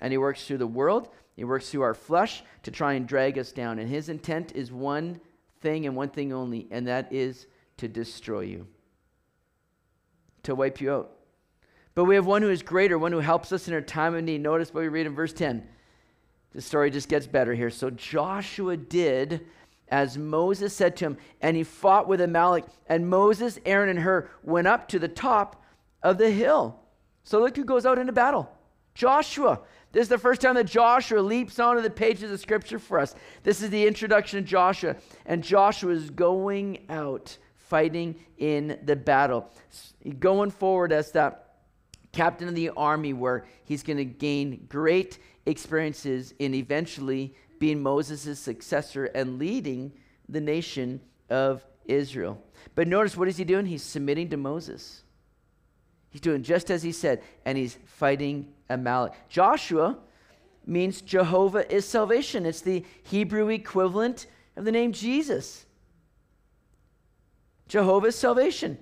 And 0.00 0.12
he 0.12 0.18
works 0.18 0.46
through 0.46 0.58
the 0.58 0.66
world, 0.66 1.08
he 1.36 1.44
works 1.44 1.68
through 1.68 1.82
our 1.82 1.94
flesh 1.94 2.42
to 2.62 2.70
try 2.70 2.94
and 2.94 3.06
drag 3.06 3.38
us 3.38 3.52
down. 3.52 3.78
And 3.78 3.88
his 3.88 4.08
intent 4.08 4.52
is 4.54 4.72
one 4.72 5.20
thing 5.60 5.86
and 5.86 5.96
one 5.96 6.08
thing 6.08 6.32
only, 6.32 6.66
and 6.70 6.86
that 6.86 7.12
is 7.12 7.46
to 7.78 7.88
destroy 7.88 8.40
you, 8.40 8.66
to 10.42 10.54
wipe 10.54 10.80
you 10.80 10.92
out. 10.92 11.12
But 11.94 12.04
we 12.04 12.14
have 12.14 12.26
one 12.26 12.42
who 12.42 12.50
is 12.50 12.62
greater, 12.62 12.98
one 12.98 13.12
who 13.12 13.20
helps 13.20 13.52
us 13.52 13.68
in 13.68 13.74
our 13.74 13.80
time 13.80 14.14
of 14.14 14.24
need. 14.24 14.42
Notice 14.42 14.72
what 14.72 14.82
we 14.82 14.88
read 14.88 15.06
in 15.06 15.14
verse 15.14 15.32
10. 15.32 15.66
The 16.52 16.62
story 16.62 16.90
just 16.90 17.08
gets 17.08 17.26
better 17.26 17.54
here. 17.54 17.70
So 17.70 17.90
Joshua 17.90 18.76
did 18.76 19.46
as 19.88 20.18
Moses 20.18 20.74
said 20.74 20.96
to 20.96 21.06
him, 21.06 21.16
and 21.40 21.56
he 21.56 21.62
fought 21.62 22.08
with 22.08 22.20
Amalek. 22.20 22.64
And 22.88 23.08
Moses, 23.08 23.58
Aaron, 23.64 23.88
and 23.88 24.00
Hur 24.00 24.28
went 24.42 24.66
up 24.66 24.88
to 24.88 24.98
the 24.98 25.08
top 25.08 25.62
of 26.02 26.18
the 26.18 26.30
hill. 26.30 26.80
So 27.24 27.40
look 27.40 27.56
who 27.56 27.64
goes 27.64 27.86
out 27.86 27.98
into 27.98 28.12
battle 28.12 28.50
Joshua. 28.94 29.60
This 29.96 30.02
is 30.02 30.08
the 30.10 30.18
first 30.18 30.42
time 30.42 30.56
that 30.56 30.66
Joshua 30.66 31.20
leaps 31.20 31.58
onto 31.58 31.80
the 31.80 31.88
pages 31.88 32.30
of 32.30 32.38
Scripture 32.38 32.78
for 32.78 32.98
us. 32.98 33.14
This 33.44 33.62
is 33.62 33.70
the 33.70 33.86
introduction 33.86 34.38
of 34.38 34.44
Joshua. 34.44 34.96
And 35.24 35.42
Joshua 35.42 35.92
is 35.92 36.10
going 36.10 36.84
out 36.90 37.38
fighting 37.54 38.14
in 38.36 38.78
the 38.84 38.94
battle, 38.94 39.50
going 40.18 40.50
forward 40.50 40.92
as 40.92 41.12
that 41.12 41.54
captain 42.12 42.46
of 42.46 42.54
the 42.54 42.68
army, 42.76 43.14
where 43.14 43.46
he's 43.64 43.82
going 43.82 43.96
to 43.96 44.04
gain 44.04 44.66
great 44.68 45.18
experiences 45.46 46.34
in 46.38 46.52
eventually 46.52 47.34
being 47.58 47.82
Moses' 47.82 48.38
successor 48.38 49.06
and 49.06 49.38
leading 49.38 49.94
the 50.28 50.42
nation 50.42 51.00
of 51.30 51.64
Israel. 51.86 52.38
But 52.74 52.86
notice 52.86 53.16
what 53.16 53.28
is 53.28 53.38
he 53.38 53.44
doing? 53.44 53.64
He's 53.64 53.82
submitting 53.82 54.28
to 54.28 54.36
Moses. 54.36 55.04
He's 56.10 56.20
doing 56.20 56.42
just 56.42 56.70
as 56.70 56.82
he 56.82 56.92
said, 56.92 57.22
and 57.46 57.56
he's 57.56 57.78
fighting 57.86 58.52
Amalek. 58.68 59.12
Joshua 59.28 59.98
means 60.66 61.00
Jehovah 61.00 61.72
is 61.72 61.84
salvation. 61.84 62.46
It's 62.46 62.60
the 62.60 62.84
Hebrew 63.04 63.48
equivalent 63.48 64.26
of 64.56 64.64
the 64.64 64.72
name 64.72 64.92
Jesus. 64.92 65.66
Jehovah 67.68 68.08
is 68.08 68.16
salvation. 68.16 68.78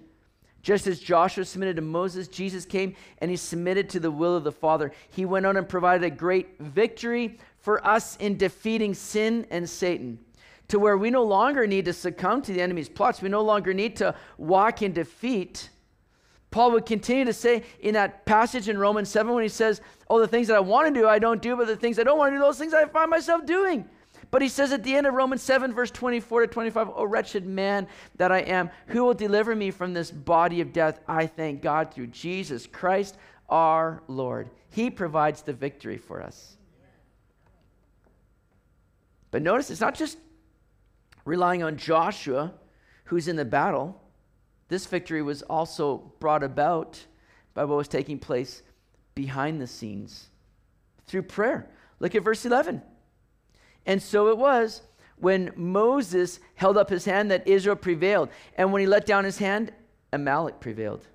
Just 0.63 0.87
as 0.87 0.99
Joshua 0.99 1.45
submitted 1.45 1.77
to 1.77 1.83
Moses, 1.83 2.27
Jesus 2.27 2.65
came 2.65 2.97
and 3.19 3.31
he 3.31 3.37
submitted 3.37 3.91
to 3.91 4.01
the 4.01 4.11
will 4.11 4.35
of 4.35 4.45
the 4.45 4.53
Father. 4.53 4.93
He 5.11 5.27
went 5.27 5.45
on 5.45 5.59
and 5.59 5.69
provided 5.69 6.05
a 6.05 6.11
great 6.11 6.59
victory 6.59 7.39
for 7.59 7.87
us 7.87 8.17
in 8.17 8.39
defeating 8.39 8.95
sin 8.95 9.47
and 9.51 9.69
Satan, 9.69 10.19
to 10.69 10.79
where 10.79 10.97
we 10.97 11.11
no 11.11 11.23
longer 11.23 11.67
need 11.67 11.85
to 11.85 11.93
succumb 11.93 12.41
to 12.43 12.53
the 12.55 12.63
enemy's 12.63 12.89
plots. 12.89 13.21
We 13.21 13.29
no 13.29 13.43
longer 13.43 13.75
need 13.75 13.97
to 13.97 14.15
walk 14.39 14.81
in 14.81 14.95
defeat. 14.95 15.69
Paul 16.55 16.71
would 16.71 16.87
continue 16.87 17.25
to 17.25 17.33
say 17.33 17.65
in 17.81 17.95
that 17.95 18.27
passage 18.27 18.69
in 18.69 18.79
Romans 18.79 19.09
7 19.09 19.35
when 19.35 19.43
he 19.43 19.49
says, 19.49 19.81
Oh, 20.09 20.21
the 20.21 20.29
things 20.29 20.47
that 20.47 20.57
I 20.57 20.61
want 20.61 20.87
to 20.87 21.01
do, 21.01 21.09
I 21.09 21.19
don't 21.19 21.43
do, 21.43 21.57
but 21.57 21.67
the 21.67 21.75
things 21.75 21.99
I 21.99 22.05
don't 22.05 22.17
want 22.17 22.31
to 22.31 22.37
do, 22.37 22.41
those 22.41 22.61
things 22.61 22.73
I 22.73 22.85
find 22.85 23.11
myself 23.11 23.45
doing. 23.45 23.89
But 24.31 24.41
he 24.41 24.49
says 24.49 24.71
at 24.71 24.85
the 24.85 24.95
end 24.95 25.09
of 25.09 25.15
Romans 25.15 25.43
7, 25.43 25.73
verse 25.73 25.91
24 25.91 26.43
to 26.43 26.47
25, 26.47 26.91
Oh, 26.95 27.07
wretched 27.07 27.45
man 27.45 27.89
that 28.19 28.31
I 28.31 28.39
am, 28.39 28.71
who 28.87 29.03
will 29.03 29.15
deliver 29.15 29.57
me 29.57 29.73
from 29.73 29.95
this 29.95 30.13
body 30.13 30.61
of 30.61 30.73
death? 30.73 31.01
I 31.09 31.27
thank 31.27 31.61
God 31.61 31.93
through 31.93 32.07
Jesus 32.07 32.69
Christ 32.69 33.17
our 33.49 34.05
Lord. 34.07 34.49
He 34.71 34.91
provides 34.91 35.43
the 35.43 35.55
victory 35.55 35.99
for 35.99 36.23
us. 36.23 36.57
But 39.33 39.43
notice 39.43 39.71
it's 39.71 39.81
not 39.81 39.97
just 39.97 40.19
relying 41.25 41.65
on 41.65 41.79
Joshua, 41.79 42.55
who's 43.07 43.27
in 43.27 43.35
the 43.35 43.45
battle. 43.45 44.01
This 44.69 44.87
victory 44.87 45.23
was 45.23 45.43
also 45.43 46.13
brought 46.19 46.43
about 46.43 47.05
by 47.53 47.65
what 47.65 47.77
was 47.77 47.89
taking 47.89 48.19
place 48.19 48.63
behind 49.15 49.61
the 49.61 49.67
scenes 49.67 50.29
through 51.07 51.23
prayer. 51.23 51.69
Look 52.01 52.15
at 52.15 52.25
verse 52.25 52.45
11. 52.45 52.83
And 53.87 54.03
so 54.03 54.29
it 54.29 54.39
was 54.39 54.83
when 55.17 55.53
Moses 55.55 56.41
held 56.55 56.77
up 56.77 56.91
his 56.91 57.05
hand 57.05 57.31
that 57.31 57.47
Israel 57.47 57.77
prevailed. 57.77 58.31
And 58.57 58.73
when 58.73 58.81
he 58.81 58.87
let 58.87 59.07
down 59.07 59.25
his 59.25 59.39
hand, 59.39 59.73
Amalek 60.13 60.61
prevailed. 60.61 61.07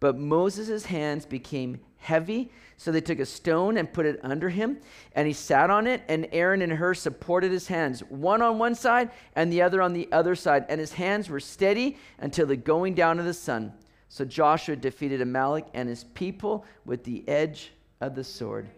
But 0.00 0.18
Moses' 0.18 0.86
hands 0.86 1.26
became 1.26 1.80
heavy, 1.96 2.50
so 2.82 2.90
they 2.90 3.00
took 3.00 3.20
a 3.20 3.26
stone 3.26 3.76
and 3.76 3.92
put 3.92 4.06
it 4.06 4.18
under 4.24 4.48
him, 4.48 4.76
and 5.14 5.28
he 5.28 5.32
sat 5.32 5.70
on 5.70 5.86
it, 5.86 6.02
and 6.08 6.26
Aaron 6.32 6.62
and 6.62 6.72
Hur 6.72 6.94
supported 6.94 7.52
his 7.52 7.68
hands, 7.68 8.00
one 8.08 8.42
on 8.42 8.58
one 8.58 8.74
side 8.74 9.12
and 9.36 9.52
the 9.52 9.62
other 9.62 9.80
on 9.80 9.92
the 9.92 10.08
other 10.10 10.34
side, 10.34 10.66
and 10.68 10.80
his 10.80 10.92
hands 10.92 11.30
were 11.30 11.38
steady 11.38 11.96
until 12.18 12.44
the 12.44 12.56
going 12.56 12.94
down 12.94 13.20
of 13.20 13.24
the 13.24 13.34
sun. 13.34 13.72
So 14.08 14.24
Joshua 14.24 14.74
defeated 14.74 15.20
Amalek 15.20 15.66
and 15.74 15.88
his 15.88 16.02
people 16.02 16.64
with 16.84 17.04
the 17.04 17.26
edge 17.28 17.70
of 18.00 18.16
the 18.16 18.24
sword. 18.24 18.68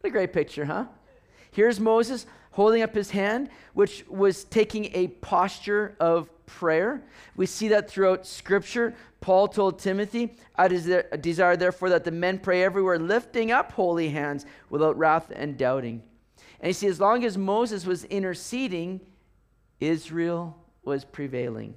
What 0.00 0.08
a 0.08 0.10
great 0.10 0.32
picture, 0.32 0.64
huh? 0.64 0.86
Here's 1.52 1.78
Moses 1.78 2.26
holding 2.50 2.82
up 2.82 2.94
his 2.94 3.10
hand, 3.10 3.50
which 3.74 4.04
was 4.08 4.44
taking 4.44 4.86
a 4.94 5.08
posture 5.08 5.96
of 6.00 6.28
prayer. 6.46 7.02
We 7.36 7.46
see 7.46 7.68
that 7.68 7.90
throughout 7.90 8.26
Scripture. 8.26 8.94
Paul 9.20 9.48
told 9.48 9.78
Timothy, 9.78 10.34
I 10.56 10.68
desire 10.68 11.56
therefore 11.56 11.90
that 11.90 12.04
the 12.04 12.10
men 12.10 12.38
pray 12.38 12.62
everywhere, 12.62 12.98
lifting 12.98 13.52
up 13.52 13.72
holy 13.72 14.08
hands 14.08 14.46
without 14.70 14.96
wrath 14.96 15.30
and 15.34 15.56
doubting. 15.56 16.02
And 16.60 16.68
you 16.68 16.72
see, 16.72 16.86
as 16.86 17.00
long 17.00 17.24
as 17.24 17.36
Moses 17.38 17.86
was 17.86 18.04
interceding, 18.04 19.00
Israel 19.80 20.56
was 20.84 21.04
prevailing. 21.04 21.74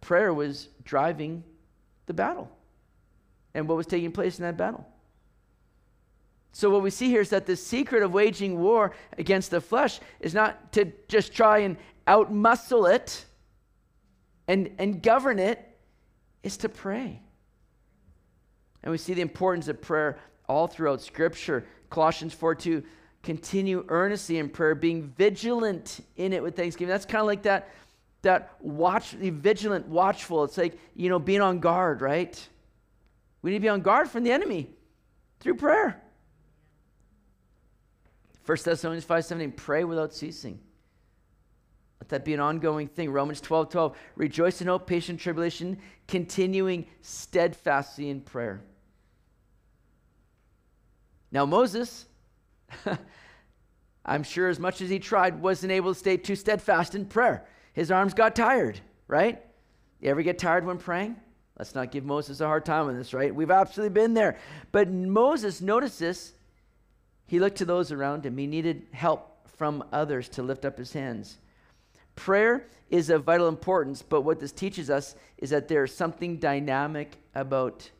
Prayer 0.00 0.34
was 0.34 0.68
driving 0.84 1.42
the 2.06 2.14
battle 2.14 2.50
and 3.54 3.66
what 3.68 3.76
was 3.76 3.86
taking 3.86 4.12
place 4.12 4.38
in 4.38 4.44
that 4.44 4.56
battle. 4.56 4.86
So, 6.56 6.70
what 6.70 6.82
we 6.82 6.88
see 6.88 7.10
here 7.10 7.20
is 7.20 7.28
that 7.28 7.44
the 7.44 7.54
secret 7.54 8.02
of 8.02 8.14
waging 8.14 8.58
war 8.58 8.92
against 9.18 9.50
the 9.50 9.60
flesh 9.60 10.00
is 10.20 10.32
not 10.32 10.72
to 10.72 10.90
just 11.06 11.34
try 11.34 11.58
and 11.58 11.76
outmuscle 12.06 12.90
it 12.94 13.26
and, 14.48 14.70
and 14.78 15.02
govern 15.02 15.38
it, 15.38 15.62
is 16.42 16.56
to 16.56 16.70
pray. 16.70 17.20
And 18.82 18.90
we 18.90 18.96
see 18.96 19.12
the 19.12 19.20
importance 19.20 19.68
of 19.68 19.82
prayer 19.82 20.18
all 20.48 20.66
throughout 20.66 21.02
Scripture. 21.02 21.66
Colossians 21.90 22.32
4 22.32 22.54
2, 22.54 22.82
continue 23.22 23.84
earnestly 23.88 24.38
in 24.38 24.48
prayer, 24.48 24.74
being 24.74 25.12
vigilant 25.18 26.00
in 26.16 26.32
it 26.32 26.42
with 26.42 26.56
thanksgiving. 26.56 26.88
That's 26.88 27.04
kind 27.04 27.20
of 27.20 27.26
like 27.26 27.42
that, 27.42 27.68
that 28.22 28.54
watch, 28.62 29.10
the 29.10 29.28
vigilant, 29.28 29.88
watchful. 29.88 30.44
It's 30.44 30.56
like, 30.56 30.78
you 30.94 31.10
know, 31.10 31.18
being 31.18 31.42
on 31.42 31.58
guard, 31.58 32.00
right? 32.00 32.48
We 33.42 33.50
need 33.50 33.58
to 33.58 33.62
be 33.62 33.68
on 33.68 33.82
guard 33.82 34.08
from 34.08 34.24
the 34.24 34.32
enemy 34.32 34.70
through 35.40 35.56
prayer. 35.56 36.02
1 38.46 38.58
Thessalonians 38.64 39.04
5.17, 39.04 39.56
pray 39.56 39.84
without 39.84 40.14
ceasing. 40.14 40.60
Let 42.00 42.08
that 42.10 42.24
be 42.24 42.34
an 42.34 42.40
ongoing 42.40 42.86
thing. 42.86 43.10
Romans 43.10 43.40
12, 43.40 43.70
12, 43.70 43.96
rejoice 44.14 44.60
in 44.60 44.68
hope, 44.68 44.86
patient 44.86 45.18
tribulation, 45.18 45.78
continuing 46.06 46.86
steadfastly 47.00 48.08
in 48.08 48.20
prayer. 48.20 48.62
Now, 51.32 51.44
Moses, 51.44 52.06
I'm 54.06 54.22
sure 54.22 54.48
as 54.48 54.60
much 54.60 54.80
as 54.80 54.88
he 54.88 55.00
tried, 55.00 55.40
wasn't 55.42 55.72
able 55.72 55.92
to 55.92 55.98
stay 55.98 56.16
too 56.16 56.36
steadfast 56.36 56.94
in 56.94 57.06
prayer. 57.06 57.44
His 57.72 57.90
arms 57.90 58.14
got 58.14 58.36
tired, 58.36 58.80
right? 59.08 59.42
You 60.00 60.10
ever 60.10 60.22
get 60.22 60.38
tired 60.38 60.64
when 60.64 60.78
praying? 60.78 61.16
Let's 61.58 61.74
not 61.74 61.90
give 61.90 62.04
Moses 62.04 62.40
a 62.40 62.46
hard 62.46 62.64
time 62.64 62.86
on 62.86 62.96
this, 62.96 63.12
right? 63.12 63.34
We've 63.34 63.50
absolutely 63.50 63.94
been 63.94 64.14
there. 64.14 64.38
But 64.70 64.90
Moses, 64.90 65.60
notice 65.60 65.98
this, 65.98 66.34
he 67.26 67.38
looked 67.40 67.58
to 67.58 67.64
those 67.64 67.92
around 67.92 68.24
him. 68.24 68.36
He 68.36 68.46
needed 68.46 68.86
help 68.92 69.48
from 69.56 69.84
others 69.92 70.28
to 70.30 70.42
lift 70.42 70.64
up 70.64 70.78
his 70.78 70.92
hands. 70.92 71.38
Prayer 72.14 72.66
is 72.88 73.10
of 73.10 73.24
vital 73.24 73.48
importance, 73.48 74.02
but 74.02 74.22
what 74.22 74.40
this 74.40 74.52
teaches 74.52 74.90
us 74.90 75.16
is 75.38 75.50
that 75.50 75.68
there's 75.68 75.94
something 75.94 76.38
dynamic 76.38 77.16
about 77.34 77.90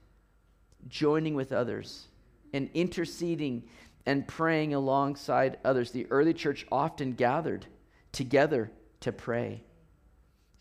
joining 0.89 1.35
with 1.35 1.53
others 1.53 2.07
and 2.53 2.71
interceding 2.75 3.65
and 4.07 4.27
praying 4.27 4.73
alongside 4.73 5.59
others. 5.65 5.91
The 5.91 6.07
early 6.11 6.33
church 6.33 6.67
often 6.71 7.13
gathered 7.13 7.67
together 8.13 8.71
to 9.01 9.13
pray 9.13 9.63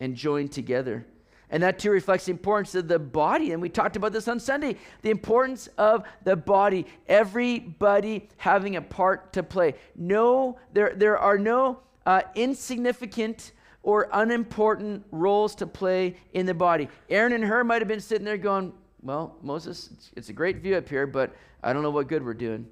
and 0.00 0.16
joined 0.16 0.52
together. 0.52 1.06
And 1.50 1.62
that 1.62 1.78
too 1.78 1.90
reflects 1.90 2.24
the 2.24 2.32
importance 2.32 2.74
of 2.74 2.88
the 2.88 2.98
body. 2.98 3.52
And 3.52 3.62
we 3.62 3.68
talked 3.68 3.96
about 3.96 4.12
this 4.12 4.26
on 4.26 4.40
Sunday 4.40 4.76
the 5.02 5.10
importance 5.10 5.68
of 5.78 6.04
the 6.24 6.34
body. 6.34 6.86
Everybody 7.08 8.28
having 8.36 8.76
a 8.76 8.82
part 8.82 9.32
to 9.34 9.42
play. 9.42 9.74
No, 9.94 10.58
there, 10.72 10.94
there 10.96 11.18
are 11.18 11.38
no 11.38 11.80
uh, 12.04 12.22
insignificant 12.34 13.52
or 13.86 14.08
unimportant 14.12 15.04
roles 15.12 15.54
to 15.54 15.66
play 15.66 16.16
in 16.32 16.44
the 16.44 16.54
body. 16.54 16.88
Aaron 17.08 17.32
and 17.32 17.44
Hur 17.44 17.62
might 17.62 17.80
have 17.80 17.88
been 17.88 18.00
sitting 18.00 18.24
there 18.24 18.36
going, 18.36 18.72
Well, 19.00 19.36
Moses, 19.42 19.90
it's, 20.16 20.28
a 20.28 20.32
great 20.32 20.56
view 20.56 20.76
up 20.76 20.88
here, 20.88 21.06
but 21.06 21.34
I 21.62 21.72
don't 21.72 21.82
know 21.82 21.90
what 21.90 22.08
good 22.08 22.24
we're 22.24 22.34
doing. 22.34 22.66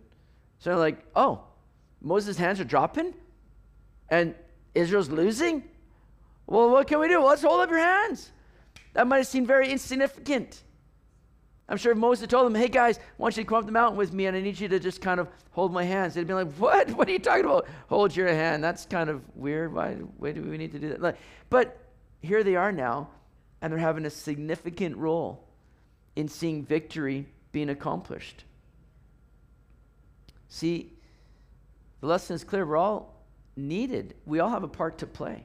So 0.58 0.70
they're 0.70 0.78
like, 0.78 1.04
Oh, 1.14 1.44
Moses' 2.02 2.36
hands 2.36 2.58
are 2.58 2.64
dropping? 2.64 3.14
And 4.08 4.34
Israel's 4.74 5.08
losing? 5.08 5.62
Well, 6.48 6.70
what 6.70 6.88
can 6.88 6.98
we 6.98 7.06
do? 7.06 7.24
let's 7.24 7.42
hold 7.42 7.60
up 7.60 7.70
your 7.70 7.78
hands. 7.78 8.32
That 8.94 9.06
might 9.06 9.18
have 9.18 9.26
seemed 9.26 9.46
very 9.46 9.70
insignificant. 9.70 10.62
I'm 11.68 11.76
sure 11.76 11.92
if 11.92 11.98
Moses 11.98 12.28
told 12.28 12.46
them, 12.46 12.54
hey 12.54 12.68
guys, 12.68 12.98
I 12.98 13.02
want 13.18 13.36
you 13.36 13.42
to 13.42 13.48
come 13.48 13.58
up 13.58 13.66
the 13.66 13.72
mountain 13.72 13.96
with 13.96 14.12
me 14.12 14.26
and 14.26 14.36
I 14.36 14.40
need 14.40 14.58
you 14.58 14.68
to 14.68 14.78
just 14.78 15.00
kind 15.00 15.18
of 15.18 15.28
hold 15.50 15.72
my 15.72 15.84
hands, 15.84 16.14
they'd 16.14 16.26
be 16.26 16.34
like, 16.34 16.52
what? 16.54 16.90
What 16.96 17.08
are 17.08 17.12
you 17.12 17.18
talking 17.18 17.44
about? 17.44 17.66
Hold 17.88 18.14
your 18.14 18.28
hand. 18.28 18.62
That's 18.62 18.86
kind 18.86 19.08
of 19.08 19.22
weird. 19.34 19.72
Why, 19.72 19.94
why 19.94 20.32
do 20.32 20.42
we 20.42 20.58
need 20.58 20.72
to 20.72 20.78
do 20.78 20.96
that? 20.96 21.16
But 21.48 21.78
here 22.20 22.42
they 22.42 22.56
are 22.56 22.72
now, 22.72 23.08
and 23.62 23.72
they're 23.72 23.80
having 23.80 24.04
a 24.04 24.10
significant 24.10 24.96
role 24.96 25.46
in 26.16 26.28
seeing 26.28 26.64
victory 26.64 27.26
being 27.52 27.70
accomplished. 27.70 28.44
See, 30.48 30.92
the 32.00 32.06
lesson 32.06 32.34
is 32.34 32.44
clear. 32.44 32.66
We're 32.66 32.76
all 32.76 33.14
needed, 33.56 34.14
we 34.26 34.40
all 34.40 34.50
have 34.50 34.64
a 34.64 34.68
part 34.68 34.98
to 34.98 35.06
play. 35.06 35.44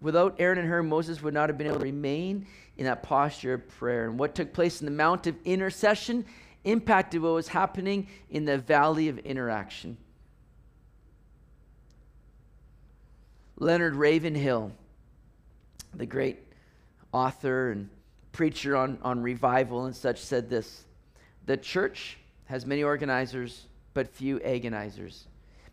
Without 0.00 0.36
Aaron 0.38 0.58
and 0.58 0.68
Hur, 0.68 0.82
Moses 0.82 1.22
would 1.22 1.34
not 1.34 1.48
have 1.48 1.56
been 1.56 1.66
able 1.66 1.78
to 1.78 1.84
remain 1.84 2.46
in 2.76 2.84
that 2.84 3.02
posture 3.02 3.54
of 3.54 3.68
prayer. 3.68 4.06
And 4.08 4.18
what 4.18 4.34
took 4.34 4.52
place 4.52 4.80
in 4.80 4.84
the 4.86 4.92
Mount 4.92 5.26
of 5.26 5.36
Intercession 5.44 6.24
impacted 6.64 7.22
what 7.22 7.34
was 7.34 7.48
happening 7.48 8.08
in 8.30 8.44
the 8.44 8.58
Valley 8.58 9.08
of 9.08 9.18
Interaction. 9.18 9.96
Leonard 13.56 13.94
Ravenhill, 13.94 14.72
the 15.94 16.06
great 16.06 16.40
author 17.12 17.70
and 17.70 17.88
preacher 18.32 18.76
on, 18.76 18.98
on 19.02 19.22
revival 19.22 19.84
and 19.84 19.94
such, 19.94 20.18
said 20.18 20.50
this 20.50 20.84
The 21.46 21.56
church 21.56 22.18
has 22.46 22.66
many 22.66 22.82
organizers, 22.82 23.66
but 23.94 24.08
few 24.08 24.40
agonizers. 24.40 25.24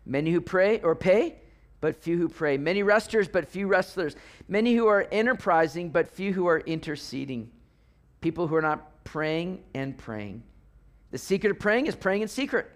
Many 0.06 0.30
who 0.30 0.40
pray 0.40 0.80
or 0.80 0.94
pay, 0.94 1.36
but 1.82 1.96
few 1.96 2.16
who 2.16 2.28
pray. 2.28 2.56
Many 2.56 2.84
resters, 2.84 3.26
but 3.26 3.48
few 3.48 3.66
wrestlers. 3.66 4.14
Many 4.48 4.74
who 4.74 4.86
are 4.86 5.06
enterprising, 5.10 5.90
but 5.90 6.08
few 6.08 6.32
who 6.32 6.46
are 6.46 6.60
interceding. 6.60 7.50
People 8.20 8.46
who 8.46 8.54
are 8.54 8.62
not 8.62 9.04
praying 9.04 9.64
and 9.74 9.98
praying. 9.98 10.44
The 11.10 11.18
secret 11.18 11.50
of 11.50 11.58
praying 11.58 11.88
is 11.88 11.96
praying 11.96 12.22
in 12.22 12.28
secret. 12.28 12.70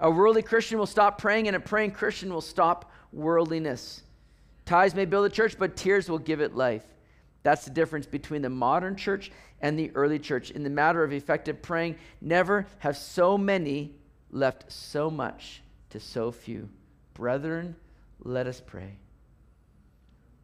A 0.00 0.10
worldly 0.10 0.42
Christian 0.42 0.76
will 0.76 0.86
stop 0.86 1.18
praying, 1.18 1.46
and 1.46 1.54
a 1.54 1.60
praying 1.60 1.92
Christian 1.92 2.34
will 2.34 2.40
stop 2.40 2.90
worldliness. 3.12 4.02
Ties 4.66 4.92
may 4.92 5.04
build 5.04 5.26
a 5.26 5.30
church, 5.30 5.56
but 5.56 5.76
tears 5.76 6.10
will 6.10 6.18
give 6.18 6.40
it 6.40 6.56
life. 6.56 6.84
That's 7.44 7.64
the 7.64 7.70
difference 7.70 8.06
between 8.06 8.42
the 8.42 8.50
modern 8.50 8.96
church 8.96 9.30
and 9.60 9.78
the 9.78 9.92
early 9.94 10.18
church. 10.18 10.50
In 10.50 10.64
the 10.64 10.70
matter 10.70 11.04
of 11.04 11.12
effective 11.12 11.62
praying, 11.62 11.94
never 12.20 12.66
have 12.78 12.96
so 12.96 13.38
many 13.38 13.94
left 14.32 14.70
so 14.72 15.08
much 15.10 15.62
to 15.90 16.00
so 16.00 16.32
few. 16.32 16.68
Brethren, 17.14 17.76
let 18.22 18.46
us 18.46 18.62
pray. 18.64 18.96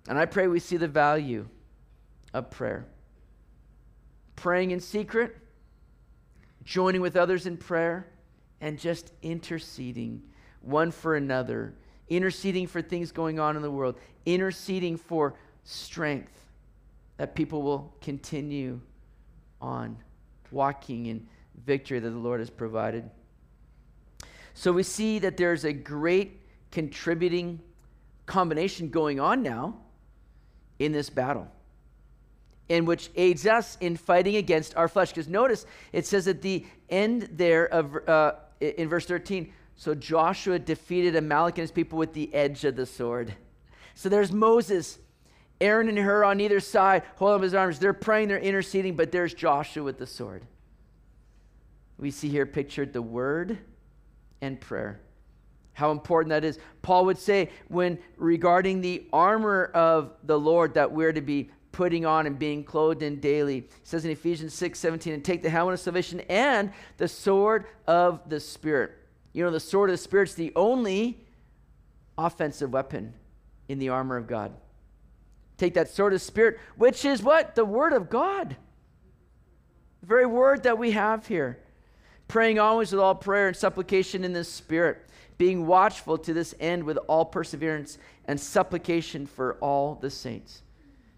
And 0.08 0.18
I 0.18 0.26
pray 0.26 0.46
we 0.46 0.60
see 0.60 0.76
the 0.76 0.88
value 0.88 1.48
of 2.32 2.50
prayer. 2.50 2.86
Praying 4.36 4.72
in 4.72 4.80
secret, 4.80 5.36
joining 6.64 7.00
with 7.00 7.16
others 7.16 7.46
in 7.46 7.56
prayer, 7.56 8.06
and 8.60 8.78
just 8.78 9.12
interceding 9.22 10.22
one 10.60 10.90
for 10.90 11.16
another, 11.16 11.74
interceding 12.08 12.66
for 12.66 12.82
things 12.82 13.12
going 13.12 13.38
on 13.38 13.56
in 13.56 13.62
the 13.62 13.70
world, 13.70 13.96
interceding 14.26 14.96
for 14.96 15.34
strength 15.64 16.32
that 17.16 17.34
people 17.34 17.62
will 17.62 17.94
continue 18.00 18.80
on 19.60 19.96
walking 20.50 21.06
in 21.06 21.26
victory 21.64 21.98
that 21.98 22.10
the 22.10 22.16
Lord 22.16 22.40
has 22.40 22.50
provided. 22.50 23.08
So 24.54 24.72
we 24.72 24.82
see 24.82 25.18
that 25.20 25.36
there's 25.36 25.64
a 25.64 25.72
great 25.72 26.40
contributing 26.74 27.60
combination 28.26 28.90
going 28.90 29.20
on 29.20 29.42
now 29.42 29.76
in 30.80 30.90
this 30.90 31.08
battle, 31.08 31.46
in 32.68 32.84
which 32.84 33.10
aids 33.14 33.46
us 33.46 33.78
in 33.80 33.96
fighting 33.96 34.36
against 34.36 34.76
our 34.76 34.88
flesh. 34.88 35.10
Because 35.10 35.28
notice 35.28 35.66
it 35.92 36.04
says 36.04 36.26
at 36.26 36.42
the 36.42 36.66
end 36.90 37.28
there 37.32 37.66
of 37.66 37.96
uh, 38.08 38.32
in 38.60 38.88
verse 38.88 39.06
13, 39.06 39.52
so 39.76 39.94
Joshua 39.94 40.58
defeated 40.58 41.14
Amalek 41.14 41.58
and 41.58 41.62
his 41.62 41.70
people 41.70 41.96
with 41.96 42.12
the 42.12 42.32
edge 42.34 42.64
of 42.64 42.74
the 42.74 42.86
sword. 42.86 43.32
So 43.94 44.08
there's 44.08 44.32
Moses, 44.32 44.98
Aaron 45.60 45.88
and 45.88 45.98
Hur 45.98 46.24
on 46.24 46.40
either 46.40 46.58
side, 46.58 47.04
holding 47.16 47.36
up 47.36 47.42
his 47.42 47.54
arms. 47.54 47.78
They're 47.78 47.92
praying, 47.92 48.28
they're 48.28 48.38
interceding, 48.38 48.96
but 48.96 49.12
there's 49.12 49.32
Joshua 49.32 49.84
with 49.84 49.98
the 49.98 50.06
sword. 50.06 50.44
We 51.98 52.10
see 52.10 52.28
here 52.28 52.46
pictured 52.46 52.92
the 52.92 53.02
word 53.02 53.58
and 54.40 54.60
prayer. 54.60 55.00
How 55.74 55.90
important 55.90 56.30
that 56.30 56.44
is. 56.44 56.58
Paul 56.82 57.04
would 57.06 57.18
say, 57.18 57.50
when 57.68 57.98
regarding 58.16 58.80
the 58.80 59.06
armor 59.12 59.66
of 59.74 60.12
the 60.24 60.38
Lord 60.38 60.74
that 60.74 60.90
we're 60.90 61.12
to 61.12 61.20
be 61.20 61.50
putting 61.74 62.06
on 62.06 62.26
and 62.26 62.38
being 62.38 62.62
clothed 62.62 63.02
in 63.02 63.18
daily. 63.18 63.60
He 63.60 63.68
says 63.82 64.04
in 64.04 64.10
Ephesians 64.12 64.54
6 64.54 64.78
17, 64.78 65.12
and 65.12 65.24
take 65.24 65.42
the 65.42 65.50
helmet 65.50 65.74
of 65.74 65.80
salvation 65.80 66.20
and 66.28 66.72
the 66.96 67.08
sword 67.08 67.66
of 67.86 68.20
the 68.28 68.40
Spirit. 68.40 68.92
You 69.32 69.44
know, 69.44 69.50
the 69.50 69.60
sword 69.60 69.90
of 69.90 69.94
the 69.94 70.02
Spirit's 70.02 70.34
the 70.34 70.52
only 70.54 71.26
offensive 72.16 72.72
weapon 72.72 73.12
in 73.68 73.80
the 73.80 73.88
armor 73.88 74.16
of 74.16 74.28
God. 74.28 74.52
Take 75.56 75.74
that 75.74 75.90
sword 75.90 76.14
of 76.14 76.22
Spirit, 76.22 76.58
which 76.76 77.04
is 77.04 77.22
what? 77.22 77.56
The 77.56 77.64
Word 77.64 77.92
of 77.92 78.08
God. 78.08 78.56
The 80.00 80.06
very 80.06 80.26
word 80.26 80.62
that 80.62 80.78
we 80.78 80.92
have 80.92 81.26
here. 81.26 81.58
Praying 82.28 82.58
always 82.58 82.92
with 82.92 83.00
all 83.00 83.14
prayer 83.14 83.48
and 83.48 83.56
supplication 83.56 84.24
in 84.24 84.32
the 84.32 84.44
Spirit, 84.44 85.06
being 85.38 85.66
watchful 85.66 86.18
to 86.18 86.32
this 86.32 86.54
end 86.58 86.84
with 86.84 86.96
all 87.08 87.24
perseverance 87.24 87.98
and 88.26 88.40
supplication 88.40 89.26
for 89.26 89.54
all 89.60 89.96
the 89.96 90.10
saints. 90.10 90.62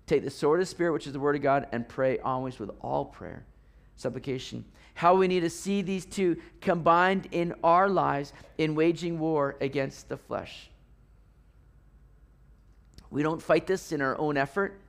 Take 0.07 0.24
the 0.24 0.30
sword 0.30 0.61
of 0.61 0.66
the 0.66 0.70
Spirit, 0.70 0.92
which 0.92 1.07
is 1.07 1.12
the 1.12 1.20
Word 1.20 1.36
of 1.36 1.42
God, 1.42 1.66
and 1.72 1.88
pray 1.88 2.18
always 2.18 2.59
with 2.59 2.70
all 2.80 3.04
prayer, 3.04 3.44
supplication. 3.96 4.64
How 4.94 5.14
we 5.14 5.28
need 5.28 5.40
to 5.40 5.50
see 5.50 5.82
these 5.82 6.07
two 6.07 6.36
combined 6.61 7.28
in 7.32 7.54
our 7.62 7.88
lives 7.88 8.32
in 8.57 8.74
waging 8.74 9.18
war 9.18 9.57
against 9.61 10.09
the 10.09 10.16
flesh. 10.16 10.70
We 13.11 13.22
don't 13.22 13.42
fight 13.42 13.66
this 13.66 13.92
in 13.92 14.00
our 14.00 14.18
own 14.18 14.36
effort, 14.36 14.80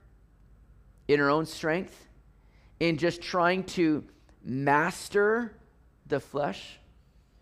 in 1.08 1.20
our 1.20 1.30
own 1.30 1.46
strength, 1.46 2.06
in 2.80 2.96
just 2.96 3.20
trying 3.20 3.64
to 3.64 4.04
master 4.42 5.52
the 6.08 6.20
flesh. 6.20 6.78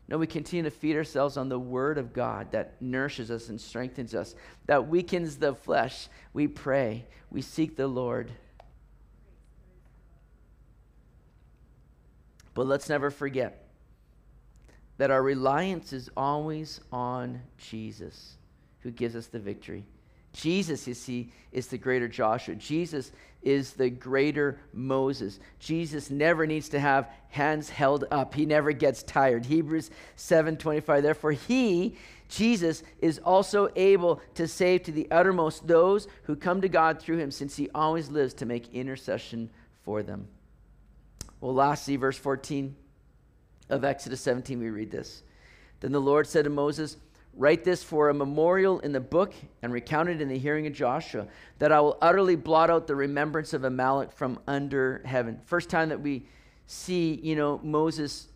No, 0.09 0.19
we 0.19 0.27
continue 0.27 0.63
to 0.63 0.71
feed 0.71 0.97
ourselves 0.97 1.37
on 1.37 1.49
the 1.49 1.59
Word 1.59 1.99
of 1.99 2.13
God 2.13 2.53
that 2.53 2.81
nourishes 2.81 3.31
us 3.31 3.49
and 3.49 3.61
strengthens 3.61 4.15
us, 4.15 4.37
that 4.67 4.89
weakens 4.89 5.37
the 5.37 5.55
flesh. 5.55 6.09
We 6.33 6.47
pray, 6.47 7.07
we 7.31 7.43
seek 7.43 7.77
the 7.77 7.89
Lord. 7.89 8.31
But 12.55 12.67
let's 12.67 12.89
never 12.89 13.11
forget 13.11 13.67
that 14.99 15.11
our 15.11 15.23
reliance 15.23 15.93
is 15.93 16.09
always 16.17 16.81
on 16.91 17.43
Jesus, 17.59 18.37
who 18.81 18.91
gives 18.91 19.15
us 19.17 19.27
the 19.27 19.39
victory. 19.39 19.85
Jesus, 20.33 20.87
you 20.87 20.95
see, 20.95 21.33
is 21.53 21.67
the 21.67 21.79
greater 21.79 22.09
Joshua. 22.09 22.55
Jesus 22.55 23.11
is 23.47 23.75
the 23.75 23.89
greater 23.89 24.59
Moses. 24.73 25.39
Jesus 25.61 26.11
never 26.11 26.47
needs 26.47 26.69
to 26.71 26.81
have 26.81 27.09
hands 27.29 27.71
held 27.71 28.05
up. 28.11 28.35
He 28.35 28.45
never 28.45 28.73
gets 28.73 29.05
tired. 29.05 29.47
Hebrews 29.47 29.91
7:25. 30.17 31.03
Therefore 31.03 31.31
he, 31.31 31.97
Jesus, 32.29 32.83
is 32.99 33.21
also 33.21 33.71
able 33.77 34.21
to 34.35 34.49
save 34.49 34.83
to 34.83 34.93
the 34.93 35.09
uttermost 35.13 35.69
those 35.69 36.09
who 36.25 36.35
come 36.35 36.61
to 36.61 36.69
God 36.69 37.01
through 37.01 37.19
him, 37.19 37.31
since 37.31 37.57
he 37.57 37.71
always 37.73 38.11
lives 38.11 38.35
to 38.35 38.47
make 38.47 38.75
intercession 38.75 39.49
for 39.85 40.03
them. 40.03 40.27
Well, 41.41 41.55
lastly, 41.55 41.95
verse 41.95 42.19
14 42.19 42.75
of 43.69 43.85
Exodus 43.85 44.21
17, 44.23 44.59
we 44.59 44.71
read 44.71 44.91
this. 44.91 45.23
Then 45.79 45.93
the 45.93 46.01
Lord 46.01 46.27
said 46.27 46.45
to 46.45 46.51
Moses, 46.51 46.97
Write 47.39 47.65
this 47.65 47.83
for 47.83 48.09
a 48.09 48.15
memorial 48.15 48.81
in 48.81 48.93
the 48.93 49.01
book 49.01 49.35
and 49.63 49.71
recount 49.71 50.09
it 50.09 50.23
in 50.23 50.29
the 50.29 50.39
hearing 50.39 50.67
of 50.67 50.73
Joshua, 50.73 51.27
that 51.59 51.71
I 51.71 51.81
will 51.81 51.99
utterly 52.01 52.35
blot 52.35 52.71
out 52.71 52.87
the 52.87 52.97
remembrance 52.97 53.53
of 53.53 53.65
Amalek 53.65 54.11
from 54.11 54.39
under 54.47 55.03
heaven. 55.05 55.41
First 55.45 55.69
time 55.69 55.91
that 55.91 56.01
we 56.01 56.27
see, 56.67 57.21
you 57.23 57.37
know, 57.37 57.61
Moses 57.63 58.29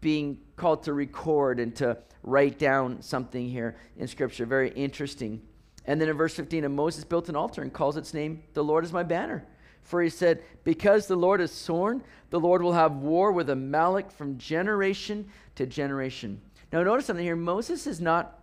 being 0.00 0.38
called 0.56 0.84
to 0.84 0.94
record 0.94 1.60
and 1.60 1.76
to 1.76 1.98
write 2.22 2.58
down 2.58 3.02
something 3.02 3.46
here 3.46 3.76
in 3.98 4.08
Scripture. 4.08 4.46
Very 4.46 4.70
interesting. 4.70 5.42
And 5.84 6.00
then 6.00 6.08
in 6.08 6.16
verse 6.16 6.34
15, 6.34 6.64
and 6.64 6.74
Moses 6.74 7.04
built 7.04 7.28
an 7.28 7.36
altar 7.36 7.60
and 7.60 7.70
calls 7.70 7.98
its 7.98 8.14
name, 8.14 8.42
The 8.54 8.64
Lord 8.64 8.84
is 8.84 8.92
my 8.92 9.02
banner. 9.02 9.46
For 9.82 10.02
he 10.02 10.08
said, 10.08 10.42
Because 10.64 11.06
the 11.06 11.16
Lord 11.16 11.40
has 11.40 11.52
sworn, 11.52 12.02
the 12.30 12.40
Lord 12.40 12.62
will 12.62 12.72
have 12.72 12.96
war 12.96 13.32
with 13.32 13.50
Amalek 13.50 14.10
from 14.10 14.38
generation 14.38 15.28
to 15.56 15.66
generation. 15.66 16.40
Now, 16.72 16.82
notice 16.82 17.06
something 17.06 17.24
here. 17.24 17.36
Moses 17.36 17.86
is 17.86 18.00
not, 18.00 18.38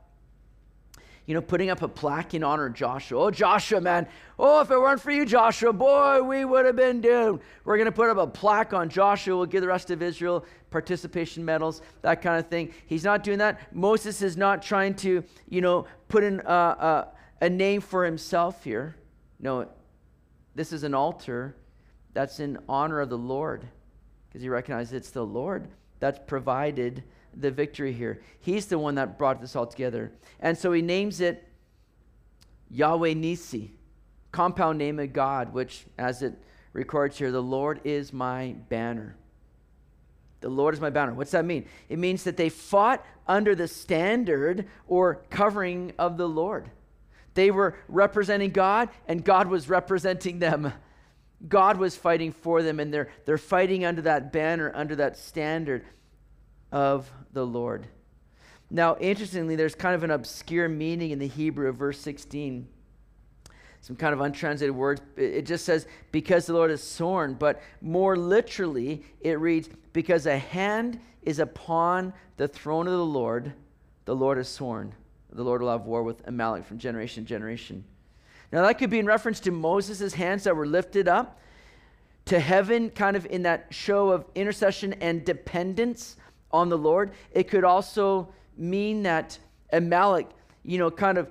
you 1.25 1.33
know, 1.33 1.41
putting 1.41 1.69
up 1.69 1.81
a 1.81 1.87
plaque 1.87 2.33
in 2.33 2.43
honor 2.43 2.65
of 2.65 2.73
Joshua. 2.73 3.19
Oh, 3.19 3.31
Joshua, 3.31 3.79
man. 3.79 4.07
Oh, 4.37 4.61
if 4.61 4.69
it 4.69 4.77
weren't 4.77 5.01
for 5.01 5.11
you, 5.11 5.25
Joshua, 5.25 5.71
boy, 5.71 6.21
we 6.21 6.43
would 6.43 6.65
have 6.65 6.75
been 6.75 6.99
doomed. 6.99 7.39
We're 7.63 7.77
going 7.77 7.85
to 7.85 7.91
put 7.91 8.09
up 8.09 8.17
a 8.17 8.27
plaque 8.27 8.73
on 8.73 8.89
Joshua. 8.89 9.37
We'll 9.37 9.45
give 9.45 9.61
the 9.61 9.67
rest 9.67 9.91
of 9.91 10.01
Israel 10.01 10.45
participation 10.69 11.45
medals, 11.45 11.81
that 12.01 12.21
kind 12.21 12.37
of 12.37 12.47
thing. 12.49 12.73
He's 12.85 13.03
not 13.03 13.23
doing 13.23 13.37
that. 13.37 13.73
Moses 13.73 14.21
is 14.21 14.35
not 14.35 14.61
trying 14.61 14.95
to, 14.95 15.23
you 15.47 15.61
know, 15.61 15.85
put 16.09 16.23
in 16.23 16.41
a, 16.45 16.51
a, 16.51 17.07
a 17.41 17.49
name 17.49 17.81
for 17.81 18.03
himself 18.03 18.63
here. 18.63 18.95
No, 19.39 19.67
this 20.55 20.73
is 20.73 20.83
an 20.83 20.93
altar 20.93 21.55
that's 22.13 22.39
in 22.39 22.57
honor 22.67 22.99
of 22.99 23.09
the 23.09 23.17
Lord 23.17 23.65
because 24.27 24.41
he 24.41 24.49
recognizes 24.49 24.93
it's 24.93 25.11
the 25.11 25.25
Lord 25.25 25.67
that's 25.99 26.19
provided 26.25 27.03
the 27.39 27.51
victory 27.51 27.93
here. 27.93 28.21
He's 28.39 28.65
the 28.65 28.79
one 28.79 28.95
that 28.95 29.17
brought 29.17 29.41
this 29.41 29.55
all 29.55 29.67
together. 29.67 30.11
And 30.39 30.57
so 30.57 30.71
he 30.73 30.81
names 30.81 31.21
it 31.21 31.47
Yahweh 32.69 33.13
Nissi, 33.13 33.71
compound 34.31 34.77
name 34.77 34.99
of 34.99 35.13
God, 35.13 35.53
which, 35.53 35.85
as 35.97 36.21
it 36.21 36.33
records 36.73 37.17
here, 37.17 37.31
the 37.31 37.41
Lord 37.41 37.81
is 37.83 38.11
my 38.11 38.55
banner. 38.69 39.15
The 40.41 40.49
Lord 40.49 40.73
is 40.73 40.81
my 40.81 40.89
banner. 40.89 41.13
What's 41.13 41.31
that 41.31 41.45
mean? 41.45 41.65
It 41.89 41.97
means 41.97 42.23
that 42.25 42.37
they 42.37 42.49
fought 42.49 43.05
under 43.27 43.55
the 43.55 43.67
standard 43.67 44.67
or 44.87 45.23
covering 45.29 45.93
of 45.97 46.17
the 46.17 46.27
Lord. 46.27 46.69
They 47.33 47.51
were 47.51 47.77
representing 47.87 48.51
God, 48.51 48.89
and 49.07 49.23
God 49.23 49.47
was 49.47 49.69
representing 49.69 50.39
them. 50.39 50.73
God 51.47 51.77
was 51.77 51.95
fighting 51.95 52.31
for 52.31 52.63
them, 52.63 52.79
and 52.79 52.93
they're, 52.93 53.09
they're 53.25 53.37
fighting 53.37 53.85
under 53.85 54.01
that 54.03 54.31
banner, 54.31 54.71
under 54.75 54.95
that 54.95 55.17
standard 55.17 55.85
of 56.71 57.11
the 57.33 57.45
Lord. 57.45 57.87
Now, 58.69 58.97
interestingly, 58.99 59.55
there's 59.55 59.75
kind 59.75 59.95
of 59.95 60.03
an 60.03 60.11
obscure 60.11 60.67
meaning 60.67 61.11
in 61.11 61.19
the 61.19 61.27
Hebrew 61.27 61.69
of 61.69 61.75
verse 61.75 61.99
16. 61.99 62.67
Some 63.81 63.95
kind 63.95 64.13
of 64.13 64.19
untranslated 64.19 64.75
words. 64.75 65.01
It 65.15 65.43
just 65.43 65.63
says, 65.63 65.87
because 66.11 66.45
the 66.45 66.53
Lord 66.53 66.71
is 66.71 66.83
sworn, 66.83 67.35
but 67.35 67.61
more 67.81 68.17
literally, 68.17 69.05
it 69.21 69.39
reads, 69.39 69.69
because 69.93 70.25
a 70.25 70.37
hand 70.37 70.99
is 71.21 71.39
upon 71.39 72.13
the 72.35 72.47
throne 72.47 72.87
of 72.87 72.93
the 72.93 73.05
Lord, 73.05 73.53
the 74.05 74.15
Lord 74.15 74.37
is 74.37 74.49
sworn. 74.49 74.93
The 75.31 75.43
Lord 75.43 75.61
will 75.61 75.71
have 75.71 75.85
war 75.85 76.03
with 76.03 76.27
Amalek 76.27 76.65
from 76.65 76.77
generation 76.79 77.23
to 77.23 77.29
generation. 77.29 77.83
Now, 78.51 78.65
that 78.65 78.77
could 78.77 78.89
be 78.89 78.99
in 78.99 79.05
reference 79.05 79.39
to 79.41 79.51
Moses' 79.51 80.13
hands 80.13 80.43
that 80.45 80.55
were 80.55 80.65
lifted 80.65 81.07
up 81.07 81.39
to 82.25 82.39
heaven, 82.39 82.89
kind 82.89 83.15
of 83.15 83.25
in 83.27 83.43
that 83.43 83.67
show 83.69 84.09
of 84.09 84.25
intercession 84.35 84.93
and 84.93 85.23
dependence 85.23 86.17
on 86.51 86.69
the 86.69 86.77
Lord. 86.77 87.11
It 87.31 87.47
could 87.47 87.63
also 87.63 88.29
mean 88.57 89.03
that 89.03 89.37
Amalek, 89.71 90.27
you 90.63 90.77
know, 90.77 90.89
kind 90.89 91.17
of 91.17 91.29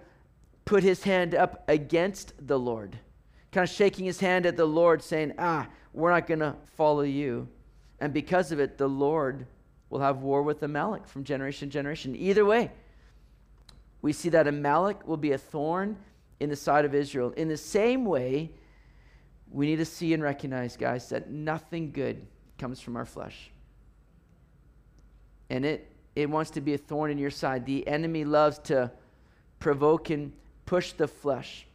put 0.65 0.83
his 0.83 1.03
hand 1.03 1.35
up 1.35 1.65
against 1.69 2.33
the 2.47 2.59
Lord, 2.59 2.99
kind 3.53 3.65
of 3.65 3.75
shaking 3.75 4.05
his 4.05 4.21
hand 4.21 4.47
at 4.47 4.57
the 4.57 4.67
Lord, 4.67 5.03
saying, 5.03 5.33
Ah, 5.39 5.69
we're 5.93 6.11
not 6.11 6.27
going 6.27 6.41
to 6.41 6.55
follow 6.77 7.03
you. 7.03 7.49
And 8.01 8.13
because 8.13 8.53
of 8.53 8.61
it, 8.61 8.77
the 8.77 8.89
Lord 8.89 9.47
will 9.89 10.01
have 10.01 10.19
war 10.19 10.43
with 10.43 10.63
Amalek 10.63 11.07
from 11.07 11.25
generation 11.25 11.69
to 11.69 11.73
generation. 11.73 12.15
Either 12.17 12.45
way, 12.45 12.71
we 14.03 14.13
see 14.13 14.29
that 14.29 14.47
Amalek 14.47 15.07
will 15.07 15.17
be 15.17 15.33
a 15.33 15.39
thorn 15.39 15.97
in 16.41 16.51
the 16.51 16.57
side 16.57 16.85
of 16.85 16.95
Israel. 16.95 17.31
In 17.33 17.49
the 17.49 17.57
same 17.57 18.05
way, 18.05 18.51
we 19.51 19.67
need 19.67 19.77
to 19.77 19.85
see 19.85 20.13
and 20.13 20.23
recognize, 20.23 20.77
guys, 20.77 21.09
that 21.09 21.31
nothing 21.31 21.93
good 21.93 22.27
comes 22.59 22.81
from 22.81 22.97
our 22.97 23.07
flesh 23.07 23.51
and 25.51 25.65
it, 25.65 25.91
it 26.15 26.29
wants 26.29 26.51
to 26.53 26.61
be 26.61 26.75
a 26.75 26.79
thorn 26.79 27.11
in 27.11 27.19
your 27.19 27.31
side. 27.31 27.67
The 27.67 27.87
enemy 27.87 28.25
loves 28.25 28.59
to 28.61 28.91
provoke 29.59 30.11
and 30.11 30.33
push 30.65 30.93
the 30.93 31.09
flesh 31.09 31.67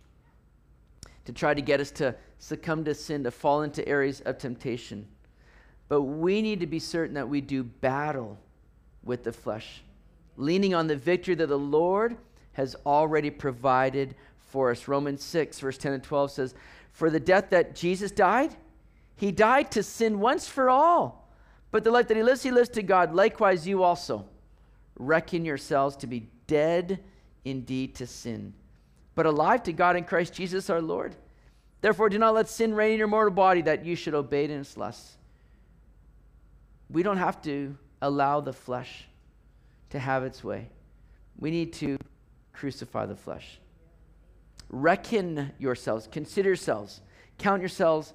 to 1.26 1.32
try 1.32 1.54
to 1.54 1.62
get 1.62 1.80
us 1.80 1.92
to 1.92 2.16
succumb 2.40 2.84
to 2.86 2.96
sin, 2.96 3.24
to 3.24 3.32
fall 3.32 3.62
into 3.62 3.88
areas 3.88 4.22
of 4.22 4.38
temptation. 4.38 5.08
But 5.88 6.02
we 6.02 6.42
need 6.42 6.60
to 6.62 6.68
be 6.68 6.80
certain 6.80 7.14
that 7.16 7.30
we 7.30 7.42
do 7.42 7.64
battle 7.64 8.38
with 9.04 9.24
the 9.24 9.32
flesh 9.32 9.84
leaning 10.38 10.74
on 10.74 10.88
the 10.88 10.96
victory 10.96 11.36
that 11.36 11.48
the 11.48 11.60
Lord 11.60 12.18
has 12.54 12.76
already 12.86 13.30
provided 13.30 14.16
for 14.50 14.72
us. 14.72 14.88
Romans 14.88 15.24
6, 15.24 15.60
verse 15.60 15.78
10 15.78 15.94
and 15.94 16.04
12 16.04 16.32
says, 16.32 16.56
For 16.92 17.10
the 17.10 17.20
death 17.20 17.50
that 17.52 17.76
Jesus 17.76 18.12
died, 18.12 18.56
he 19.16 19.32
died 19.32 19.72
to 19.72 19.84
sin 19.84 20.20
once 20.20 20.48
for 20.48 20.70
all. 20.70 21.21
But 21.72 21.84
the 21.84 21.92
life 21.92 22.08
that 22.10 22.18
he 22.18 22.24
lives, 22.24 22.44
he 22.44 22.52
lives 22.52 22.70
to 22.70 22.84
God. 22.84 23.14
Likewise, 23.14 23.68
you 23.68 23.84
also 23.84 24.26
reckon 25.00 25.46
yourselves 25.46 25.96
to 25.98 26.08
be 26.08 26.30
dead 26.48 27.00
indeed 27.46 27.96
to 27.96 28.06
sin, 28.06 28.54
but 29.16 29.26
alive 29.26 29.64
to 29.64 29.74
God 29.74 29.96
in 29.96 30.04
Christ 30.04 30.34
Jesus 30.34 30.70
our 30.70 30.82
Lord. 30.82 31.16
Therefore, 31.80 32.10
do 32.10 32.20
not 32.20 32.36
let 32.36 32.48
sin 32.50 32.74
reign 32.74 32.94
in 32.94 33.00
your 33.00 33.08
mortal 33.08 33.34
body 33.34 33.62
that 33.64 33.86
you 33.86 33.96
should 33.96 34.14
obey 34.14 34.44
it 34.44 34.52
in 34.52 34.60
its 34.60 34.78
lusts. 34.78 35.18
We 36.90 37.04
don't 37.04 37.18
have 37.18 37.42
to 37.44 37.76
allow 38.02 38.42
the 38.42 38.54
flesh 38.54 39.08
to 39.90 40.00
have 40.00 40.24
its 40.24 40.44
way. 40.44 40.70
We 41.40 41.50
need 41.50 41.74
to 41.74 41.98
crucify 42.54 43.06
the 43.06 43.16
flesh. 43.16 43.60
Reckon 44.70 45.52
yourselves, 45.58 46.08
consider 46.12 46.50
yourselves, 46.50 47.02
count 47.38 47.62
yourselves 47.62 48.14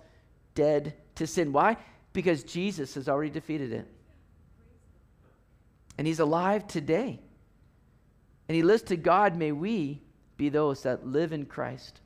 dead 0.54 0.94
to 1.16 1.26
sin. 1.26 1.52
Why? 1.52 1.76
Because 2.16 2.44
Jesus 2.44 2.94
has 2.94 3.10
already 3.10 3.28
defeated 3.28 3.74
it. 3.74 3.86
And 5.98 6.06
he's 6.06 6.18
alive 6.18 6.66
today. 6.66 7.20
And 8.48 8.56
he 8.56 8.62
lives 8.62 8.84
to 8.84 8.96
God. 8.96 9.36
May 9.36 9.52
we 9.52 10.00
be 10.38 10.48
those 10.48 10.84
that 10.84 11.06
live 11.06 11.34
in 11.34 11.44
Christ 11.44 12.00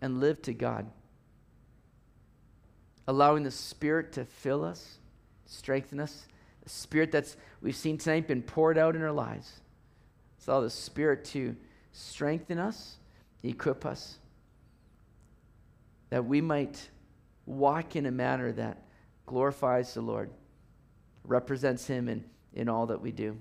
and 0.00 0.20
live 0.20 0.40
to 0.42 0.54
God. 0.54 0.86
Allowing 3.08 3.42
the 3.42 3.50
Spirit 3.50 4.12
to 4.12 4.24
fill 4.24 4.64
us, 4.64 4.98
strengthen 5.44 5.98
us. 5.98 6.28
The 6.62 6.70
Spirit 6.70 7.10
that's 7.10 7.36
we've 7.60 7.74
seen 7.74 7.98
tonight 7.98 8.28
been 8.28 8.42
poured 8.42 8.78
out 8.78 8.94
in 8.94 9.02
our 9.02 9.10
lives. 9.10 9.54
It's 10.38 10.48
all 10.48 10.62
the 10.62 10.70
Spirit 10.70 11.24
to 11.26 11.56
strengthen 11.90 12.60
us, 12.60 12.98
equip 13.42 13.84
us, 13.84 14.18
that 16.10 16.24
we 16.24 16.40
might 16.40 16.90
walk 17.44 17.96
in 17.96 18.06
a 18.06 18.12
manner 18.12 18.52
that 18.52 18.82
glorifies 19.26 19.92
the 19.94 20.00
Lord, 20.00 20.30
represents 21.24 21.86
Him 21.86 22.08
in, 22.08 22.24
in 22.54 22.68
all 22.68 22.86
that 22.86 23.00
we 23.00 23.12
do. 23.12 23.36